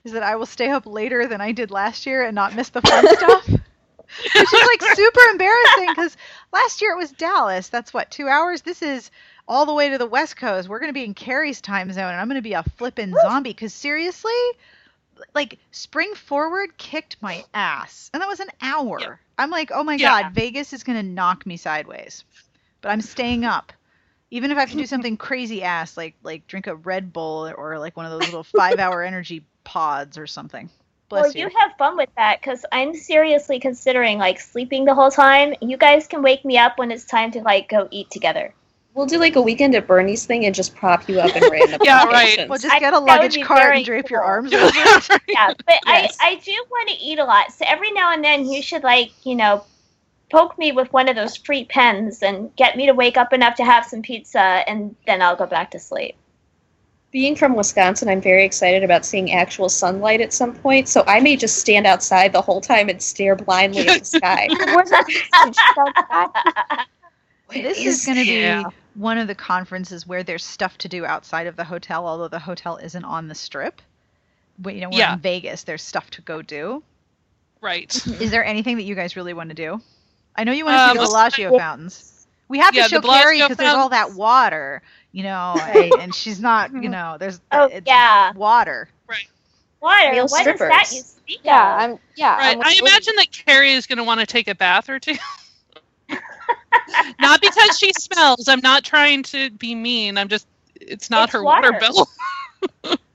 is 0.04 0.12
that 0.14 0.24
I 0.24 0.36
will 0.36 0.46
stay 0.46 0.70
up 0.70 0.86
later 0.86 1.28
than 1.28 1.42
I 1.42 1.52
did 1.52 1.72
last 1.72 2.06
year 2.06 2.24
and 2.24 2.36
not 2.36 2.54
miss 2.54 2.70
the 2.70 2.82
fun 2.82 3.08
stuff. 3.08 3.60
Which 4.36 4.54
is 4.54 4.68
like 4.68 4.82
super 4.96 5.22
embarrassing 5.32 5.88
because 5.90 6.18
last 6.52 6.82
year 6.82 6.94
it 6.94 6.98
was 6.98 7.12
Dallas. 7.12 7.70
That's 7.70 7.94
what, 7.94 8.12
two 8.12 8.28
hours? 8.28 8.62
This 8.62 8.82
is 8.82 9.12
all 9.48 9.66
the 9.66 9.74
way 9.74 9.90
to 9.90 9.98
the 9.98 10.06
West 10.06 10.38
Coast. 10.38 10.70
We're 10.70 10.80
going 10.80 10.90
to 10.90 10.94
be 10.94 11.04
in 11.04 11.14
Carrie's 11.14 11.62
time 11.62 11.92
zone 11.92 12.12
and 12.12 12.20
I'm 12.20 12.28
going 12.28 12.36
to 12.36 12.42
be 12.42 12.54
a 12.54 12.64
flippin' 12.78 13.14
zombie 13.22 13.52
because 13.52 13.74
seriously, 13.74 14.32
like 15.34 15.60
Spring 15.72 16.14
Forward 16.16 16.78
kicked 16.78 17.18
my 17.22 17.44
ass. 17.54 18.10
And 18.14 18.22
that 18.22 18.28
was 18.28 18.40
an 18.40 18.50
hour. 18.62 19.00
Yeah. 19.00 19.16
I'm 19.38 19.50
like, 19.50 19.72
oh 19.74 19.84
my 19.84 19.96
Yeah. 19.96 20.24
God, 20.24 20.34
Vegas 20.34 20.74
is 20.74 20.84
going 20.84 20.98
to 20.98 21.04
knock 21.04 21.46
me 21.46 21.58
sideways. 21.58 22.24
But 22.82 22.90
I'm 22.90 23.02
staying 23.02 23.46
up. 23.46 23.74
Even 24.32 24.52
if 24.52 24.58
I 24.58 24.62
have 24.62 24.72
to 24.72 24.78
do 24.78 24.86
something 24.86 25.18
crazy 25.30 25.64
ass 25.64 25.98
like 25.98 26.16
like 26.24 26.46
drink 26.48 26.68
a 26.68 26.76
Red 26.76 27.12
Bull 27.12 27.52
or 27.58 27.80
like 27.80 27.98
one 27.98 28.06
of 28.06 28.12
those 28.12 28.28
little 28.28 28.44
five 28.44 28.80
hour 28.80 29.04
energy 29.04 29.44
pods 29.64 30.18
or 30.18 30.28
something. 30.28 30.70
Bless 31.10 31.24
well, 31.24 31.32
you. 31.34 31.50
you 31.50 31.58
have 31.60 31.76
fun 31.78 31.98
with 31.98 32.10
that 32.18 32.40
because 32.40 32.66
I'm 32.72 32.94
seriously 32.94 33.60
considering 33.60 34.20
like 34.20 34.40
sleeping 34.40 34.86
the 34.86 34.94
whole 34.94 35.10
time. 35.10 35.56
You 35.60 35.76
guys 35.76 36.08
can 36.08 36.22
wake 36.22 36.46
me 36.46 36.58
up 36.58 36.78
when 36.78 36.92
it's 36.92 37.04
time 37.04 37.32
to 37.32 37.42
like 37.42 37.68
go 37.68 37.88
eat 37.90 38.12
together. 38.12 38.54
We'll 38.94 39.08
do 39.08 39.18
like 39.18 39.36
a 39.36 39.42
weekend 39.42 39.76
at 39.76 39.88
Bernie's 39.88 40.26
thing 40.26 40.46
and 40.46 40.54
just 40.54 40.76
prop 40.76 41.08
you 41.10 41.20
up 41.20 41.36
in 41.36 41.44
random 41.52 41.80
Yeah, 41.84 42.06
right. 42.06 42.14
locations. 42.14 42.50
Well, 42.50 42.60
just 42.60 42.80
get 42.80 42.94
a 42.94 42.98
think 42.98 43.08
that 43.08 43.22
would 43.22 43.22
luggage 43.22 43.36
be 43.36 43.44
cart 43.44 43.76
and 43.76 43.86
drape 43.86 44.10
your 44.10 44.22
arms 44.22 44.54
over 44.54 44.66
it. 44.66 45.22
Yeah, 45.28 45.54
but 45.66 45.80
Yes. 45.88 46.18
I 46.20 46.32
I 46.32 46.36
do 46.36 46.52
want 46.70 46.90
to 46.90 46.96
eat 46.96 47.18
a 47.18 47.24
lot. 47.26 47.52
So 47.54 47.66
every 47.68 47.92
now 47.92 48.14
and 48.14 48.24
then 48.24 48.46
you 48.48 48.62
should 48.62 48.84
like 48.84 49.12
you 49.26 49.36
know 49.36 49.64
poke 50.30 50.58
me 50.60 50.72
with 50.72 50.92
one 50.94 51.10
of 51.10 51.16
those 51.16 51.36
free 51.36 51.66
pens 51.66 52.22
and 52.22 52.56
get 52.56 52.78
me 52.78 52.86
to 52.86 52.94
wake 52.94 53.18
up 53.18 53.34
enough 53.34 53.56
to 53.56 53.66
have 53.66 53.86
some 53.86 54.04
pizza 54.04 54.40
and 54.40 54.96
then 55.08 55.24
I'll 55.24 55.36
go 55.36 55.48
back 55.48 55.72
to 55.72 55.80
sleep. 55.80 56.16
Being 57.12 57.36
from 57.36 57.56
Wisconsin, 57.56 58.08
I'm 58.08 58.22
very 58.22 58.46
excited 58.46 58.84
about 58.84 59.04
seeing 59.04 59.34
actual 59.34 59.68
sunlight 59.68 60.22
at 60.22 60.32
some 60.32 60.54
point, 60.54 60.88
so 60.88 61.04
I 61.08 61.20
may 61.20 61.36
just 61.36 61.58
stand 61.58 61.88
outside 61.88 62.32
the 62.34 62.42
whole 62.42 62.62
time 62.62 62.88
and 62.88 63.02
stare 63.02 63.36
blindly 63.36 63.88
at 63.88 64.00
the 64.00 64.06
sky. 64.06 64.48
This 67.52 67.80
is 67.80 68.06
going 68.06 68.20
to 68.20 68.26
be 68.26 68.64
one 68.94 69.18
of 69.18 69.28
the 69.28 69.34
conferences 69.34 70.06
where 70.06 70.22
there's 70.22 70.46
stuff 70.46 70.78
to 70.80 70.88
do 70.88 71.04
outside 71.04 71.48
of 71.48 71.56
the 71.56 71.64
hotel, 71.64 72.08
although 72.08 72.28
the 72.28 72.38
hotel 72.38 72.78
isn't 72.78 73.04
on 73.04 73.28
the 73.28 73.34
strip. 73.34 73.82
But, 74.60 74.76
you 74.76 74.82
know, 74.82 74.90
we're 74.90 75.00
Yeah. 75.00 75.14
in 75.14 75.20
Vegas. 75.20 75.64
There's 75.64 75.82
stuff 75.82 76.12
to 76.12 76.22
go 76.22 76.44
do. 76.44 76.84
Right. 77.60 77.92
Is 78.22 78.30
there 78.30 78.46
anything 78.46 78.78
that 78.78 78.84
you 78.84 78.94
guys 78.94 79.16
really 79.16 79.34
want 79.34 79.50
to 79.50 79.56
do? 79.56 79.82
I 80.36 80.44
know 80.44 80.52
you 80.52 80.64
want 80.64 80.78
to 80.78 80.82
Um, 80.84 80.90
see 80.90 80.94
the 80.94 81.00
let's- 81.02 81.10
Bellagio 81.12 81.58
fountains. 81.58 82.28
We 82.50 82.60
have 82.60 82.76
Yeah, 82.76 82.84
to 82.84 82.90
show 82.90 83.00
the 83.02 83.08
Carrie 83.08 83.42
because 83.42 83.58
there's 83.58 83.74
all 83.74 83.90
that 83.90 84.14
water, 84.14 84.84
you 85.12 85.24
know, 85.24 85.62
Right. 85.74 85.98
and 85.98 86.14
she's 86.14 86.40
not, 86.40 86.72
you 86.80 86.84
mm-hmm. 86.84 86.92
know, 86.92 87.18
there's 87.20 87.42
Oh, 87.52 87.70
it's 87.72 87.88
yeah. 87.88 88.32
water. 88.34 88.90
Right. 89.08 89.28
Water. 89.82 90.12
Real 90.12 90.28
what 90.28 90.48
is 90.48 90.66
that 90.68 90.92
you 90.92 91.02
speak 91.02 91.42
Yeah, 91.44 91.62
of? 91.62 91.78
I'm. 91.78 92.00
Yeah, 92.16 92.38
Right. 92.38 92.58
I'm 92.58 92.62
I 92.62 92.74
imagine 92.80 93.16
that 93.18 93.32
Carrie 93.32 93.74
is 93.74 93.86
going 93.88 93.98
to 93.98 94.04
want 94.04 94.20
to 94.22 94.26
take 94.26 94.48
a 94.48 94.56
bath 94.56 94.90
or 94.90 95.00
two. 95.00 95.16
not 97.20 97.42
because 97.42 97.78
she 97.78 97.92
smells. 97.98 98.48
I'm 98.48 98.62
not 98.62 98.84
trying 98.84 99.24
to 99.24 99.50
be 99.52 99.76
mean. 99.76 100.18
I'm 100.18 100.28
just, 100.28 100.48
it's 100.80 101.10
not 101.10 101.30
It's 101.30 101.34
her 101.34 101.44
water, 101.44 101.72
water. 101.72 101.80
bill. 101.80 102.08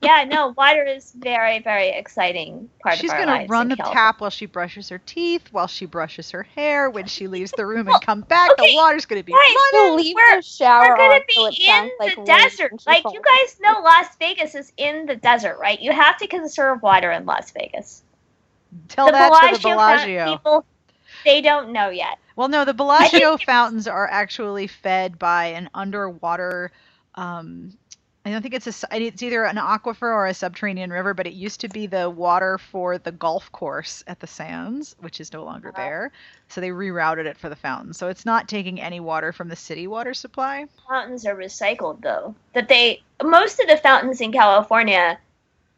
Yeah, 0.01 0.23
no, 0.23 0.53
water 0.55 0.83
is 0.83 1.13
very, 1.17 1.59
very 1.59 1.89
exciting 1.89 2.69
part 2.83 2.97
She's 2.97 3.09
of 3.11 3.15
our 3.17 3.25
life. 3.25 3.25
She's 3.25 3.25
gonna 3.25 3.39
lives 3.39 3.49
run 3.49 3.61
in 3.63 3.69
the 3.69 3.75
California. 3.77 4.01
tap 4.03 4.21
while 4.21 4.29
she 4.29 4.45
brushes 4.45 4.89
her 4.89 4.99
teeth, 4.99 5.47
while 5.51 5.65
she 5.65 5.87
brushes 5.87 6.29
her 6.29 6.43
hair, 6.43 6.91
when 6.91 7.07
she 7.07 7.27
leaves 7.27 7.51
the 7.57 7.65
room 7.65 7.87
and 7.87 7.99
come 8.01 8.21
back. 8.21 8.51
okay, 8.51 8.69
The 8.71 8.75
water's 8.75 9.05
gonna 9.07 9.23
be 9.23 9.31
guys, 9.31 9.39
running. 9.39 9.57
She'll 9.71 9.95
leave 9.95 10.15
We're- 10.15 10.35
the 10.35 10.41
shower 10.43 10.89
We're 10.89 10.97
gonna 10.97 11.13
on, 11.15 11.21
be 11.27 11.33
so 11.33 11.45
it 11.47 11.59
in 11.59 11.65
sounds 11.65 11.91
like 11.99 12.15
the 12.15 12.17
rain 12.21 12.25
desert. 12.27 12.71
when 12.71 12.79
she 12.79 12.89
Like 12.89 13.01
falls. 13.03 13.15
you 13.15 13.21
guys 13.21 13.57
know, 13.61 13.79
Las 13.81 14.15
Vegas 14.19 14.53
is 14.53 14.71
in 14.77 15.07
the 15.07 15.15
desert, 15.15 15.57
right? 15.59 15.79
You 15.81 15.91
have 15.91 16.17
to 16.17 16.27
conserve 16.27 16.83
water 16.83 17.09
in 17.11 17.25
Las 17.25 17.49
Vegas. 17.51 18.03
Tell 18.89 19.07
the 19.07 19.13
that 19.13 19.29
Bellagio, 19.29 19.55
to 19.55 19.61
the 19.63 19.69
Bellagio. 19.69 20.31
people, 20.37 20.65
they 21.23 21.41
don't 21.41 21.71
know 21.71 21.89
yet. 21.89 22.19
Well, 22.35 22.47
no, 22.49 22.63
the 22.63 22.73
Bellagio 22.75 23.37
fountains 23.37 23.87
are 23.87 24.07
actually 24.07 24.67
fed 24.67 25.17
by 25.17 25.45
an 25.47 25.67
underwater. 25.73 26.71
Um, 27.15 27.75
I 28.25 28.31
don't 28.31 28.41
think 28.41 28.55
it's 28.55 28.83
a. 28.83 28.87
It's 28.91 29.21
either 29.21 29.43
an 29.45 29.57
aquifer 29.57 30.01
or 30.01 30.25
a 30.25 30.33
subterranean 30.33 30.91
river, 30.91 31.13
but 31.13 31.27
it 31.27 31.33
used 31.33 31.61
to 31.61 31.67
be 31.69 31.85
the 31.85 32.09
water 32.09 32.57
for 32.57 32.97
the 32.97 33.11
golf 33.11 33.51
course 33.51 34.03
at 34.07 34.19
the 34.19 34.25
Sands, 34.25 34.95
which 34.99 35.21
is 35.21 35.31
no 35.31 35.43
longer 35.43 35.69
Uh-huh. 35.69 35.81
there. 35.81 36.11
So 36.49 36.59
they 36.59 36.69
rerouted 36.69 37.25
it 37.27 37.37
for 37.37 37.49
the 37.49 37.55
fountain. 37.55 37.93
So 37.93 38.07
it's 38.07 38.25
not 38.25 38.47
taking 38.47 38.81
any 38.81 38.99
water 38.99 39.31
from 39.31 39.47
the 39.47 39.55
city 39.55 39.85
water 39.85 40.15
supply. 40.15 40.65
Fountains 40.89 41.27
are 41.27 41.35
recycled 41.35 42.01
though. 42.01 42.33
That 42.53 42.67
they 42.67 43.03
most 43.23 43.59
of 43.59 43.67
the 43.67 43.77
fountains 43.77 44.19
in 44.21 44.31
California, 44.31 45.19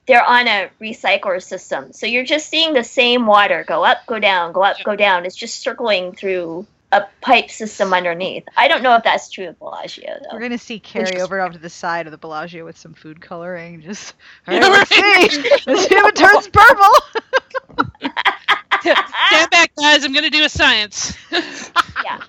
they're 0.07 0.23
on 0.23 0.47
a 0.47 0.69
recycler 0.79 1.43
system. 1.43 1.91
So 1.91 2.05
you're 2.05 2.23
just 2.23 2.47
seeing 2.49 2.73
the 2.73 2.83
same 2.83 3.25
water 3.25 3.65
go 3.67 3.83
up, 3.83 4.05
go 4.05 4.19
down, 4.19 4.53
go 4.53 4.63
up, 4.63 4.77
go 4.85 4.95
down. 4.95 5.25
It's 5.25 5.35
just 5.35 5.59
circling 5.59 6.13
through 6.13 6.65
a 6.91 7.03
pipe 7.21 7.49
system 7.49 7.93
underneath. 7.93 8.43
I 8.55 8.67
don't 8.67 8.81
know 8.81 8.95
if 8.95 9.03
that's 9.03 9.29
true 9.29 9.47
of 9.47 9.59
Bellagio 9.59 10.19
though. 10.21 10.29
We're 10.35 10.41
gonna 10.41 10.57
see 10.57 10.79
Carrie 10.79 11.19
over 11.21 11.39
off 11.41 11.53
to 11.53 11.59
the 11.59 11.69
side 11.69 12.07
of 12.07 12.11
the 12.11 12.17
Bellagio 12.17 12.63
with 12.65 12.77
some 12.77 12.93
food 12.93 13.19
coloring. 13.21 13.81
Just 13.81 14.13
all 14.47 14.53
Yeah, 14.53 14.61
right, 14.61 14.71
let's 14.71 14.91
right. 14.91 15.31
see. 15.31 15.49
Let's 15.67 15.87
see 15.87 15.95
if 15.95 16.05
it 16.05 16.15
turns 16.15 16.47
purple. 16.47 16.93
Stand 18.81 19.49
back, 19.51 19.71
guys. 19.75 20.05
I'm 20.05 20.13
going 20.13 20.23
to 20.23 20.29
do 20.29 20.45
a 20.45 20.49
science. 20.49 21.17
yeah. 21.31 22.21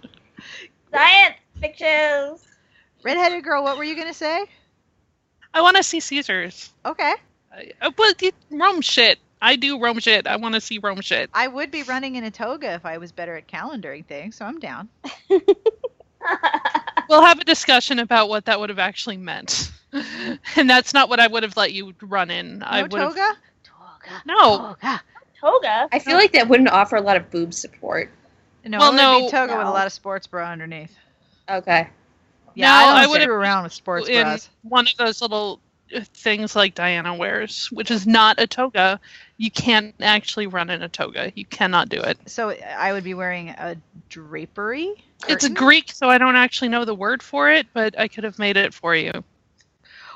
Science 0.92 1.36
pictures. 1.60 2.44
Redheaded 3.04 3.44
girl, 3.44 3.62
what 3.62 3.76
were 3.76 3.84
you 3.84 3.94
gonna 3.96 4.12
say? 4.14 4.44
I 5.54 5.62
want 5.62 5.76
to 5.76 5.82
see 5.82 6.00
Caesars. 6.00 6.72
Okay. 6.84 7.14
Uh, 7.80 7.90
but 7.96 8.18
the 8.18 8.32
Rome 8.50 8.80
shit. 8.80 9.18
I 9.40 9.56
do 9.56 9.78
Rome 9.80 9.98
shit. 10.00 10.26
I 10.26 10.36
want 10.36 10.54
to 10.54 10.60
see 10.60 10.78
Rome 10.78 11.00
shit. 11.00 11.30
I 11.32 11.46
would 11.48 11.70
be 11.70 11.82
running 11.84 12.16
in 12.16 12.24
a 12.24 12.30
toga 12.30 12.72
if 12.74 12.84
I 12.84 12.98
was 12.98 13.12
better 13.12 13.36
at 13.36 13.46
calendaring 13.48 14.04
things, 14.06 14.36
so 14.36 14.44
I'm 14.44 14.58
down. 14.58 14.88
We'll 17.08 17.22
have 17.24 17.38
a 17.38 17.44
discussion 17.44 18.00
about 18.00 18.28
what 18.28 18.44
that 18.46 18.60
would 18.60 18.68
have 18.68 18.78
actually 18.78 19.16
meant. 19.16 19.70
and 20.56 20.68
that's 20.68 20.92
not 20.92 21.08
what 21.08 21.20
I 21.20 21.26
would 21.26 21.42
have 21.42 21.56
let 21.56 21.72
you 21.72 21.94
run 22.02 22.30
in. 22.30 22.62
I 22.62 22.82
No 22.82 22.88
would 22.88 23.00
have. 23.00 23.10
toga? 23.14 23.36
Toga. 23.64 24.22
No. 24.26 24.58
Toga. 24.82 25.02
Toga. 25.40 25.88
I 25.90 25.98
feel 25.98 26.16
like 26.16 26.32
that 26.32 26.46
wouldn't 26.48 26.68
offer 26.68 26.96
a 26.96 27.00
lot 27.00 27.16
of 27.16 27.30
boob 27.30 27.54
support. 27.54 28.10
No, 28.66 28.76
Well, 28.78 28.88
it 28.88 28.96
would 28.96 28.96
no. 29.00 29.20
be 29.26 29.30
toga 29.30 29.56
with 29.56 29.66
a 29.68 29.70
lot 29.70 29.86
of 29.86 29.92
sports 29.94 30.26
bra 30.26 30.50
underneath. 30.50 30.94
Okay. 31.48 31.88
Yeah, 32.54 32.66
No, 32.68 32.74
I, 32.74 32.92
I 32.98 33.02
don't 33.02 33.10
would 33.12 33.20
have 33.22 33.30
around 33.30 33.62
with 33.64 33.72
sports 33.72 34.08
in 34.08 34.24
bras. 34.24 34.50
one 34.64 34.86
of 34.86 34.96
those 34.98 35.22
little 35.22 35.60
things 36.14 36.54
like 36.56 36.74
Diana 36.74 37.14
wears, 37.14 37.68
which 37.72 37.90
is 37.90 38.06
not 38.06 38.40
a 38.40 38.46
toga. 38.46 39.00
You 39.36 39.50
can't 39.50 39.94
actually 40.00 40.46
run 40.46 40.70
in 40.70 40.82
a 40.82 40.88
toga. 40.88 41.32
You 41.34 41.46
cannot 41.46 41.88
do 41.88 42.00
it. 42.00 42.18
So 42.26 42.50
I 42.50 42.92
would 42.92 43.04
be 43.04 43.14
wearing 43.14 43.50
a 43.50 43.76
drapery. 44.08 44.94
It's 45.28 45.44
curtain? 45.44 45.54
Greek, 45.54 45.92
so 45.92 46.08
I 46.08 46.18
don't 46.18 46.36
actually 46.36 46.68
know 46.68 46.84
the 46.84 46.94
word 46.94 47.22
for 47.22 47.50
it, 47.50 47.66
but 47.72 47.98
I 47.98 48.08
could 48.08 48.24
have 48.24 48.38
made 48.38 48.56
it 48.56 48.74
for 48.74 48.94
you. 48.94 49.12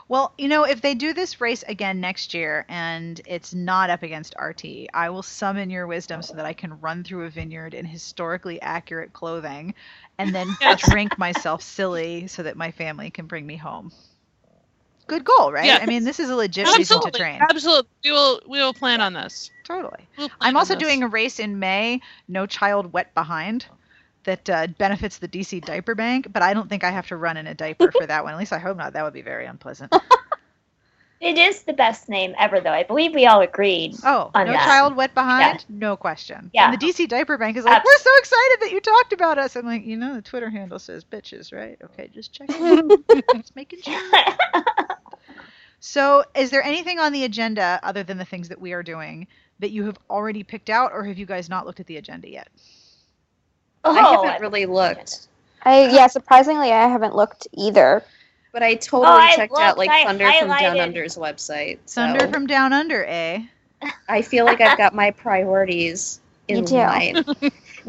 Well, 0.08 0.34
you 0.38 0.48
know, 0.48 0.64
if 0.64 0.80
they 0.80 0.94
do 0.94 1.12
this 1.12 1.40
race 1.40 1.62
again 1.62 2.00
next 2.00 2.34
year 2.34 2.64
and 2.68 3.20
it's 3.26 3.54
not 3.54 3.90
up 3.90 4.02
against 4.02 4.34
RT, 4.38 4.88
I 4.92 5.10
will 5.10 5.22
summon 5.22 5.70
your 5.70 5.86
wisdom 5.86 6.22
so 6.22 6.36
that 6.36 6.46
I 6.46 6.52
can 6.54 6.80
run 6.80 7.04
through 7.04 7.26
a 7.26 7.30
vineyard 7.30 7.74
in 7.74 7.86
historically 7.86 8.60
accurate 8.60 9.12
clothing 9.12 9.74
and 10.18 10.34
then 10.34 10.58
Yes. 10.60 10.88
drink 10.88 11.18
myself 11.18 11.62
silly 11.62 12.26
so 12.28 12.42
that 12.42 12.56
my 12.56 12.70
family 12.72 13.10
can 13.10 13.26
bring 13.26 13.46
me 13.46 13.56
home. 13.56 13.92
Good 15.06 15.24
goal, 15.24 15.52
right? 15.52 15.64
Yes. 15.66 15.82
I 15.82 15.86
mean, 15.86 16.04
this 16.04 16.20
is 16.20 16.30
a 16.30 16.36
legit 16.36 16.66
reason 16.76 17.00
to 17.00 17.10
train. 17.10 17.40
absolutely. 17.40 17.88
We 18.04 18.12
will 18.12 18.40
we 18.48 18.58
will 18.60 18.74
plan 18.74 19.00
on 19.00 19.12
this. 19.12 19.50
Totally. 19.64 20.06
We'll 20.16 20.30
I'm 20.40 20.56
also 20.56 20.74
this. 20.74 20.82
doing 20.82 21.02
a 21.02 21.08
race 21.08 21.38
in 21.38 21.58
May, 21.58 22.00
No 22.28 22.46
Child 22.46 22.92
Wet 22.92 23.12
Behind, 23.14 23.66
that 24.24 24.48
uh, 24.48 24.66
benefits 24.78 25.18
the 25.18 25.28
DC 25.28 25.64
diaper 25.64 25.94
bank, 25.94 26.28
but 26.32 26.42
I 26.42 26.54
don't 26.54 26.68
think 26.68 26.84
I 26.84 26.90
have 26.90 27.06
to 27.08 27.16
run 27.16 27.36
in 27.36 27.46
a 27.46 27.54
diaper 27.54 27.90
for 27.92 28.06
that 28.06 28.24
one. 28.24 28.32
At 28.32 28.38
least 28.38 28.52
I 28.52 28.58
hope 28.58 28.76
not. 28.76 28.92
That 28.92 29.02
would 29.04 29.12
be 29.14 29.22
very 29.22 29.46
unpleasant. 29.46 29.92
It 31.22 31.38
is 31.38 31.62
the 31.62 31.72
best 31.72 32.08
name 32.08 32.34
ever, 32.36 32.58
though. 32.58 32.72
I 32.72 32.82
believe 32.82 33.14
we 33.14 33.26
all 33.26 33.40
agreed. 33.42 33.94
Oh, 34.04 34.32
On 34.34 34.44
No 34.44 34.52
that. 34.52 34.64
Child 34.64 34.96
Wet 34.96 35.14
Behind? 35.14 35.64
Yeah. 35.68 35.76
No 35.78 35.96
question. 35.96 36.50
Yeah. 36.52 36.68
And 36.72 36.80
the 36.80 36.84
DC 36.84 37.08
diaper 37.08 37.38
bank 37.38 37.56
is 37.56 37.64
like, 37.64 37.74
Abs- 37.76 37.84
we're 37.86 37.98
so 37.98 38.10
excited 38.18 38.56
that 38.62 38.72
you 38.72 38.80
talked 38.80 39.12
about 39.12 39.38
us. 39.38 39.54
I'm 39.54 39.64
like, 39.64 39.86
you 39.86 39.96
know, 39.96 40.16
the 40.16 40.22
Twitter 40.22 40.50
handle 40.50 40.80
says 40.80 41.04
bitches, 41.04 41.52
right? 41.52 41.78
Okay, 41.84 42.10
just 42.12 42.32
checking. 42.32 42.90
just 43.36 43.54
making 43.54 43.82
sure. 43.82 44.00
So, 45.84 46.22
is 46.36 46.50
there 46.50 46.62
anything 46.62 47.00
on 47.00 47.12
the 47.12 47.24
agenda 47.24 47.80
other 47.82 48.04
than 48.04 48.16
the 48.16 48.24
things 48.24 48.48
that 48.50 48.60
we 48.60 48.72
are 48.72 48.84
doing 48.84 49.26
that 49.58 49.72
you 49.72 49.84
have 49.86 49.98
already 50.08 50.44
picked 50.44 50.70
out, 50.70 50.92
or 50.92 51.02
have 51.02 51.18
you 51.18 51.26
guys 51.26 51.48
not 51.48 51.66
looked 51.66 51.80
at 51.80 51.86
the 51.86 51.96
agenda 51.96 52.30
yet? 52.30 52.48
oh, 53.82 53.90
I 53.90 54.10
haven't 54.12 54.30
I- 54.30 54.38
really 54.38 54.64
looked, 54.64 55.26
I 55.64 55.90
yeah, 55.92 56.06
surprisingly, 56.06 56.70
I 56.70 56.86
haven't 56.86 57.16
looked 57.16 57.48
either. 57.54 58.04
but 58.52 58.62
I 58.62 58.76
totally 58.76 59.08
Oh, 59.12 59.16
I 59.16 59.34
checked 59.34 59.58
out 59.58 59.76
like 59.76 59.90
I 59.90 60.04
Thunder 60.04 60.30
from 60.32 60.48
Down 60.50 60.78
Under's 60.78 61.16
website. 61.16 61.80
So 61.86 62.00
Thunder 62.02 62.28
from 62.28 62.46
Down 62.46 62.72
Under, 62.72 63.04
eh? 63.04 63.42
I 64.08 64.22
feel 64.22 64.44
like 64.44 64.60
I've 64.60 64.78
got 64.78 64.94
my 64.94 65.10
priorities 65.10 66.20
in 66.48 66.64
line. 66.64 67.24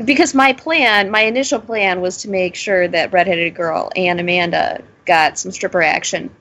because 0.03 0.33
my 0.33 0.51
plan, 0.51 1.11
my 1.11 1.21
initial 1.21 1.59
plan 1.59 2.01
was 2.01 2.17
to 2.23 2.27
make 2.27 2.55
sure 2.55 2.87
that 2.87 3.13
Redheaded 3.13 3.53
Girl 3.53 3.91
and 3.95 4.19
Amanda 4.19 4.83
got 5.05 5.37
some 5.37 5.51
stripper 5.51 5.83
action. 5.83 6.31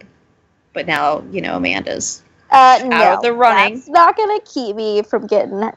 But 0.72 0.86
now, 0.86 1.22
you 1.30 1.40
know, 1.40 1.56
Amanda's. 1.56 2.22
Uh, 2.50 2.80
no, 2.84 2.96
Out 2.96 3.16
of 3.16 3.22
the 3.22 3.32
running. 3.32 3.76
That's 3.76 3.88
not 3.88 4.16
gonna 4.16 4.38
keep 4.44 4.76
me 4.76 5.02
from 5.02 5.26
getting 5.26 5.58
like 5.60 5.74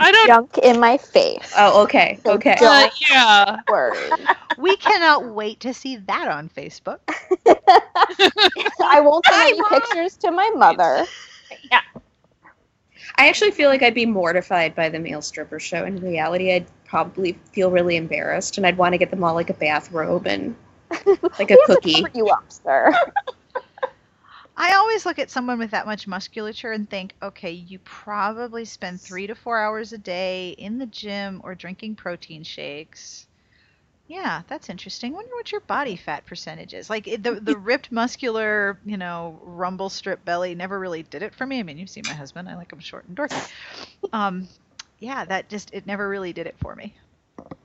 I 0.00 0.10
don't- 0.10 0.26
junk 0.26 0.58
in 0.58 0.80
my 0.80 0.96
face. 0.96 1.52
Oh, 1.56 1.82
okay. 1.84 2.18
So 2.24 2.32
Okay. 2.32 2.56
don't- 2.58 2.86
Uh, 2.86 2.90
yeah. 3.10 3.56
Worry. 3.68 4.10
We 4.56 4.76
cannot 4.76 5.26
wait 5.34 5.58
to 5.60 5.74
see 5.74 5.96
that 5.96 6.28
on 6.28 6.48
Facebook. 6.48 7.00
I 8.80 9.00
won't 9.00 9.26
send 9.26 9.36
I 9.36 9.48
any 9.48 9.60
won't. 9.60 9.70
pictures 9.84 10.16
to 10.18 10.30
my 10.30 10.48
mother. 10.54 11.04
Yeah. 11.70 11.80
I 13.16 13.28
actually 13.28 13.50
feel 13.52 13.68
like 13.68 13.82
I'd 13.82 13.94
be 13.94 14.06
mortified 14.06 14.74
by 14.74 14.88
the 14.88 14.98
male 14.98 15.22
stripper 15.22 15.58
show. 15.60 15.84
In 15.84 16.00
reality, 16.00 16.52
I'd 16.52 16.66
probably 16.84 17.38
feel 17.52 17.70
really 17.70 17.96
embarrassed, 17.96 18.56
and 18.58 18.66
I'd 18.66 18.76
want 18.76 18.92
to 18.92 18.98
get 18.98 19.10
them 19.10 19.22
all 19.24 19.34
like 19.34 19.50
a 19.50 19.54
bathrobe 19.54 20.26
and 20.26 20.54
like 20.90 21.06
a 21.06 21.14
We 21.22 21.36
have 21.38 21.46
to 21.48 21.56
cookie. 21.66 21.94
cover 22.02 22.10
you 22.14 22.28
up, 22.28 22.44
sir. 22.48 22.92
I 24.56 24.74
always 24.74 25.04
look 25.04 25.18
at 25.18 25.30
someone 25.30 25.58
with 25.58 25.72
that 25.72 25.86
much 25.86 26.06
musculature 26.06 26.72
and 26.72 26.88
think, 26.88 27.14
okay, 27.22 27.50
you 27.50 27.78
probably 27.80 28.64
spend 28.64 29.00
three 29.00 29.26
to 29.26 29.34
four 29.34 29.58
hours 29.58 29.92
a 29.92 29.98
day 29.98 30.50
in 30.50 30.78
the 30.78 30.86
gym 30.86 31.40
or 31.44 31.54
drinking 31.54 31.96
protein 31.96 32.44
shakes. 32.44 33.26
Yeah, 34.06 34.42
that's 34.48 34.68
interesting. 34.68 35.12
Wonder 35.14 35.34
what 35.34 35.50
your 35.50 35.62
body 35.62 35.96
fat 35.96 36.26
percentage 36.26 36.74
is. 36.74 36.90
Like 36.90 37.04
the 37.06 37.40
the 37.40 37.56
ripped, 37.58 37.90
muscular, 37.90 38.78
you 38.84 38.96
know, 38.98 39.40
rumble 39.42 39.88
strip 39.90 40.24
belly 40.24 40.54
never 40.54 40.78
really 40.78 41.02
did 41.02 41.22
it 41.22 41.34
for 41.34 41.46
me. 41.46 41.58
I 41.58 41.62
mean, 41.62 41.78
you've 41.78 41.90
seen 41.90 42.04
my 42.06 42.14
husband. 42.14 42.48
I 42.48 42.56
like 42.56 42.72
him 42.72 42.80
short 42.80 43.06
and 43.08 43.16
dorky. 43.16 43.42
Um, 44.12 44.48
yeah, 45.00 45.24
that 45.24 45.48
just 45.48 45.72
it 45.74 45.86
never 45.86 46.08
really 46.08 46.32
did 46.32 46.46
it 46.46 46.56
for 46.58 46.76
me. 46.76 46.94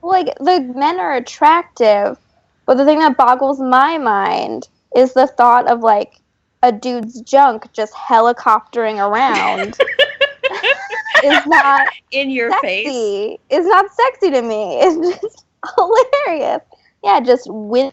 like 0.02 0.26
the 0.38 0.60
men 0.76 0.98
are 0.98 1.14
attractive, 1.14 2.18
but 2.66 2.76
the 2.76 2.84
thing 2.84 2.98
that 3.00 3.16
boggles 3.16 3.60
my 3.60 3.98
mind 3.98 4.68
is 4.96 5.12
the 5.14 5.26
thought 5.26 5.70
of 5.70 5.80
like 5.80 6.20
a 6.62 6.72
dude's 6.72 7.20
junk 7.22 7.72
just 7.72 7.94
helicoptering 7.94 8.98
around 8.98 9.78
is 11.24 11.46
not 11.46 11.88
In 12.10 12.30
your 12.30 12.50
face. 12.60 12.86
sexy. 12.86 13.38
It's 13.50 13.66
not 13.66 13.86
sexy 13.94 14.30
to 14.30 14.42
me. 14.42 14.80
It's 14.82 15.20
just 15.20 15.44
hilarious. 15.76 16.62
Yeah, 17.04 17.20
just 17.20 17.46
windmilling 17.48 17.92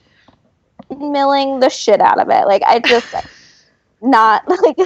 the 1.62 1.70
shit 1.70 2.02
out 2.02 2.20
of 2.20 2.30
it. 2.30 2.46
Like 2.48 2.64
I 2.66 2.80
just 2.80 3.14
not 4.02 4.48
like 4.48 4.78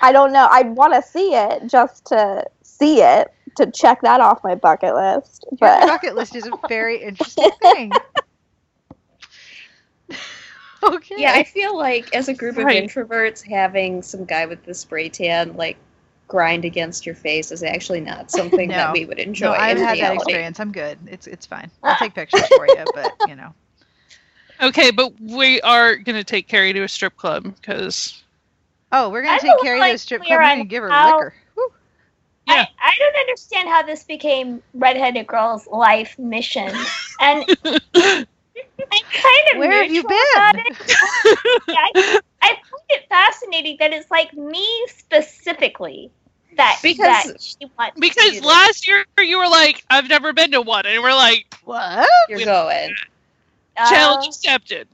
I 0.00 0.12
don't 0.12 0.32
know. 0.32 0.48
I 0.50 0.62
want 0.62 0.94
to 0.94 1.02
see 1.02 1.34
it 1.34 1.66
just 1.66 2.06
to 2.06 2.44
see 2.62 3.02
it 3.02 3.32
to 3.56 3.68
check 3.72 4.00
that 4.02 4.20
off 4.20 4.42
my 4.44 4.54
bucket 4.54 4.94
list. 4.94 5.44
Your 5.60 5.80
bucket 5.86 6.14
list 6.14 6.36
is 6.36 6.46
a 6.46 6.52
very 6.68 7.02
interesting 7.02 7.50
thing. 7.60 7.90
okay. 10.94 11.14
Yeah, 11.18 11.32
I 11.34 11.44
feel 11.44 11.76
like 11.76 12.14
as 12.14 12.28
a 12.28 12.34
group 12.34 12.56
Right. 12.56 12.82
of 12.82 12.90
introverts, 12.90 13.42
having 13.42 14.02
some 14.02 14.24
guy 14.24 14.46
with 14.46 14.64
the 14.64 14.74
spray 14.74 15.08
tan 15.08 15.56
like 15.56 15.76
grind 16.28 16.64
against 16.64 17.06
your 17.06 17.14
face 17.14 17.50
is 17.50 17.62
actually 17.62 18.00
not 18.00 18.30
something 18.38 18.68
No. 18.68 18.76
that 18.76 18.92
we 18.92 19.04
would 19.06 19.18
enjoy 19.18 19.46
No, 19.46 19.52
I've 19.52 19.76
in 19.78 19.84
had 19.84 19.98
that 19.98 20.14
experience. 20.14 20.60
I'm 20.60 20.72
good. 20.72 20.98
It's 21.06 21.26
it's 21.26 21.46
fine. 21.46 21.70
I'll 21.82 21.96
take 21.96 22.14
pictures 22.14 22.46
for 22.48 22.66
you, 22.66 22.84
but 22.94 23.12
you 23.28 23.36
know. 23.36 23.54
Okay, 24.60 24.90
but 24.90 25.12
we 25.20 25.60
are 25.62 25.96
gonna 25.96 26.24
take 26.24 26.48
Carrie 26.48 26.72
to 26.72 26.82
a 26.82 26.88
strip 26.88 27.16
club 27.16 27.44
because 27.44 28.22
Oh, 28.90 29.10
we're 29.10 29.22
gonna 29.22 29.34
I 29.34 29.38
take 29.38 29.50
don't 29.50 29.62
Carrie 29.62 29.80
like 29.80 29.90
to 29.92 29.94
a 29.96 29.98
strip 29.98 30.22
clear 30.22 30.38
club. 30.38 30.46
We're 30.46 30.50
on 30.52 30.58
gonna 30.58 30.68
give 30.68 30.82
her 30.82 30.90
how- 30.90 31.16
liquor. 31.16 31.34
Whew. 31.54 31.72
Yeah. 32.46 32.54
I, 32.82 32.90
I 32.90 32.94
don't 32.98 33.16
understand 33.16 33.68
how 33.68 33.82
this 33.82 34.04
became 34.04 34.62
Redheaded 34.74 35.26
Girl's 35.26 35.66
life 35.66 36.18
mission. 36.18 36.74
And 37.20 37.44
I'm 38.80 39.02
kind 39.12 39.46
of 39.52 39.58
Where 39.58 39.70
have 39.82 39.90
you 39.92 40.02
neutral 40.02 40.18
about 40.36 40.54
been? 40.54 40.66
it. 40.66 41.60
Yeah, 41.68 41.74
I, 41.94 42.20
I 42.42 42.48
find 42.48 42.82
it 42.90 43.08
fascinating 43.08 43.76
that 43.80 43.92
it's 43.92 44.10
like 44.10 44.32
me 44.34 44.66
specifically 44.88 46.10
that 46.56 46.78
Because- 46.82 47.32
that 47.32 47.40
she 47.42 47.66
wants 47.78 47.94
to 47.94 48.00
because 48.00 48.32
this. 48.32 48.44
last 48.44 48.86
year 48.88 49.04
you 49.18 49.38
were 49.38 49.48
like, 49.48 49.84
I've 49.90 50.08
never 50.08 50.32
been 50.32 50.50
to 50.52 50.60
one, 50.62 50.86
and 50.86 51.02
we're 51.02 51.14
like, 51.14 51.46
What? 51.64 52.08
You're 52.28 52.44
going. 52.44 52.94
Uh, 53.76 53.88
challenge 53.90 54.26
accepted. 54.28 54.88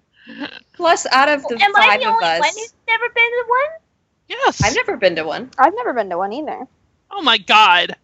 Plus, 0.75 1.07
out 1.07 1.29
of 1.29 1.43
the 1.45 1.55
am 1.62 1.77
I 1.77 1.87
five 1.87 2.01
the 2.01 2.07
of 2.09 2.15
only 2.15 2.27
us, 2.27 2.41
one 2.41 2.51
who's 2.55 2.75
never 2.89 3.09
been 3.09 3.31
to 3.31 3.45
one? 3.49 3.81
Yes. 4.29 4.62
I've 4.62 4.75
never 4.75 4.97
been 4.97 5.17
to 5.17 5.25
one. 5.25 5.51
I've 5.59 5.75
never 5.75 5.93
been 5.93 6.09
to 6.11 6.19
one 6.19 6.33
either. 6.33 6.67
oh 7.11 7.23
my 7.23 7.39
god, 7.39 7.95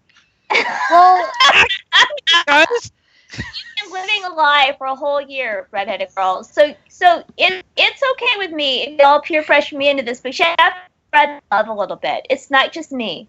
Well, 0.91 1.31
guys. 2.47 2.93
Been 3.33 3.93
living 3.93 4.25
a 4.25 4.35
lie 4.35 4.75
for 4.79 4.87
a 4.87 4.95
whole 4.95 5.21
year, 5.21 5.69
redheaded 5.71 6.09
girls. 6.15 6.51
So, 6.51 6.75
so 6.89 7.25
it, 7.37 7.65
it's 7.77 8.03
okay 8.13 8.39
with 8.39 8.51
me 8.51 8.83
if 8.83 9.01
y'all 9.01 9.21
peer 9.21 9.43
pressure 9.43 9.77
me 9.77 9.89
into 9.89 10.03
this, 10.03 10.21
but 10.21 10.39
you 10.39 10.45
have 10.45 10.57
to 10.59 10.81
spread 11.09 11.41
love 11.53 11.69
a 11.69 11.73
little 11.73 11.97
bit. 11.97 12.27
It's 12.31 12.51
not 12.51 12.73
just 12.73 12.93
me, 12.93 13.29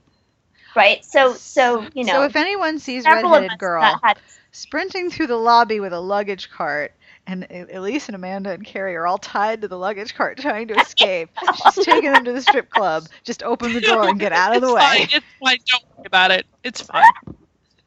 right? 0.75 1.03
So, 1.05 1.33
so 1.33 1.87
you 1.93 2.03
know, 2.03 2.13
so 2.13 2.23
if 2.23 2.35
anyone 2.35 2.79
sees 2.79 3.03
several 3.03 3.33
of 3.33 3.41
redheaded 3.41 3.59
girl 3.59 3.99
had- 4.03 4.19
sprinting 4.51 5.09
through 5.09 5.27
the 5.27 5.37
lobby 5.37 5.79
with 5.79 5.93
a 5.93 5.99
luggage 5.99 6.49
cart, 6.49 6.93
and 7.27 7.47
Elyse 7.49 8.07
and 8.07 8.15
Amanda 8.15 8.51
and 8.51 8.65
Carrie 8.65 8.95
are 8.95 9.05
all 9.05 9.17
tied 9.17 9.61
to 9.61 9.67
the 9.67 9.77
luggage 9.77 10.15
cart 10.15 10.37
trying 10.37 10.67
to 10.69 10.73
escape. 10.75 11.29
She's 11.55 11.85
taking 11.85 12.11
them 12.11 12.25
to 12.25 12.33
the 12.33 12.41
strip 12.41 12.69
club. 12.69 13.03
Just 13.23 13.43
open 13.43 13.73
the 13.73 13.81
door 13.81 14.07
and 14.07 14.19
get 14.19 14.31
out 14.31 14.55
of 14.55 14.61
the 14.61 14.67
it's 14.67 14.75
way. 14.75 14.81
Fine. 14.81 15.01
It's 15.01 15.25
fine. 15.39 15.57
Don't 15.67 15.83
worry 15.97 16.05
about 16.07 16.31
it. 16.31 16.45
It's 16.63 16.81
fine. 16.81 17.03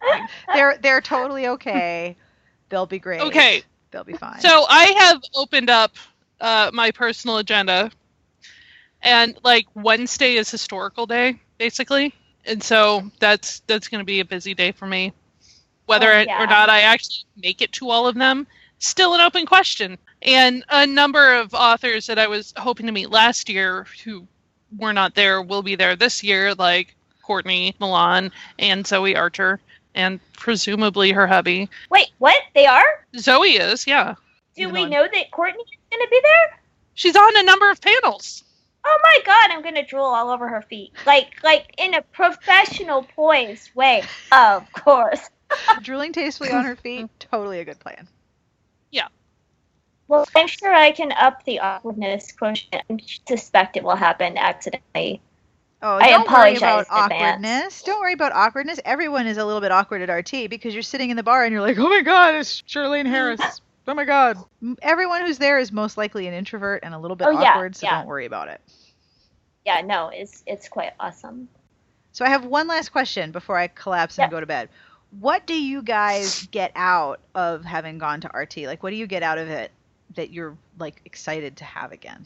They're 0.55 0.78
they're 0.78 1.00
totally 1.00 1.46
okay. 1.48 2.16
They'll 2.68 2.86
be 2.86 2.98
great. 2.98 3.20
Okay. 3.20 3.62
They'll 3.90 4.05
be 4.05 4.14
fine. 4.14 4.40
So 4.40 4.66
I 4.68 4.86
have 4.98 5.22
opened 5.34 5.70
up 5.70 5.92
uh, 6.40 6.70
my 6.72 6.90
personal 6.90 7.38
agenda, 7.38 7.90
and 9.02 9.38
like 9.44 9.66
Wednesday 9.74 10.34
is 10.34 10.50
historical 10.50 11.07
day, 11.07 11.40
basically, 11.59 12.12
and 12.44 12.62
so 12.62 13.11
that's 13.20 13.61
that's 13.66 13.88
going 13.88 14.00
to 14.00 14.05
be 14.05 14.20
a 14.20 14.24
busy 14.24 14.55
day 14.55 14.72
for 14.72 14.86
me. 14.86 15.12
Whether 15.86 16.12
Oh, 16.12 16.20
yeah. 16.20 16.42
or 16.42 16.46
not 16.46 16.68
I 16.70 16.80
actually 16.80 17.24
make 17.36 17.61
it 17.62 17.72
to 17.72 17.90
all 17.90 18.07
of 18.07 18.14
them, 18.14 18.46
still 18.78 19.14
an 19.14 19.20
open 19.20 19.46
question. 19.46 19.98
And 20.22 20.64
a 20.70 20.86
number 20.86 21.34
of 21.34 21.52
authors 21.55 22.07
that 22.07 22.18
I 22.18 22.26
was 22.26 22.55
hoping 22.57 22.86
to 22.86 22.92
meet 22.92 23.11
last 23.11 23.48
year 23.50 23.86
who 24.02 24.26
were 24.78 24.94
not 24.94 25.14
there 25.14 25.42
will 25.42 25.62
be 25.62 25.76
there 25.76 25.94
this 25.94 26.22
year, 26.22 26.55
like 26.55 26.96
Courtney 27.22 27.74
Milan 27.78 28.32
and 28.59 28.86
Zoe 28.86 29.14
Archer, 29.14 29.61
and 29.95 30.20
presumably 30.34 31.12
her 31.12 31.26
hubby. 31.26 31.68
wait, 31.90 32.11
what? 32.18 32.40
They 32.55 32.66
are? 32.66 33.07
Zoe 33.16 33.51
is, 33.57 33.86
yeah. 33.86 34.14
Do 34.57 34.68
we 34.68 34.82
on- 34.84 34.90
know 34.90 35.07
that 35.12 35.30
Courtney 35.30 35.62
is 35.62 35.78
going 35.90 36.03
to 36.03 36.09
be 36.11 36.20
there? 36.22 36.61
She's 36.95 37.16
on 37.16 37.36
a 37.36 37.42
number 37.42 37.70
of 37.70 37.80
panels. 37.80 38.45
oh 38.84 38.99
my 39.03 39.18
god, 39.26 39.51
I'm 39.51 39.62
gonna 39.62 39.84
drool 39.84 40.05
all 40.05 40.30
over 40.30 40.47
her 40.49 40.62
feet. 40.62 40.92
Like 41.07 41.42
like 41.42 41.74
in 41.78 41.95
a 41.95 42.03
professional 42.03 43.03
poised 43.16 43.74
way. 43.74 44.05
Of 44.30 44.70
course. 44.72 45.28
Drooling 45.82 46.12
tastefully 46.12 46.51
on 46.51 46.64
her 46.64 46.76
feet, 46.76 47.09
totally 47.18 47.59
a 47.61 47.64
good 47.64 47.80
plan. 47.80 48.07
Yeah. 48.92 49.09
Well, 50.07 50.26
I'm 50.36 50.47
sure 50.47 50.72
I 50.72 50.92
can 50.92 51.11
up 51.12 51.45
the 51.45 51.61
awkwardness 51.61 52.30
quotient. 52.32 52.82
I 52.90 52.99
suspect 53.26 53.76
it 53.76 53.82
will 53.82 53.97
happen 53.97 54.36
accidentally. 54.38 55.20
Oh, 55.87 55.97
I 55.97 56.09
don't 56.11 56.30
worry 56.30 56.57
about 56.57 56.87
awkwardness. 56.89 57.82
Don't 57.82 58.01
worry 58.01 58.14
about 58.14 58.32
awkwardness. 58.32 58.80
Everyone 58.87 59.26
is 59.26 59.37
a 59.37 59.45
little 59.45 59.61
bit 59.61 59.70
awkward 59.70 60.01
at 60.01 60.11
RT 60.12 60.49
because 60.49 60.72
you're 60.72 60.82
sitting 60.82 61.11
in 61.11 61.16
the 61.16 61.22
bar 61.22 61.45
and 61.45 61.53
you're 61.53 61.61
like, 61.61 61.78
oh 61.78 61.89
my 61.91 62.01
god, 62.01 62.35
it's 62.37 62.62
Charlaine 62.62 63.07
Harris. 63.07 63.61
Oh 63.87 63.93
my 63.93 64.07
god. 64.07 64.39
Everyone 64.80 65.26
who's 65.26 65.37
there 65.37 65.59
is 65.59 65.70
most 65.70 65.99
likely 65.99 66.26
an 66.26 66.32
introvert 66.32 66.80
and 66.85 66.95
a 66.95 66.99
little 66.99 67.16
bit 67.16 67.28
Oh, 67.28 67.32
yeah, 67.32 67.51
awkward, 67.51 67.76
so 67.76 67.87
yeah. 67.87 67.99
don't 67.99 68.07
worry 68.07 68.24
about 68.24 68.49
it. 68.49 68.62
Yeah, 69.66 69.82
no, 69.82 70.09
it's 70.09 70.43
it's 70.47 70.68
quite 70.70 70.93
awesome. 70.99 71.49
So 72.12 72.24
I 72.24 72.30
have 72.30 72.47
one 72.47 72.66
last 72.66 72.93
question 72.93 73.30
before 73.30 73.59
I 73.59 73.66
collapse 73.66 74.18
and 74.18 74.24
Yeah. 74.24 74.30
go 74.30 74.41
to 74.41 74.47
bed. 74.47 74.70
What 75.20 75.47
do 75.47 75.55
you 75.55 75.82
guys 75.82 76.47
get 76.51 76.72
out 76.74 77.20
of 77.35 77.64
having 77.64 77.99
gone 77.99 78.22
to 78.22 78.30
RT? 78.35 78.57
Like, 78.66 78.82
what 78.82 78.91
do 78.91 78.97
you 78.97 79.07
get 79.07 79.22
out 79.22 79.37
of 79.39 79.49
it 79.49 79.70
that 80.14 80.30
you're 80.32 80.57
like 80.78 81.03
excited 81.05 81.59
to 81.59 81.64
have 81.64 81.93
again? 81.93 82.24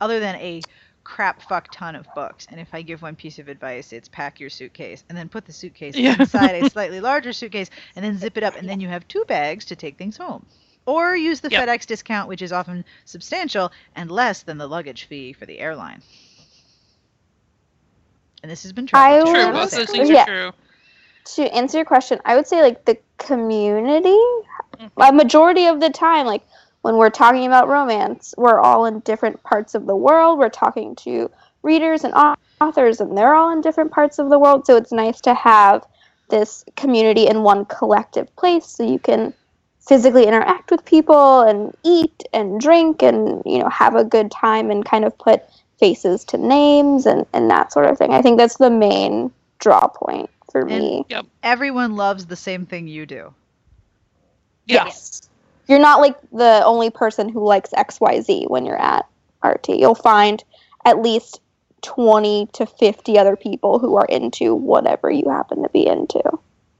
Other 0.00 0.18
than 0.18 0.36
a 0.36 0.62
crap 1.04 1.42
fuck 1.42 1.68
ton 1.72 1.96
of 1.96 2.06
books. 2.14 2.46
And 2.50 2.60
if 2.60 2.72
I 2.72 2.82
give 2.82 3.02
one 3.02 3.16
piece 3.16 3.38
of 3.38 3.48
advice, 3.48 3.92
it's 3.92 4.08
pack 4.08 4.38
your 4.40 4.50
suitcase 4.50 5.04
and 5.08 5.16
then 5.18 5.28
put 5.28 5.44
the 5.46 5.52
suitcase 5.52 5.96
Yeah. 5.96 6.16
inside 6.18 6.54
a 6.62 6.70
slightly 6.70 7.00
larger 7.10 7.32
suitcase 7.32 7.70
and 7.96 8.04
then 8.04 8.16
zip 8.18 8.36
it 8.36 8.42
up 8.42 8.56
and 8.56 8.68
then 8.68 8.80
you 8.80 8.88
have 8.88 9.06
two 9.08 9.24
bags 9.26 9.64
to 9.66 9.76
take 9.76 9.96
things 9.98 10.16
home. 10.16 10.44
Or 10.86 11.14
use 11.16 11.40
the 11.40 11.50
Yep. 11.50 11.68
FedEx 11.68 11.86
discount, 11.86 12.28
which 12.28 12.42
is 12.42 12.52
often 12.52 12.84
substantial 13.04 13.70
and 13.94 14.10
less 14.10 14.42
than 14.42 14.58
the 14.58 14.66
luggage 14.66 15.04
fee 15.04 15.32
for 15.32 15.46
the 15.46 15.58
airline. 15.60 16.02
And 18.42 18.50
this 18.50 18.62
has 18.64 18.72
been 18.72 18.86
true. 18.86 18.98
True, 18.98 19.22
would- 19.46 19.52
both 19.52 19.70
those 19.70 19.90
things 19.90 20.10
are 20.10 20.26
true. 20.26 20.52
to 21.36 21.42
answer 21.54 21.78
your 21.78 21.84
question, 21.84 22.18
I 22.24 22.34
would 22.34 22.46
say 22.48 22.60
like 22.62 22.84
the 22.84 22.98
community, 23.18 24.18
Mhm. 24.78 24.90
a 24.96 25.12
majority 25.12 25.66
of 25.66 25.78
the 25.78 25.90
time, 25.90 26.26
like 26.26 26.42
when 26.82 26.96
we're 26.96 27.10
talking 27.10 27.46
about 27.46 27.68
romance, 27.68 28.34
we're 28.36 28.60
all 28.60 28.84
in 28.84 29.00
different 29.00 29.42
parts 29.42 29.74
of 29.74 29.86
the 29.86 29.96
world. 29.96 30.38
We're 30.38 30.48
talking 30.50 30.94
to 30.96 31.30
readers 31.62 32.04
and 32.04 32.12
authors, 32.60 33.00
and 33.00 33.16
they're 33.16 33.34
all 33.34 33.52
in 33.52 33.60
different 33.60 33.92
parts 33.92 34.18
of 34.18 34.28
the 34.28 34.38
world. 34.38 34.66
So 34.66 34.76
it's 34.76 34.92
nice 34.92 35.20
to 35.22 35.34
have 35.34 35.86
this 36.28 36.64
community 36.76 37.26
in 37.26 37.42
one 37.42 37.64
collective 37.66 38.34
place 38.36 38.66
so 38.66 38.82
you 38.84 38.98
can 38.98 39.32
physically 39.80 40.26
interact 40.26 40.70
with 40.70 40.84
people 40.84 41.40
and 41.42 41.76
eat 41.82 42.22
and 42.32 42.60
drink 42.60 43.02
and 43.02 43.42
you 43.44 43.58
know 43.58 43.68
have 43.68 43.96
a 43.96 44.04
good 44.04 44.30
time 44.30 44.70
and 44.70 44.84
kind 44.84 45.04
of 45.04 45.16
put 45.18 45.42
faces 45.78 46.24
to 46.24 46.38
names 46.38 47.06
and, 47.06 47.26
and 47.32 47.50
that 47.50 47.72
sort 47.72 47.86
of 47.86 47.98
thing. 47.98 48.12
I 48.12 48.22
think 48.22 48.38
that's 48.38 48.56
the 48.56 48.70
main 48.70 49.30
draw 49.58 49.88
point 49.88 50.30
for 50.50 50.60
And- 50.60 50.68
me. 50.68 51.04
Everyone 51.42 51.96
loves 51.96 52.26
the 52.26 52.36
same 52.36 52.66
thing 52.66 52.86
you 52.88 53.06
do. 53.06 53.34
Yeah. 54.66 54.84
Yes. 54.84 55.28
You're 55.68 55.78
not 55.78 56.00
like 56.00 56.16
the 56.32 56.62
only 56.64 56.90
person 56.90 57.28
who 57.28 57.44
likes 57.44 57.70
XYZ 57.70 58.50
when 58.50 58.66
you're 58.66 58.80
at 58.80 59.06
RT. 59.44 59.70
You'll 59.70 59.94
find 59.94 60.42
at 60.84 61.00
least 61.00 61.40
20 61.82 62.48
to 62.54 62.66
50 62.66 63.18
other 63.18 63.36
people 63.36 63.78
who 63.78 63.96
are 63.96 64.06
into 64.06 64.54
whatever 64.54 65.10
you 65.10 65.28
happen 65.28 65.62
to 65.62 65.68
be 65.70 65.86
into. 65.86 66.22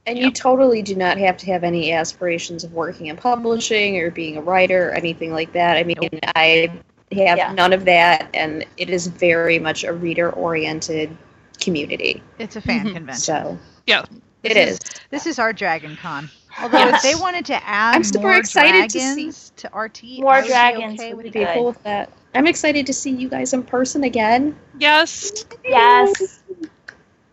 And 0.05 0.19
you 0.19 0.31
totally 0.31 0.81
do 0.81 0.95
not 0.95 1.17
have 1.17 1.37
to 1.37 1.45
have 1.47 1.63
any 1.63 1.93
aspirations 1.93 2.65
of 2.65 2.73
working 2.73 3.07
in 3.07 3.15
publishing 3.15 3.97
or 3.99 4.11
being 4.11 4.35
a 4.37 4.41
writer 4.41 4.89
or 4.89 4.91
anything 4.91 5.31
like 5.31 5.53
that. 5.53 5.77
I 5.77 5.83
mean, 5.83 5.97
I 6.35 6.69
have 7.13 7.37
Yeah. 7.37 7.53
none 7.53 7.71
of 7.71 7.85
that, 7.85 8.27
and 8.33 8.65
it 8.75 8.89
is 8.89 9.07
very 9.07 9.59
much 9.59 9.85
a 9.85 9.93
reader 9.93 10.29
oriented 10.31 11.15
community. 11.61 12.21
It's 12.37 12.57
a 12.57 12.61
fan 12.61 12.87
Mhm. 12.87 12.95
convention. 12.95 13.21
So, 13.23 13.57
Yeah. 13.87 14.03
it 14.43 14.55
This 14.55 14.69
is. 14.71 14.79
This 15.09 15.25
is 15.25 15.39
our 15.39 15.53
Dragon 15.53 15.95
Con. 15.95 16.29
Although 16.61 16.77
Yes. 16.77 17.03
if 17.05 17.11
they 17.15 17.19
wanted 17.21 17.45
to 17.47 17.55
add 17.67 17.95
I'm 17.95 18.03
super 18.03 18.27
more 18.27 18.35
excited 18.37 18.89
to 18.89 18.99
see- 18.99 18.99
dragons 19.15 19.51
to, 19.57 19.67
RT, 19.75 20.19
More 20.21 20.33
I 20.33 20.39
would 20.41 20.47
dragons 20.47 20.99
okay 20.99 21.13
would 21.13 21.25
with 21.25 21.33
be 21.33 21.39
Be 21.39 21.45
that. 21.45 21.53
good. 21.53 21.59
cool 21.59 21.65
with 21.67 21.83
that. 21.83 22.09
I'm 22.35 22.47
excited 22.47 22.85
to 22.87 22.93
see 22.93 23.11
you 23.11 23.29
guys 23.29 23.53
in 23.53 23.63
person 23.63 24.03
again. 24.03 24.55
Yes. 24.79 25.45
Yes. 25.65 26.39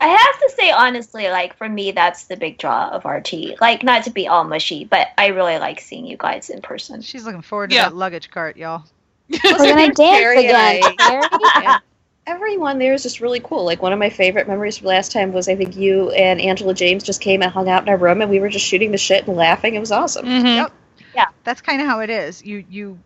I 0.03 0.07
have 0.09 0.39
to 0.41 0.51
say 0.57 0.71
honestly, 0.71 1.29
like 1.29 1.57
for 1.59 1.68
me, 1.68 1.91
that's 1.93 2.25
the 2.25 2.37
big 2.37 2.57
draw 2.59 2.89
of 2.89 3.05
RT. 3.05 3.57
Like 3.61 3.83
not 3.83 4.05
to 4.05 4.11
be 4.11 4.29
all 4.29 4.45
mushy, 4.45 4.85
but 4.85 5.09
I 5.18 5.29
really 5.29 5.59
like 5.59 5.81
seeing 5.81 6.07
you 6.07 6.16
guys 6.16 6.49
in 6.49 6.62
person. 6.62 7.03
She's 7.03 7.25
looking 7.27 7.43
forward 7.43 7.71
to 7.71 7.77
Yeah. 7.77 7.91
that 7.91 7.95
luggage 7.97 8.31
cart, 8.31 8.57
y'all. 8.57 8.85
We're 9.45 9.57
going 9.59 9.91
to 9.91 9.95
dance 9.95 9.97
Carrie 9.97 10.47
again. 10.47 11.81
I- 12.27 12.31
Carrie? 12.31 12.37
Yeah. 12.37 12.51
Everyone 12.51 12.79
there 12.79 12.95
is 12.95 13.03
just 13.03 13.21
really 13.21 13.41
cool. 13.41 13.64
Like 13.64 13.83
one 13.83 13.93
of 13.93 13.99
my 13.99 14.11
favorite 14.11 14.47
memories 14.49 14.79
from 14.79 14.89
last 14.89 15.12
time 15.12 15.33
was 15.33 15.49
I 15.49 15.57
think 15.57 15.77
you 15.77 16.11
and 16.11 16.41
Angela 16.41 16.75
James 16.75 17.03
just 17.03 17.21
came 17.21 17.43
and 17.43 17.51
hung 17.51 17.68
out 17.68 17.83
in 17.83 17.89
our 17.89 17.97
room 17.97 18.21
and 18.23 18.31
we 18.31 18.41
were 18.41 18.49
just 18.49 18.64
shooting 18.66 18.91
the 18.93 18.99
shit 18.99 19.27
and 19.27 19.37
laughing. 19.37 19.75
It 19.75 19.81
was 19.81 19.93
awesome. 19.93 20.27
Mhm. 20.27 20.57
Yep. 20.57 20.73
Yeah. 21.14 21.27
That's 21.45 21.61
kind 21.61 21.81
of 21.81 21.87
how 21.87 22.01
it 22.01 22.11
is. 22.11 22.45
You 22.45 22.64
you 22.71 22.99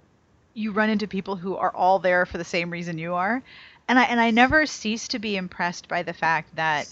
you 0.55 0.73
run 0.73 0.91
into 0.91 1.07
people 1.09 1.37
who 1.37 1.57
are 1.57 1.75
all 1.75 1.99
there 1.99 2.27
for 2.27 2.39
the 2.39 2.45
same 2.45 2.71
reason 2.71 2.99
you 2.99 3.15
are. 3.15 3.43
And 3.89 3.99
I 3.99 4.05
and 4.05 4.21
I 4.21 4.31
never 4.31 4.67
cease 4.67 5.09
to 5.09 5.19
be 5.19 5.37
impressed 5.37 5.89
by 5.89 6.03
the 6.03 6.12
fact 6.12 6.55
that 6.57 6.89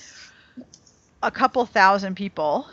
a 1.23 1.31
couple 1.31 1.65
thousand 1.67 2.17
people 2.17 2.69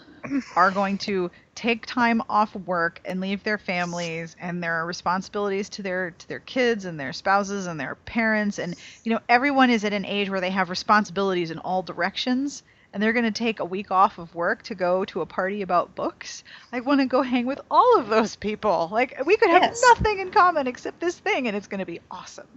are 0.56 0.72
going 0.72 0.97
to 1.00 1.32
take 1.60 1.86
time 1.86 2.22
off 2.30 2.55
work 2.55 3.01
and 3.03 3.20
leave 3.20 3.43
their 3.43 3.57
families 3.57 4.34
and 4.39 4.64
their 4.64 4.86
responsibilities 4.86 5.68
to 5.68 5.84
their 5.84 6.12
to 6.12 6.28
their 6.30 6.39
kids 6.39 6.86
and 6.86 6.97
their 6.97 7.12
spouses 7.12 7.68
and 7.68 7.78
their 7.78 7.95
parents 7.95 8.60
and 8.60 8.78
you 9.03 9.12
know 9.12 9.20
everyone 9.28 9.70
is 9.70 9.84
at 9.84 9.91
an 9.91 10.05
age 10.05 10.30
where 10.30 10.39
they 10.39 10.51
have 10.51 10.70
responsibilities 10.70 11.51
in 11.51 11.60
all 11.60 11.82
directions 11.84 12.64
and 12.93 13.03
they're 13.03 13.12
going 13.12 13.26
to 13.26 13.32
take 13.32 13.60
a 13.60 13.66
week 13.66 13.91
off 13.91 14.20
of 14.20 14.34
work 14.34 14.64
to 14.64 14.74
go 14.74 15.03
to 15.03 15.20
a 15.20 15.26
party 15.26 15.62
about 15.62 15.95
books 15.95 16.45
i 16.72 16.80
want 16.80 17.01
to 17.01 17.05
go 17.05 17.22
hang 17.22 17.45
with 17.45 17.60
all 17.70 17.99
of 17.99 18.07
those 18.07 18.38
people 18.38 18.88
like 18.89 19.22
we 19.26 19.36
could 19.36 19.49
have 19.49 19.64
Yes. 19.64 19.82
nothing 19.89 20.20
in 20.20 20.32
common 20.32 20.66
except 20.66 21.01
this 21.01 21.20
thing 21.20 21.49
and 21.49 21.57
it's 21.57 21.68
going 21.68 21.80
to 21.80 21.86
be 21.86 21.99
awesome 22.10 22.47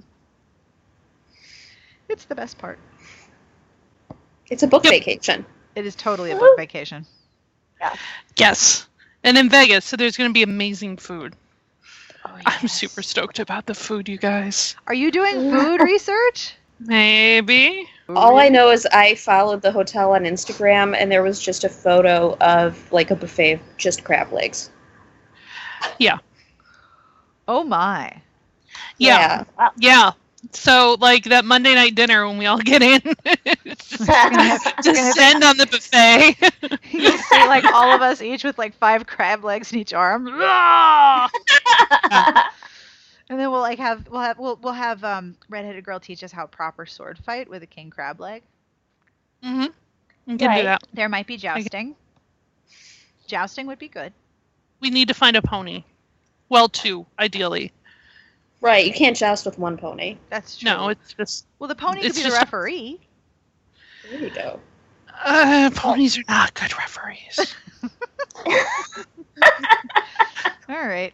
it's 2.09 2.26
the 2.26 2.36
best 2.36 2.57
part 2.57 2.78
It's 4.48 4.62
a 4.62 4.68
book 4.68 4.84
Yep. 4.84 4.92
vacation. 4.92 5.44
it 5.74 5.86
is 5.86 5.96
totally 5.96 6.30
a 6.30 6.36
book 6.36 6.57
vacation 6.57 7.05
Yes. 8.36 8.86
And 9.24 9.38
in 9.38 9.48
Vegas, 9.48 9.84
so 9.84 9.96
there's 9.96 10.16
going 10.16 10.30
to 10.30 10.34
be 10.34 10.42
amazing 10.42 10.96
food. 10.96 11.36
oh, 12.26 12.30
I'm 12.46 12.68
super 12.68 13.02
stoked 13.02 13.38
about 13.38 13.66
the 13.66 13.74
food, 13.74 14.08
you 14.08 14.18
guys. 14.18 14.74
are 14.86 14.94
you 14.94 15.10
doing 15.10 15.50
food 15.50 15.82
research 15.82 16.54
Maybe. 16.86 17.88
All 18.08 18.38
I 18.38 18.48
know 18.48 18.70
is 18.70 18.86
I 18.86 19.14
followed 19.14 19.62
the 19.62 19.70
hotel 19.70 20.12
on 20.12 20.24
Instagram 20.24 20.96
and 20.98 21.10
there 21.10 21.22
was 21.22 21.40
just 21.40 21.64
a 21.64 21.68
photo 21.68 22.36
of 22.40 22.90
like 22.92 23.10
a 23.10 23.16
buffet 23.16 23.52
of 23.52 23.60
just 23.76 24.04
crab 24.04 24.32
legs. 24.32 24.70
Yeah. 25.98 26.18
Oh 27.46 27.62
my 27.62 28.20
Yeah. 28.98 29.44
Yeah. 29.76 30.12
So, 30.51 30.97
like 30.99 31.24
that 31.24 31.45
Monday 31.45 31.74
night 31.74 31.95
dinner 31.95 32.26
when 32.26 32.36
we 32.36 32.47
all 32.47 32.59
get 32.59 32.82
in, 32.82 33.01
just 34.40 34.80
descend 34.80 35.43
on 35.43 35.57
the 35.57 35.66
buffet. 35.66 36.36
you 36.93 37.16
see 37.18 37.45
like 37.47 37.66
all 37.70 37.93
of 37.93 38.01
us 38.01 38.20
each 38.20 38.45
with 38.45 38.59
like 38.59 38.74
five 38.74 39.07
crab 39.07 39.45
legs 39.45 39.72
in 39.72 39.78
each 39.78 39.93
arm 39.93 40.26
and 42.11 43.38
then 43.38 43.51
we'll 43.51 43.61
like 43.61 43.78
have 43.78 44.09
we'll 44.09 44.20
have 44.20 44.38
we'll, 44.38 44.57
we'll 44.57 44.72
have 44.72 45.03
um 45.05 45.36
redheaded 45.49 45.84
girl 45.84 46.01
teach 46.01 46.22
us 46.22 46.32
how 46.32 46.47
proper 46.47 46.86
sword 46.86 47.18
fight 47.18 47.49
with 47.49 47.62
a 47.62 47.66
king 47.66 47.90
crab 47.90 48.20
leg 48.20 48.43
Mm-hmm. 49.43 49.66
We 50.26 50.38
can 50.38 50.51
Right. 50.51 50.55
do 50.55 50.62
that. 50.62 50.82
there 50.93 51.09
might 51.09 51.26
be 51.26 51.36
jousting 51.36 51.97
jousting 53.26 53.66
would 53.66 53.78
be 53.78 53.88
good 53.88 54.12
We 54.80 54.90
need 54.90 55.09
to 55.09 55.14
find 55.14 55.36
a 55.36 55.43
pony. 55.43 55.84
Well, 56.49 56.68
two, 56.68 57.07
ideally. 57.18 57.72
Right, 58.62 58.86
you 58.86 58.92
can't 58.94 59.16
joust 59.16 59.44
with 59.44 59.58
one 59.58 59.76
pony. 59.76 60.16
that's 60.30 60.56
true 60.56 60.70
No, 60.70 60.88
it's 60.88 61.12
just 61.14 61.46
well 61.58 61.68
the 61.68 61.74
pony 61.74 62.00
could 62.00 62.14
be 62.14 62.22
the 62.22 62.28
just- 62.28 62.38
referee 62.38 62.98
There 64.10 64.20
you 64.20 64.30
go. 64.30 64.58
uh, 65.24 65.70
ponies 65.74 66.16
are 66.16 66.22
not 66.28 66.54
good 66.54 66.72
referees. 66.78 67.54
all 70.68 70.86
right 70.86 71.12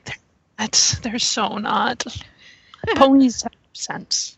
That's 0.59 0.99
they're 1.01 1.19
so 1.19 1.57
not. 1.59 2.05
Ponies 2.97 3.43
have 3.43 3.53
sense. 3.73 4.37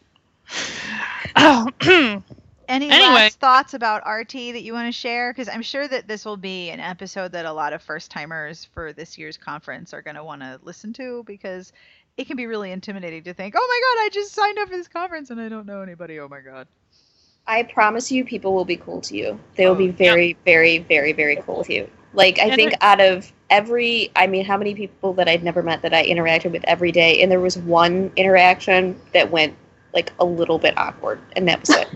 Oh, 1.37 1.69
Any 2.69 2.89
Anyway. 2.89 3.15
last 3.15 3.41
thoughts 3.41 3.75
about 3.75 4.09
RT 4.09 4.33
that 4.33 4.63
you 4.63 4.73
want 4.75 4.87
to 4.87 4.93
share? 4.93 5.33
Because 5.33 5.49
I'm 5.49 5.63
sure 5.63 5.89
that 5.89 6.07
this 6.07 6.25
will 6.25 6.37
be 6.37 6.71
an 6.71 6.79
episode 6.79 7.33
that 7.33 7.45
a 7.45 7.53
lot 7.53 7.73
of 7.73 7.83
first 7.83 8.13
timers 8.13 8.65
for 8.73 8.93
this 8.93 9.19
year's 9.19 9.37
conference 9.37 9.93
are 9.93 10.03
going 10.03 10.15
to 10.15 10.23
want 10.23 10.43
to 10.43 10.61
listen 10.63 10.93
to 10.95 11.25
because 11.27 11.73
it 12.21 12.27
can 12.27 12.37
be 12.37 12.47
really 12.47 12.71
intimidating 12.71 13.23
to 13.25 13.33
think, 13.33 13.55
oh 13.57 13.67
my 13.67 13.81
God, 14.03 14.05
I 14.05 14.09
just 14.13 14.35
signed 14.35 14.59
up 14.59 14.69
for 14.69 14.77
this 14.77 14.89
conference 14.89 15.31
and 15.31 15.41
I 15.41 15.49
don't 15.49 15.65
know 15.65 15.81
anybody. 15.81 16.21
Oh 16.21 16.29
my 16.29 16.41
God. 16.41 16.67
I 17.47 17.63
promise 17.63 18.13
you, 18.13 18.27
people 18.27 18.53
will 18.53 18.67
be 18.67 18.77
cool 18.77 19.01
to 19.01 19.17
you. 19.17 19.41
They 19.57 19.65
will 19.65 19.73
Oh, 19.73 19.77
be 19.79 19.87
yeah. 19.87 19.93
very, 19.93 20.37
very, 20.45 20.79
very, 20.79 21.15
very 21.15 21.37
cool 21.37 21.57
with 21.57 21.71
you. 21.71 21.89
Like 22.13 22.39
I 22.39 22.49
And 22.49 22.57
think 22.57 22.75
it- 22.75 22.79
out 22.83 23.01
of 23.01 23.33
every, 23.49 24.11
I 24.17 24.27
mean, 24.27 24.45
how 24.45 24.59
many 24.59 24.75
people 24.75 25.15
that 25.15 25.29
I'd 25.31 25.43
never 25.43 25.63
met 25.63 25.81
that 25.81 25.95
I 25.95 26.05
interacted 26.05 26.53
with 26.53 26.63
every 26.65 26.93
day, 26.93 27.23
and 27.23 27.33
there 27.33 27.41
was 27.41 27.57
one 27.57 28.13
interaction 28.17 29.01
that 29.15 29.31
went 29.31 29.55
like 29.95 30.13
a 30.21 30.25
little 30.25 30.59
bit 30.59 30.77
awkward, 30.77 31.21
and 31.37 31.49
that 31.49 31.61
was 31.61 31.71
it. 31.71 31.89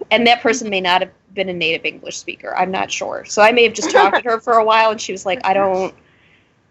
and 0.10 0.26
that 0.26 0.42
person 0.42 0.68
may 0.68 0.82
not 0.82 1.00
have 1.00 1.10
been 1.32 1.48
a 1.48 1.54
native 1.54 1.86
English 1.86 2.18
speaker. 2.18 2.54
I'm 2.56 2.70
not 2.70 2.90
sure. 2.90 3.24
So 3.24 3.40
I 3.40 3.52
may 3.52 3.62
have 3.64 3.72
just 3.72 3.90
talked 3.90 4.22
to 4.22 4.28
her 4.28 4.38
for 4.38 4.52
a 4.58 4.64
while, 4.64 4.90
and 4.90 5.00
she 5.00 5.12
was 5.12 5.24
like, 5.24 5.40
"I 5.46 5.54
don't. 5.54 5.94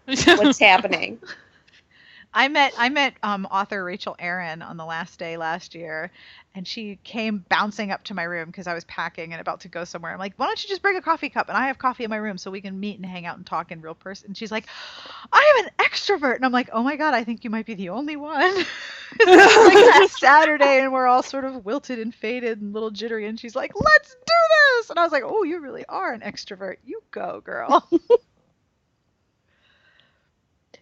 What's 0.36 0.58
happening?" 0.60 1.18
I 2.34 2.48
met 2.48 2.72
I 2.78 2.88
met 2.88 3.14
um, 3.22 3.46
author 3.46 3.84
Rachel 3.84 4.16
Aaron 4.18 4.62
on 4.62 4.76
the 4.78 4.84
last 4.84 5.18
day 5.18 5.36
last 5.36 5.74
year, 5.74 6.10
and 6.54 6.66
she 6.66 6.98
came 7.04 7.44
bouncing 7.48 7.90
up 7.90 8.04
to 8.04 8.14
my 8.14 8.22
room 8.22 8.46
because 8.46 8.66
I 8.66 8.74
was 8.74 8.84
packing 8.84 9.32
and 9.32 9.40
about 9.40 9.60
to 9.60 9.68
go 9.68 9.84
somewhere. 9.84 10.12
I'm 10.12 10.18
like, 10.18 10.34
why 10.36 10.46
don't 10.46 10.62
you 10.62 10.68
just 10.68 10.80
bring 10.80 10.96
a 10.96 11.02
coffee 11.02 11.28
cup 11.28 11.48
and 11.48 11.58
I 11.58 11.66
have 11.66 11.78
coffee 11.78 12.04
in 12.04 12.10
my 12.10 12.16
room 12.16 12.38
so 12.38 12.50
we 12.50 12.62
can 12.62 12.80
meet 12.80 12.96
and 12.96 13.04
hang 13.04 13.26
out 13.26 13.36
and 13.36 13.44
talk 13.44 13.70
in 13.70 13.82
real 13.82 13.94
person. 13.94 14.28
And 14.28 14.36
she's 14.36 14.50
like, 14.50 14.66
I 15.30 15.54
am 15.58 15.66
an 15.66 15.86
extrovert, 15.86 16.36
and 16.36 16.44
I'm 16.44 16.52
like, 16.52 16.70
oh 16.72 16.82
my 16.82 16.96
god, 16.96 17.12
I 17.12 17.22
think 17.24 17.44
you 17.44 17.50
might 17.50 17.66
be 17.66 17.74
the 17.74 17.90
only 17.90 18.16
one. 18.16 18.64
it's 19.20 20.00
like 20.00 20.10
Saturday 20.18 20.80
and 20.80 20.92
we're 20.92 21.06
all 21.06 21.22
sort 21.22 21.44
of 21.44 21.66
wilted 21.66 21.98
and 21.98 22.14
faded 22.14 22.62
and 22.62 22.70
a 22.70 22.74
little 22.74 22.90
jittery, 22.90 23.26
and 23.26 23.38
she's 23.38 23.54
like, 23.54 23.72
let's 23.74 24.14
do 24.14 24.34
this, 24.76 24.90
and 24.90 24.98
I 24.98 25.02
was 25.02 25.12
like, 25.12 25.24
oh, 25.26 25.42
you 25.42 25.60
really 25.60 25.84
are 25.86 26.12
an 26.12 26.20
extrovert. 26.20 26.76
You 26.84 27.02
go, 27.10 27.42
girl. 27.44 27.86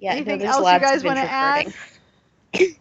Yeah, 0.01 0.13
Anything 0.13 0.39
there's 0.39 0.51
else 0.51 0.73
you 0.73 0.81
guys 0.81 1.05
want 1.05 1.19
to 1.19 1.31
add? 1.31 1.75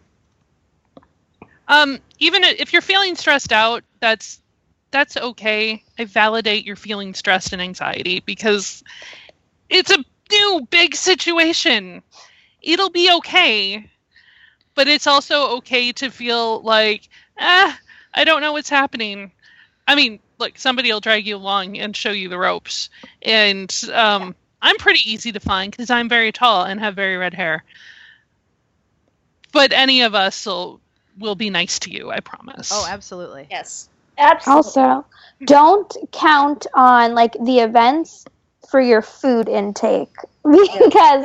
Um, 1.68 2.00
even 2.18 2.42
if 2.42 2.72
you're 2.72 2.82
feeling 2.82 3.14
stressed 3.14 3.52
out, 3.52 3.84
that's 4.00 4.42
that's 4.90 5.16
okay. 5.16 5.84
I 5.98 6.04
validate 6.04 6.64
you're 6.64 6.74
feeling 6.74 7.14
stressed 7.14 7.52
and 7.52 7.62
anxiety 7.62 8.20
because 8.26 8.82
it's 9.68 9.92
a 9.92 10.04
new 10.32 10.66
big 10.68 10.96
situation. 10.96 12.02
It'll 12.60 12.90
be 12.90 13.12
okay, 13.18 13.88
but 14.74 14.88
it's 14.88 15.06
also 15.06 15.58
okay 15.58 15.92
to 15.92 16.10
feel 16.10 16.60
like, 16.62 17.08
ah, 17.38 17.78
I 18.12 18.24
don't 18.24 18.40
know 18.40 18.52
what's 18.52 18.68
happening. 18.68 19.30
I 19.86 19.94
mean, 19.94 20.18
look, 20.38 20.58
somebody 20.58 20.92
will 20.92 21.00
drag 21.00 21.24
you 21.26 21.36
along 21.36 21.78
and 21.78 21.96
show 21.96 22.10
you 22.10 22.28
the 22.28 22.38
ropes, 22.38 22.90
and 23.22 23.72
um, 23.92 24.34
I'm 24.62 24.76
pretty 24.76 25.10
easy 25.10 25.32
to 25.32 25.40
find 25.40 25.70
because 25.70 25.90
I'm 25.90 26.08
very 26.08 26.32
tall 26.32 26.64
and 26.64 26.80
have 26.80 26.94
very 26.94 27.16
red 27.16 27.34
hair. 27.34 27.64
But 29.52 29.72
any 29.72 30.02
of 30.02 30.14
us 30.14 30.46
will 30.46 30.80
will 31.18 31.34
be 31.34 31.50
nice 31.50 31.78
to 31.80 31.90
you, 31.90 32.10
I 32.10 32.20
promise. 32.20 32.70
Oh, 32.72 32.86
absolutely. 32.88 33.46
Yes. 33.50 33.88
Absolutely. 34.18 34.82
Also, 34.82 35.06
don't 35.44 35.96
count 36.12 36.66
on 36.74 37.14
like 37.14 37.32
the 37.42 37.60
events 37.60 38.24
for 38.68 38.80
your 38.80 39.02
food 39.02 39.48
intake 39.48 40.14
because 40.44 41.24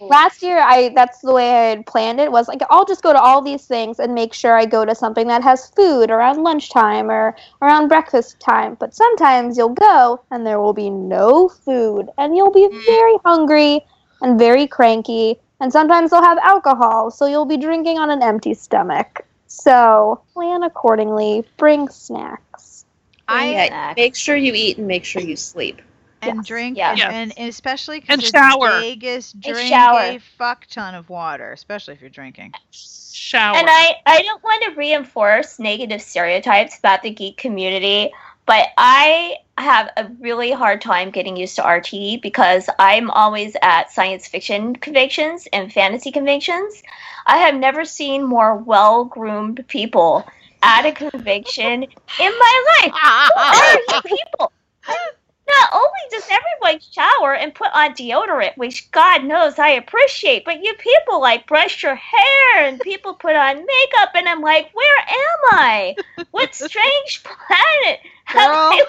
last 0.00 0.42
year 0.42 0.58
I 0.58 0.92
that's 0.94 1.20
the 1.20 1.32
way 1.32 1.50
I 1.50 1.68
had 1.70 1.86
planned 1.86 2.20
it 2.20 2.30
was 2.30 2.48
like 2.48 2.60
I'll 2.70 2.84
just 2.84 3.02
go 3.02 3.12
to 3.12 3.20
all 3.20 3.42
these 3.42 3.66
things 3.66 3.98
and 3.98 4.14
make 4.14 4.32
sure 4.32 4.56
I 4.56 4.64
go 4.64 4.84
to 4.84 4.94
something 4.94 5.26
that 5.28 5.42
has 5.42 5.68
food 5.70 6.10
around 6.10 6.42
lunchtime 6.42 7.10
or 7.10 7.36
around 7.62 7.88
breakfast 7.88 8.40
time. 8.40 8.76
But 8.78 8.94
sometimes 8.94 9.56
you'll 9.56 9.70
go 9.70 10.22
and 10.30 10.46
there 10.46 10.60
will 10.60 10.72
be 10.72 10.90
no 10.90 11.48
food 11.48 12.08
and 12.18 12.36
you'll 12.36 12.52
be 12.52 12.68
mm. 12.68 12.86
very 12.86 13.16
hungry 13.24 13.80
and 14.22 14.38
very 14.38 14.66
cranky 14.66 15.38
and 15.60 15.72
sometimes 15.72 16.10
they'll 16.10 16.22
have 16.22 16.38
alcohol 16.38 17.10
so 17.10 17.26
you'll 17.26 17.44
be 17.44 17.56
drinking 17.56 17.98
on 17.98 18.10
an 18.10 18.22
empty 18.22 18.54
stomach. 18.54 19.26
So 19.46 20.22
plan 20.32 20.62
accordingly, 20.62 21.44
bring 21.56 21.88
snacks. 21.88 22.84
I 23.28 23.52
yeah, 23.52 23.94
make 23.96 24.16
sure 24.16 24.36
you 24.36 24.52
eat 24.54 24.78
and 24.78 24.86
make 24.86 25.04
sure 25.04 25.22
you 25.22 25.36
sleep. 25.36 25.80
And 26.22 26.36
Yes. 26.36 26.46
drink 26.46 26.78
and, 26.78 26.98
Yes. 26.98 27.12
and, 27.12 27.32
and 27.38 27.48
especially 27.48 28.02
And 28.08 28.20
because 28.20 28.30
shower. 28.30 28.80
Vegas 28.80 29.32
drink 29.32 29.68
shower. 29.68 30.00
a 30.00 30.18
fuck 30.18 30.66
ton 30.66 30.94
of 30.94 31.08
water, 31.08 31.52
especially 31.52 31.94
if 31.94 32.00
you're 32.00 32.10
drinking. 32.10 32.52
Shower. 32.70 33.56
And 33.56 33.66
I, 33.68 33.94
I 34.06 34.22
don't 34.22 34.42
want 34.42 34.64
to 34.64 34.70
reinforce 34.76 35.58
negative 35.58 36.02
stereotypes 36.02 36.78
about 36.78 37.02
the 37.02 37.10
geek 37.10 37.36
community, 37.36 38.12
but 38.46 38.68
I 38.78 39.36
have 39.58 39.90
a 39.96 40.08
really 40.20 40.50
hard 40.52 40.80
time 40.80 41.10
getting 41.10 41.36
used 41.36 41.56
to 41.56 41.62
RT 41.66 42.22
because 42.22 42.68
I'm 42.78 43.10
always 43.10 43.56
at 43.62 43.90
science 43.92 44.26
fiction 44.26 44.74
conventions 44.76 45.46
and 45.52 45.72
fantasy 45.72 46.10
conventions. 46.10 46.82
I 47.26 47.36
have 47.38 47.54
never 47.54 47.84
seen 47.84 48.24
more 48.24 48.56
well 48.56 49.04
groomed 49.04 49.64
people 49.68 50.26
at 50.62 50.86
a 50.86 50.92
convention 50.92 51.82
in 51.84 51.90
my 52.18 52.64
life. 52.82 52.92
Who 53.34 53.40
are 53.40 53.78
you 53.96 54.16
people? 54.16 54.52
Not 55.50 55.72
only 55.72 55.88
does 56.10 56.28
everyone 56.30 56.80
shower 56.80 57.34
and 57.34 57.54
put 57.54 57.70
on 57.74 57.94
deodorant, 57.94 58.56
which 58.56 58.90
God 58.90 59.24
knows 59.24 59.58
I 59.58 59.70
appreciate, 59.70 60.44
but 60.44 60.62
you 60.62 60.74
people 60.74 61.20
like 61.20 61.46
brush 61.46 61.82
your 61.82 61.96
hair 61.96 62.64
and 62.64 62.80
people 62.80 63.14
put 63.14 63.34
on 63.34 63.56
makeup, 63.56 64.10
and 64.14 64.28
I'm 64.28 64.42
like, 64.42 64.70
where 64.74 64.98
am 64.98 65.58
I? 65.58 65.96
What 66.30 66.54
strange 66.54 67.24
planet 67.24 68.00
have 68.24 68.50
Girl. 68.50 68.86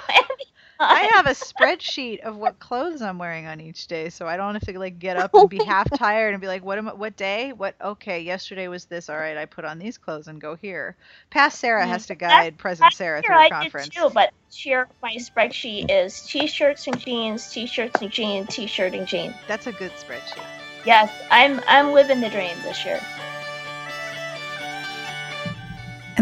I 0.82 0.94
landed 0.94 1.14
I 1.14 1.18
on? 1.18 1.26
have 1.26 1.28
a 1.28 1.40
spreadsheet 1.40 2.22
of 2.22 2.38
what 2.38 2.60
clothes 2.60 3.02
I'm 3.02 3.18
wearing 3.18 3.48
on 3.48 3.62
each 3.62 3.88
day, 3.88 4.10
so 4.10 4.28
I 4.28 4.38
don't 4.38 4.54
have 4.54 4.64
to 4.64 4.80
like 4.80 5.00
get 5.00 5.18
up 5.18 5.34
and 5.34 5.50
be 5.50 5.64
half 5.64 5.90
tired 5.98 6.34
and 6.34 6.42
be 6.42 6.48
like, 6.48 6.64
"What 6.64 6.78
am 6.78 6.90
I? 6.90 6.94
What 6.94 7.16
day? 7.16 7.54
What? 7.54 7.76
Okay, 7.82 8.22
yesterday 8.22 8.68
was 8.68 8.86
this. 8.86 9.10
All 9.10 9.18
right, 9.18 9.38
I 9.38 9.46
put 9.46 9.66
on 9.66 9.80
these 9.80 9.98
clothes 9.98 10.28
and 10.28 10.42
go 10.42 10.56
here." 10.56 10.96
Past 11.30 11.60
Sarah 11.60 11.84
mm-hmm. 11.84 11.92
has 11.92 12.08
to 12.08 12.16
guide 12.16 12.58
present 12.58 12.86
Last 12.86 12.98
Sarah 12.98 13.22
through 13.22 13.36
I 13.36 13.50
conference. 13.50 13.90
did 13.90 14.00
too, 14.00 14.10
but 14.14 14.34
year 14.66 14.88
my 15.02 15.16
spreadsheet 15.16 15.86
is 15.90 16.22
t-shirts 16.24 16.88
and 16.88 17.00
jeans, 17.00 17.50
t-shirts 17.52 18.02
and 18.02 18.12
jeans, 18.12 18.54
t-shirt 18.54 18.94
and 18.94 19.08
jeans. 19.08 19.36
That's 19.48 19.68
a 19.68 19.72
good 19.72 19.92
spreadsheet. 19.92 20.44
Yes, 20.86 21.12
I'm 21.30 21.62
I'm 21.68 21.94
living 21.94 22.22
the 22.22 22.30
dream 22.30 22.56
this 22.64 22.84
year. 22.86 23.00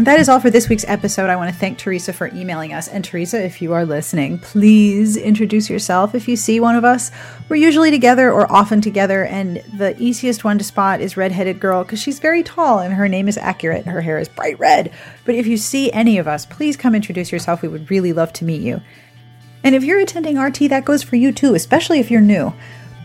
And 0.00 0.06
that 0.06 0.18
is 0.18 0.30
all 0.30 0.40
for 0.40 0.48
this 0.48 0.70
week's 0.70 0.86
episode. 0.88 1.28
I 1.28 1.36
want 1.36 1.52
to 1.52 1.54
thank 1.60 1.76
Teresa 1.76 2.14
for 2.14 2.28
emailing 2.28 2.72
us. 2.72 2.88
And 2.88 3.04
Teresa, 3.04 3.44
if 3.44 3.60
you 3.60 3.74
are 3.74 3.84
listening, 3.84 4.38
please 4.38 5.14
introduce 5.14 5.68
yourself 5.68 6.14
if 6.14 6.26
you 6.26 6.36
see 6.36 6.58
one 6.58 6.74
of 6.74 6.86
us. 6.86 7.10
We're 7.50 7.56
usually 7.56 7.90
together 7.90 8.32
or 8.32 8.50
often 8.50 8.80
together, 8.80 9.26
and 9.26 9.58
the 9.74 9.94
easiest 10.02 10.42
one 10.42 10.56
to 10.56 10.64
spot 10.64 11.02
is 11.02 11.18
Redheaded 11.18 11.60
Girl 11.60 11.84
because 11.84 12.00
she's 12.00 12.18
very 12.18 12.42
tall 12.42 12.78
and 12.78 12.94
her 12.94 13.08
name 13.08 13.28
is 13.28 13.36
accurate. 13.36 13.84
Her 13.84 14.00
hair 14.00 14.18
is 14.18 14.26
bright 14.26 14.58
red. 14.58 14.90
But 15.26 15.34
if 15.34 15.46
you 15.46 15.58
see 15.58 15.92
any 15.92 16.16
of 16.16 16.26
us, 16.26 16.46
please 16.46 16.78
come 16.78 16.94
introduce 16.94 17.30
yourself. 17.30 17.60
We 17.60 17.68
would 17.68 17.90
really 17.90 18.14
love 18.14 18.32
to 18.32 18.46
meet 18.46 18.62
you. 18.62 18.80
And 19.62 19.74
if 19.74 19.84
you're 19.84 20.00
attending 20.00 20.38
RT, 20.38 20.70
that 20.70 20.86
goes 20.86 21.02
for 21.02 21.16
you 21.16 21.30
too, 21.30 21.54
especially 21.54 22.00
if 22.00 22.10
you're 22.10 22.22
new. 22.22 22.54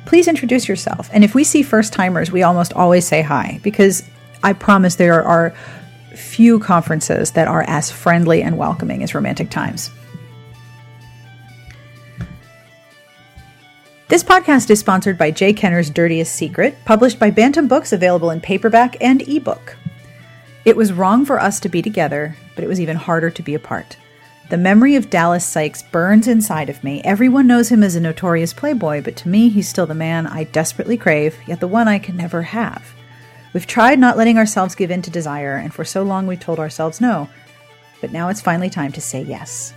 Please 0.05 0.29
introduce 0.29 0.69
yourself. 0.69 1.09
And 1.11 1.25
if 1.25 1.35
we 1.35 1.43
see 1.43 1.61
first 1.61 1.91
timers, 1.91 2.31
we 2.31 2.43
almost 2.43 2.71
always 2.71 3.05
say 3.05 3.21
hi 3.21 3.59
because 3.63 4.01
I 4.41 4.53
promise 4.53 4.95
there 4.95 5.21
are 5.21 5.53
few 6.15 6.59
conferences 6.59 7.31
that 7.31 7.47
are 7.47 7.63
as 7.67 7.91
friendly 7.91 8.41
and 8.41 8.57
welcoming 8.57 9.03
as 9.03 9.13
Romantic 9.13 9.49
Times. 9.49 9.91
This 14.07 14.23
podcast 14.23 14.69
is 14.69 14.79
sponsored 14.79 15.17
by 15.17 15.31
J. 15.31 15.51
Kenner's 15.51 15.89
Dirtiest 15.89 16.35
Secret, 16.35 16.77
published 16.85 17.19
by 17.19 17.31
Bantam 17.31 17.67
Books, 17.67 17.91
available 17.91 18.29
in 18.29 18.39
paperback 18.39 18.97
and 19.01 19.27
ebook. 19.27 19.75
It 20.63 20.77
was 20.77 20.93
wrong 20.93 21.25
for 21.25 21.39
us 21.39 21.59
to 21.59 21.69
be 21.69 21.81
together, 21.81 22.37
but 22.55 22.63
it 22.63 22.67
was 22.67 22.79
even 22.79 22.97
harder 22.97 23.29
to 23.29 23.43
be 23.43 23.55
apart. 23.55 23.97
The 24.49 24.57
memory 24.57 24.95
of 24.95 25.09
Dallas 25.09 25.45
Sykes 25.45 25.81
burns 25.81 26.27
inside 26.27 26.69
of 26.69 26.83
me. 26.83 27.01
Everyone 27.03 27.47
knows 27.47 27.69
him 27.69 27.83
as 27.83 27.95
a 27.95 27.99
notorious 27.99 28.53
playboy, 28.53 29.01
but 29.01 29.15
to 29.17 29.27
me, 29.27 29.49
he's 29.49 29.67
still 29.67 29.87
the 29.87 29.95
man 29.95 30.27
I 30.27 30.43
desperately 30.45 30.97
crave, 30.97 31.35
yet 31.47 31.59
the 31.59 31.67
one 31.67 31.87
I 31.87 31.97
can 31.99 32.15
never 32.15 32.43
have. 32.43 32.94
We've 33.55 33.65
tried 33.65 33.99
not 33.99 34.17
letting 34.17 34.37
ourselves 34.37 34.75
give 34.75 34.91
in 34.91 35.01
to 35.03 35.09
desire, 35.09 35.55
and 35.55 35.73
for 35.73 35.85
so 35.85 36.03
long 36.03 36.27
we've 36.27 36.37
told 36.37 36.59
ourselves 36.59 36.99
no. 36.99 37.29
But 38.01 38.11
now 38.11 38.27
it's 38.27 38.41
finally 38.41 38.69
time 38.69 38.91
to 38.91 38.99
say 38.99 39.21
yes. 39.21 39.73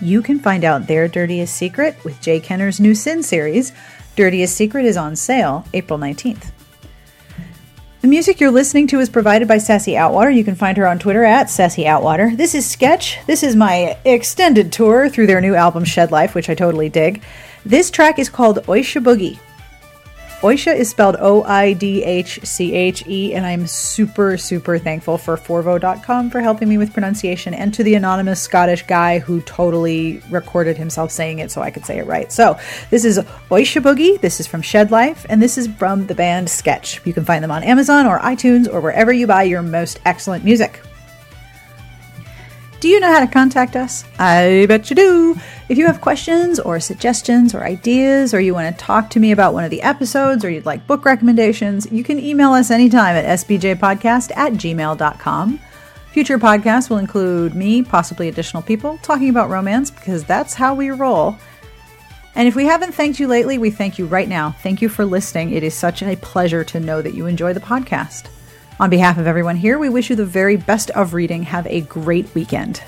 You 0.00 0.22
can 0.22 0.40
find 0.40 0.64
out 0.64 0.88
their 0.88 1.06
dirtiest 1.06 1.54
secret 1.54 1.96
with 2.04 2.20
J. 2.20 2.40
Kenner's 2.40 2.80
new 2.80 2.96
Sin 2.96 3.22
series. 3.22 3.70
Dirtiest 4.16 4.56
Secret 4.56 4.84
is 4.84 4.96
on 4.96 5.14
sale 5.14 5.64
April 5.72 6.00
19th. 6.00 6.50
The 8.00 8.08
music 8.08 8.40
you're 8.40 8.50
listening 8.50 8.88
to 8.88 8.98
is 8.98 9.08
provided 9.08 9.46
by 9.46 9.58
Sassy 9.58 9.92
Outwater. 9.92 10.34
You 10.34 10.42
can 10.42 10.56
find 10.56 10.76
her 10.76 10.88
on 10.88 10.98
Twitter 10.98 11.22
at 11.22 11.48
Sassy 11.48 11.84
Outwater. 11.84 12.36
This 12.36 12.56
is 12.56 12.68
Sketch. 12.68 13.20
This 13.28 13.44
is 13.44 13.54
my 13.54 13.96
extended 14.04 14.72
tour 14.72 15.08
through 15.08 15.28
their 15.28 15.40
new 15.40 15.54
album 15.54 15.84
Shed 15.84 16.10
Life, 16.10 16.34
which 16.34 16.50
I 16.50 16.56
totally 16.56 16.88
dig. 16.88 17.22
This 17.64 17.88
track 17.88 18.18
is 18.18 18.28
called 18.28 18.64
Oidhche 18.64 19.00
Boogie. 19.00 19.38
Oidhche 20.42 20.74
is 20.74 20.90
spelled 20.90 21.14
O 21.20 21.44
I 21.44 21.72
D 21.72 22.02
H 22.02 22.40
C 22.42 22.74
H 22.74 23.06
E, 23.06 23.32
and 23.32 23.46
I'm 23.46 23.64
super, 23.68 24.36
super 24.36 24.76
thankful 24.76 25.16
for 25.16 25.36
Forvo.com 25.36 26.30
for 26.30 26.40
helping 26.40 26.68
me 26.68 26.78
with 26.78 26.92
pronunciation 26.92 27.54
and 27.54 27.72
to 27.74 27.84
the 27.84 27.94
anonymous 27.94 28.42
Scottish 28.42 28.82
guy 28.82 29.20
who 29.20 29.40
totally 29.42 30.20
recorded 30.30 30.76
himself 30.76 31.12
saying 31.12 31.38
it 31.38 31.52
so 31.52 31.62
I 31.62 31.70
could 31.70 31.86
say 31.86 31.98
it 31.98 32.06
right. 32.08 32.32
So, 32.32 32.58
this 32.90 33.04
is 33.04 33.20
Oidhche 33.50 33.80
Boogie, 33.80 34.20
this 34.20 34.40
is 34.40 34.48
from 34.48 34.62
Shed 34.62 34.90
Life, 34.90 35.24
and 35.28 35.40
this 35.40 35.56
is 35.56 35.68
from 35.68 36.08
the 36.08 36.14
band 36.16 36.50
Sketch. 36.50 37.00
You 37.06 37.12
can 37.12 37.24
find 37.24 37.44
them 37.44 37.52
on 37.52 37.62
Amazon 37.62 38.06
or 38.06 38.18
iTunes 38.18 38.66
or 38.66 38.80
wherever 38.80 39.12
you 39.12 39.28
buy 39.28 39.44
your 39.44 39.62
most 39.62 40.00
excellent 40.04 40.44
music. 40.44 40.80
Do 42.82 42.88
you 42.88 42.98
know 42.98 43.12
how 43.12 43.20
to 43.20 43.28
contact 43.28 43.76
us? 43.76 44.04
I 44.18 44.66
bet 44.66 44.90
you 44.90 44.96
do. 44.96 45.36
If 45.68 45.78
you 45.78 45.86
have 45.86 46.00
questions 46.00 46.58
or 46.58 46.80
suggestions 46.80 47.54
or 47.54 47.62
ideas, 47.62 48.34
or 48.34 48.40
you 48.40 48.54
want 48.54 48.76
to 48.76 48.84
talk 48.84 49.08
to 49.10 49.20
me 49.20 49.30
about 49.30 49.54
one 49.54 49.62
of 49.62 49.70
the 49.70 49.82
episodes, 49.82 50.44
or 50.44 50.50
you'd 50.50 50.66
like 50.66 50.88
book 50.88 51.04
recommendations, 51.04 51.86
you 51.92 52.02
can 52.02 52.18
email 52.18 52.50
us 52.50 52.72
anytime 52.72 53.14
at 53.14 53.38
sbjpodcast 53.38 54.36
at 54.36 54.54
gmail.com. 54.54 55.60
Future 56.10 56.40
podcasts 56.40 56.90
will 56.90 56.98
include 56.98 57.54
me, 57.54 57.84
possibly 57.84 58.26
additional 58.26 58.64
people, 58.64 58.98
talking 58.98 59.28
about 59.28 59.48
romance 59.48 59.88
because 59.88 60.24
that's 60.24 60.54
how 60.54 60.74
we 60.74 60.90
roll. 60.90 61.36
And 62.34 62.48
if 62.48 62.56
we 62.56 62.64
haven't 62.64 62.96
thanked 62.96 63.20
you 63.20 63.28
lately, 63.28 63.58
we 63.58 63.70
thank 63.70 63.96
you 63.96 64.06
right 64.06 64.28
now. 64.28 64.56
Thank 64.60 64.82
you 64.82 64.88
for 64.88 65.04
listening. 65.04 65.52
It 65.52 65.62
is 65.62 65.72
such 65.72 66.02
a 66.02 66.16
pleasure 66.16 66.64
to 66.64 66.80
know 66.80 67.00
that 67.00 67.14
you 67.14 67.26
enjoy 67.26 67.52
the 67.52 67.60
podcast. 67.60 68.26
On 68.82 68.90
behalf 68.90 69.16
of 69.16 69.28
everyone 69.28 69.54
here, 69.54 69.78
we 69.78 69.88
wish 69.88 70.10
you 70.10 70.16
the 70.16 70.26
very 70.26 70.56
best 70.56 70.90
of 70.90 71.14
reading. 71.14 71.44
Have 71.44 71.68
a 71.68 71.82
great 71.82 72.34
weekend. 72.34 72.82